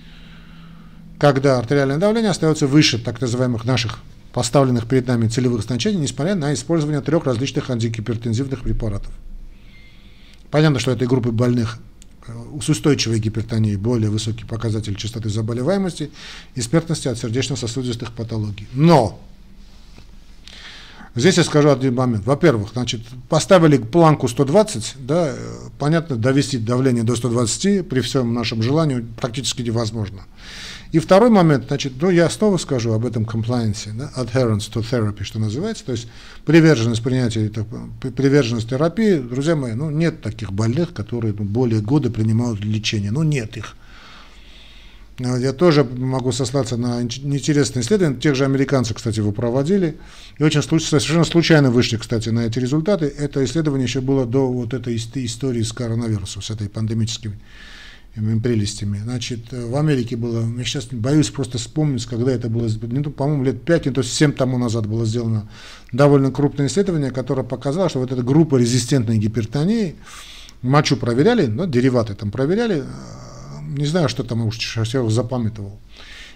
когда 1.25 1.59
артериальное 1.59 1.97
давление 1.97 2.31
остается 2.31 2.67
выше 2.67 3.03
так 3.03 3.19
называемых 3.19 3.65
наших 3.65 4.01
поставленных 4.35 4.87
перед 4.87 5.07
нами 5.07 5.27
целевых 5.27 5.63
значений, 5.63 5.99
несмотря 5.99 6.35
на 6.35 6.53
использование 6.53 7.01
трех 7.01 7.25
различных 7.25 7.71
антигипертензивных 7.71 8.61
препаратов. 8.61 9.11
Понятно, 10.51 10.81
что 10.81 10.91
этой 10.91 11.09
группы 11.09 11.31
больных 11.31 11.79
э, 12.27 12.33
с 12.61 12.69
устойчивой 12.69 13.21
гипертонией 13.21 13.77
более 13.77 14.11
высокий 14.11 14.45
показатель 14.45 14.97
частоты 14.97 15.31
заболеваемости 15.31 16.11
и 16.57 16.61
смертности 16.61 17.09
от 17.09 17.17
сердечно-сосудистых 17.17 18.13
патологий. 18.13 18.69
Но 18.75 19.19
Здесь 21.17 21.37
я 21.37 21.45
скажу 21.45 21.71
один 21.71 21.95
момент. 21.95 22.27
Во-первых, 22.27 22.71
значит, 22.73 23.01
поставили 23.29 23.79
планку 23.79 24.27
120, 24.27 24.97
да, 24.99 25.29
э, 25.29 25.37
понятно, 25.79 26.17
довести 26.17 26.59
давление 26.59 27.05
до 27.05 27.15
120 27.15 27.89
при 27.89 28.01
всем 28.01 28.35
нашем 28.35 28.63
желании 28.63 29.07
практически 29.17 29.63
невозможно. 29.63 30.25
И 30.95 31.01
второй 31.01 31.29
момент, 31.29 31.65
значит, 31.67 31.95
ну, 32.01 32.09
я 32.09 32.31
снова 32.31 32.57
скажу 32.57 32.93
об 32.93 33.05
этом 33.05 33.25
compliance, 33.25 33.89
да, 33.93 34.13
adherence 34.17 34.71
to 34.73 34.81
therapy, 34.81 35.25
что 35.25 35.41
называется, 35.41 35.85
то 35.85 35.91
есть 35.91 36.07
приверженность 36.47 37.03
принятия, 37.03 37.51
приверженность 38.17 38.71
терапии, 38.71 39.17
друзья 39.17 39.57
мои, 39.57 39.73
ну, 39.73 39.91
нет 39.91 40.23
таких 40.23 40.53
больных, 40.53 40.95
которые 40.95 41.35
ну, 41.37 41.43
более 41.43 41.81
года 41.81 42.13
принимают 42.13 42.61
лечение, 42.61 43.11
ну, 43.11 43.25
нет 43.25 43.57
их. 43.57 43.75
Я 45.19 45.53
тоже 45.53 45.83
могу 45.83 46.31
сослаться 46.31 46.77
на 46.77 47.03
интересные 47.03 47.83
исследования, 47.83 48.21
тех 48.21 48.37
же 48.37 48.45
американцев, 48.45 48.97
кстати, 48.97 49.19
его 49.19 49.33
проводили, 49.33 49.97
и 50.39 50.45
очень 50.45 50.63
совершенно 50.63 51.25
случайно 51.25 51.73
вышли, 51.73 51.97
кстати, 51.97 52.29
на 52.29 52.47
эти 52.47 52.61
результаты. 52.61 53.07
Это 53.07 53.45
исследование 53.45 53.87
еще 53.89 54.01
было 54.01 54.27
до 54.27 54.47
вот 54.47 54.73
этой 54.73 54.95
истории 54.97 55.63
с 55.63 55.73
коронавирусом, 55.73 56.41
с 56.41 56.51
этой 56.51 56.69
пандемической 56.69 57.33
прелестями. 58.15 59.01
Значит, 59.03 59.53
э, 59.53 59.67
в 59.67 59.77
Америке 59.77 60.17
было, 60.17 60.47
я 60.57 60.65
сейчас 60.65 60.87
боюсь 60.87 61.31
просто 61.31 61.59
вспомнить, 61.59 62.07
когда 62.07 62.33
это 62.33 62.49
было, 62.49 62.69
ну, 62.83 63.11
по-моему, 63.11 63.45
лет 63.45 63.63
5, 63.63 63.87
не 63.87 63.93
то 63.93 64.03
7 64.03 64.33
тому 64.33 64.59
назад 64.59 64.87
было 64.87 65.05
сделано 65.05 65.49
довольно 65.93 66.31
крупное 66.31 66.69
исследование, 66.69 67.11
которое 67.11 67.43
показало, 67.43 67.89
что 67.89 67.99
вот 68.01 68.13
эта 68.13 68.23
группа 68.23 68.57
резистентной 68.57 69.19
гипертонии, 69.19 69.97
мочу 70.63 70.97
проверяли, 70.97 71.47
ну, 71.47 71.67
дериваты 71.67 72.15
там 72.15 72.31
проверяли, 72.31 72.83
э, 72.83 72.85
не 73.77 73.87
знаю, 73.87 74.09
что 74.09 74.23
там, 74.23 74.47
уж 74.47 74.77
я 74.77 75.11
запамятовал. 75.11 75.79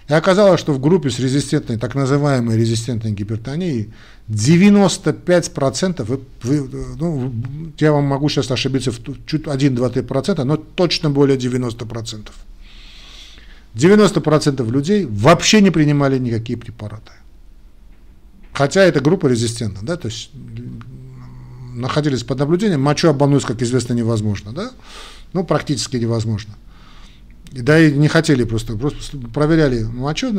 И 0.09 0.13
оказалось, 0.13 0.59
что 0.59 0.73
в 0.73 0.79
группе 0.81 1.11
с 1.11 1.19
резистентной, 1.19 1.77
так 1.77 1.93
называемой 1.93 2.57
резистентной 2.57 3.11
гипертонией 3.11 3.93
95%, 4.27 6.03
вы, 6.03 6.19
вы, 6.41 6.69
ну, 6.97 7.31
я 7.77 7.91
вам 7.91 8.05
могу 8.05 8.27
сейчас 8.27 8.49
ошибиться 8.49 8.91
в 8.91 8.99
чуть 9.27 9.43
1-2-3%, 9.43 10.43
но 10.43 10.57
точно 10.57 11.11
более 11.11 11.37
90%. 11.37 12.27
90% 13.75 14.71
людей 14.71 15.05
вообще 15.05 15.61
не 15.61 15.69
принимали 15.69 16.17
никакие 16.17 16.57
препараты. 16.57 17.11
Хотя 18.51 18.81
эта 18.81 19.01
группа 19.01 19.27
резистентна, 19.27 19.81
да, 19.83 19.95
то 19.95 20.07
есть 20.07 20.31
находились 21.75 22.23
под 22.23 22.39
наблюдением, 22.39 22.81
мочу 22.81 23.09
обмануть, 23.09 23.45
как 23.45 23.61
известно, 23.61 23.93
невозможно, 23.93 24.53
да, 24.53 24.71
ну, 25.33 25.43
практически 25.43 25.97
невозможно. 25.97 26.55
Да 27.51 27.79
и 27.79 27.91
не 27.91 28.07
хотели 28.07 28.43
просто, 28.43 28.75
просто 28.75 29.17
проверяли 29.17 29.83
мочу, 29.83 30.31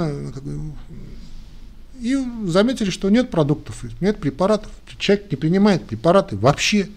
и 2.01 2.17
заметили, 2.47 2.91
что 2.91 3.11
нет 3.11 3.31
продуктов, 3.31 3.85
нет 4.01 4.19
препаратов. 4.19 4.71
Человек 4.99 5.31
не 5.31 5.37
принимает 5.37 5.85
препараты 5.85 6.37
вообще. 6.37 6.89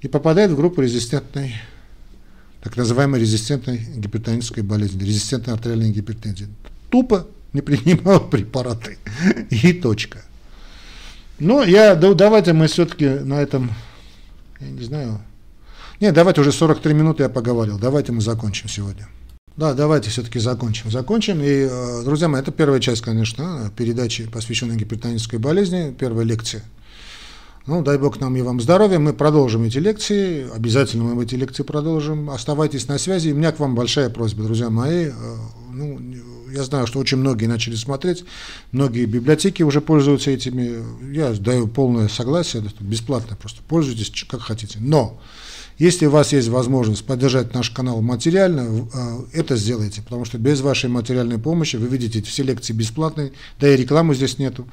И 0.00 0.08
попадает 0.08 0.50
в 0.50 0.56
группу 0.56 0.80
резистентной, 0.80 1.56
так 2.62 2.76
называемой 2.76 3.20
резистентной 3.20 3.78
гипертонической 3.96 4.62
болезни, 4.62 5.04
резистентной 5.04 5.54
артериальной 5.54 5.90
гипертензии. 5.90 6.48
Тупо 6.90 7.26
не 7.52 7.62
принимал 7.62 8.20
препараты. 8.30 8.98
И 9.50 9.72
точка. 9.72 10.24
Но 11.38 11.62
я, 11.62 11.94
да, 11.94 12.14
давайте 12.14 12.52
мы 12.52 12.66
все-таки 12.66 13.08
на 13.08 13.40
этом, 13.40 13.72
я 14.60 14.68
не 14.68 14.84
знаю, 14.84 15.20
нет, 16.00 16.14
давайте 16.14 16.40
уже 16.40 16.52
43 16.52 16.94
минуты 16.94 17.22
я 17.24 17.28
поговорил, 17.28 17.78
давайте 17.78 18.12
мы 18.12 18.20
закончим 18.20 18.68
сегодня. 18.68 19.08
Да, 19.56 19.74
давайте 19.74 20.08
все-таки 20.08 20.38
закончим. 20.38 20.88
Закончим. 20.88 21.42
И, 21.42 21.66
э, 21.68 22.02
друзья 22.04 22.28
мои, 22.28 22.40
это 22.40 22.52
первая 22.52 22.78
часть, 22.78 23.02
конечно, 23.02 23.72
передачи, 23.76 24.28
посвященной 24.30 24.76
гипертонической 24.76 25.40
болезни, 25.40 25.92
первая 25.98 26.24
лекция. 26.24 26.62
Ну, 27.66 27.82
дай 27.82 27.98
бог 27.98 28.20
нам 28.20 28.36
и 28.36 28.40
вам 28.40 28.60
здоровья. 28.60 29.00
Мы 29.00 29.12
продолжим 29.12 29.64
эти 29.64 29.78
лекции. 29.78 30.48
Обязательно 30.54 31.04
мы 31.04 31.24
эти 31.24 31.34
лекции 31.34 31.64
продолжим. 31.64 32.30
Оставайтесь 32.30 32.86
на 32.86 32.98
связи. 32.98 33.28
И 33.28 33.32
у 33.32 33.36
меня 33.36 33.50
к 33.50 33.58
вам 33.58 33.74
большая 33.74 34.10
просьба, 34.10 34.44
друзья 34.44 34.70
мои. 34.70 35.06
Э, 35.06 35.12
ну, 35.72 36.00
я 36.52 36.62
знаю, 36.62 36.86
что 36.86 37.00
очень 37.00 37.18
многие 37.18 37.46
начали 37.46 37.74
смотреть. 37.74 38.24
Многие 38.72 39.06
библиотеки 39.06 39.64
уже 39.64 39.80
пользуются 39.80 40.30
этими. 40.30 40.84
Я 41.12 41.32
даю 41.32 41.66
полное 41.66 42.06
согласие. 42.08 42.62
Бесплатно 42.78 43.36
просто 43.36 43.60
пользуйтесь, 43.66 44.24
как 44.28 44.40
хотите. 44.40 44.78
Но 44.80 45.20
если 45.78 46.06
у 46.06 46.10
вас 46.10 46.32
есть 46.32 46.48
возможность 46.48 47.04
поддержать 47.04 47.54
наш 47.54 47.70
канал 47.70 48.02
материально, 48.02 48.88
э, 48.92 49.38
это 49.40 49.56
сделайте, 49.56 50.02
потому 50.02 50.24
что 50.24 50.36
без 50.36 50.60
вашей 50.60 50.90
материальной 50.90 51.38
помощи, 51.38 51.76
вы 51.76 51.86
видите, 51.86 52.20
все 52.22 52.42
лекции 52.42 52.72
бесплатные, 52.72 53.32
да 53.60 53.72
и 53.72 53.76
рекламы 53.76 54.14
здесь 54.14 54.38
нету. 54.38 54.66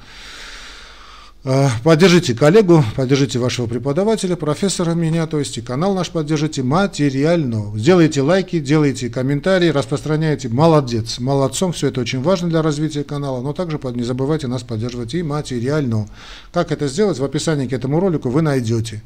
Э, 1.48 1.68
поддержите 1.84 2.34
коллегу, 2.34 2.84
поддержите 2.96 3.38
вашего 3.38 3.68
преподавателя, 3.68 4.34
профессора 4.34 4.94
меня, 4.94 5.28
то 5.28 5.38
есть 5.38 5.56
и 5.58 5.60
канал 5.60 5.94
наш 5.94 6.10
поддержите 6.10 6.64
материально. 6.64 7.70
Сделайте 7.78 8.20
лайки, 8.20 8.58
делайте 8.58 9.08
комментарии, 9.08 9.68
распространяйте. 9.68 10.48
Молодец, 10.48 11.20
молодцом, 11.20 11.72
все 11.72 11.86
это 11.86 12.00
очень 12.00 12.20
важно 12.20 12.48
для 12.48 12.62
развития 12.62 13.04
канала, 13.04 13.42
но 13.42 13.52
также 13.52 13.78
не 13.94 14.02
забывайте 14.02 14.48
нас 14.48 14.64
поддерживать 14.64 15.14
и 15.14 15.22
материально. 15.22 16.08
Как 16.52 16.72
это 16.72 16.88
сделать, 16.88 17.20
в 17.20 17.24
описании 17.24 17.68
к 17.68 17.72
этому 17.72 18.00
ролику 18.00 18.28
вы 18.28 18.42
найдете. 18.42 19.04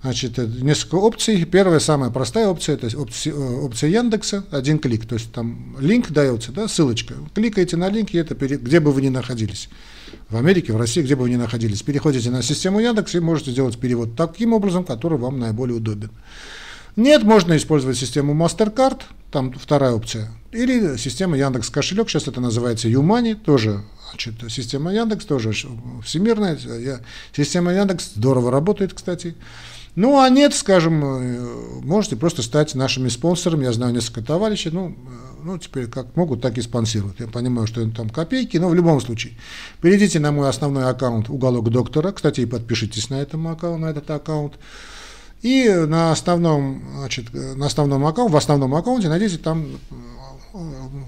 Значит, 0.00 0.38
несколько 0.38 0.94
опций. 0.94 1.44
Первая, 1.44 1.80
самая 1.80 2.10
простая 2.10 2.46
опция, 2.46 2.76
это 2.76 2.96
опция, 2.96 3.32
э, 3.32 3.36
опция 3.36 3.90
Яндекса, 3.90 4.44
один 4.52 4.78
клик. 4.78 5.06
То 5.06 5.16
есть 5.16 5.32
там 5.32 5.76
линк 5.80 6.10
дается, 6.10 6.52
да, 6.52 6.68
ссылочка. 6.68 7.14
Кликаете 7.34 7.76
на 7.76 7.88
линк, 7.88 8.10
и 8.14 8.18
это 8.18 8.34
где 8.34 8.78
бы 8.78 8.92
вы 8.92 9.02
ни 9.02 9.08
находились. 9.08 9.68
В 10.28 10.36
Америке, 10.36 10.72
в 10.72 10.76
России, 10.76 11.02
где 11.02 11.16
бы 11.16 11.22
вы 11.22 11.30
ни 11.30 11.36
находились. 11.36 11.82
Переходите 11.82 12.30
на 12.30 12.42
систему 12.42 12.78
Яндекс 12.78 13.16
и 13.16 13.20
можете 13.20 13.50
сделать 13.50 13.78
перевод 13.78 14.14
таким 14.14 14.52
образом, 14.52 14.84
который 14.84 15.18
вам 15.18 15.40
наиболее 15.40 15.76
удобен. 15.76 16.10
Нет, 16.94 17.24
можно 17.24 17.56
использовать 17.56 17.96
систему 17.96 18.34
MasterCard, 18.34 19.02
там 19.32 19.52
вторая 19.52 19.92
опция. 19.92 20.30
Или 20.52 20.96
система 20.96 21.36
Яндекс 21.36 21.70
кошелек, 21.70 22.08
сейчас 22.08 22.28
это 22.28 22.40
называется 22.40 22.88
Юмани, 22.88 23.34
тоже 23.34 23.82
значит, 24.10 24.34
система 24.48 24.92
Яндекс, 24.92 25.24
тоже 25.24 25.52
всемирная. 26.04 26.58
Система 27.36 27.72
Яндекс 27.72 28.12
здорово 28.14 28.50
работает, 28.50 28.94
кстати. 28.94 29.34
Ну, 29.98 30.20
а 30.20 30.28
нет, 30.30 30.54
скажем, 30.54 31.04
э, 31.04 31.80
можете 31.82 32.14
просто 32.14 32.42
стать 32.42 32.76
нашими 32.76 33.08
спонсорами. 33.08 33.64
Я 33.64 33.72
знаю 33.72 33.92
несколько 33.92 34.22
товарищей, 34.22 34.70
ну, 34.70 34.90
э, 34.90 34.92
ну, 35.42 35.58
теперь 35.58 35.88
как 35.88 36.14
могут, 36.14 36.40
так 36.40 36.56
и 36.56 36.62
спонсируют. 36.62 37.18
Я 37.18 37.26
понимаю, 37.26 37.66
что 37.66 37.84
там 37.90 38.08
копейки, 38.08 38.58
но 38.58 38.68
в 38.68 38.74
любом 38.76 39.00
случае. 39.00 39.32
Перейдите 39.82 40.20
на 40.20 40.30
мой 40.30 40.48
основной 40.48 40.88
аккаунт 40.88 41.28
«Уголок 41.28 41.68
доктора». 41.70 42.12
Кстати, 42.12 42.42
и 42.42 42.46
подпишитесь 42.46 43.10
на, 43.10 43.20
этом 43.20 43.48
аккаунт, 43.48 43.80
на 43.80 43.86
этот 43.86 44.08
аккаунт. 44.08 44.54
И 45.42 45.68
на 45.68 46.12
основном, 46.12 46.80
значит, 46.98 47.34
на 47.34 47.66
основном 47.66 48.06
аккаунте, 48.06 48.34
в 48.34 48.36
основном 48.36 48.76
аккаунте 48.76 49.08
найдите 49.08 49.38
там 49.38 49.66
э, 50.54 50.58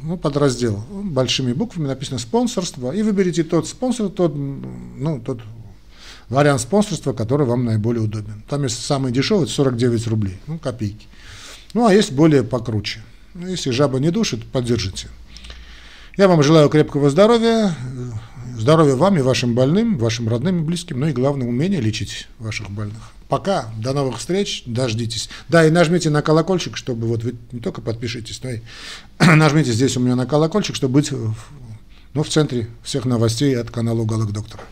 ну, 0.02 0.16
подраздел 0.16 0.82
большими 0.90 1.52
буквами 1.52 1.86
написано 1.86 2.18
спонсорство 2.18 2.90
и 2.90 3.02
выберите 3.02 3.44
тот 3.44 3.68
спонсор, 3.68 4.08
тот, 4.08 4.34
ну, 4.34 5.20
тот 5.20 5.42
вариант 6.30 6.62
спонсорства, 6.62 7.12
который 7.12 7.46
вам 7.46 7.64
наиболее 7.64 8.02
удобен. 8.02 8.42
Там 8.48 8.62
есть 8.62 8.82
самый 8.82 9.12
дешевый, 9.12 9.48
49 9.48 10.06
рублей, 10.06 10.38
ну, 10.46 10.58
копейки. 10.58 11.06
Ну, 11.74 11.86
а 11.86 11.92
есть 11.92 12.12
более 12.12 12.42
покруче. 12.42 13.00
Ну, 13.34 13.46
если 13.46 13.70
жаба 13.70 13.98
не 13.98 14.10
душит, 14.10 14.44
поддержите. 14.46 15.08
Я 16.16 16.28
вам 16.28 16.42
желаю 16.42 16.68
крепкого 16.68 17.10
здоровья, 17.10 17.74
здоровья 18.58 18.94
вам 18.94 19.18
и 19.18 19.22
вашим 19.22 19.54
больным, 19.54 19.98
вашим 19.98 20.28
родным 20.28 20.60
и 20.60 20.62
близким, 20.62 21.00
ну 21.00 21.06
и 21.06 21.12
главное, 21.12 21.46
умения 21.46 21.80
лечить 21.80 22.28
ваших 22.38 22.70
больных. 22.70 23.02
Пока, 23.28 23.66
до 23.78 23.92
новых 23.92 24.18
встреч, 24.18 24.64
дождитесь. 24.66 25.30
Да, 25.48 25.64
и 25.64 25.70
нажмите 25.70 26.10
на 26.10 26.20
колокольчик, 26.20 26.76
чтобы 26.76 27.06
вот 27.06 27.22
вы 27.22 27.36
не 27.52 27.60
только 27.60 27.80
подпишитесь, 27.80 28.42
но 28.42 28.50
и 28.50 28.60
нажмите 29.36 29.72
здесь 29.72 29.96
у 29.96 30.00
меня 30.00 30.16
на 30.16 30.26
колокольчик, 30.26 30.74
чтобы 30.74 30.94
быть 30.94 31.12
ну, 32.12 32.22
в 32.24 32.28
центре 32.28 32.68
всех 32.82 33.04
новостей 33.04 33.56
от 33.56 33.70
канала 33.70 34.00
«Уголок 34.00 34.32
доктора». 34.32 34.64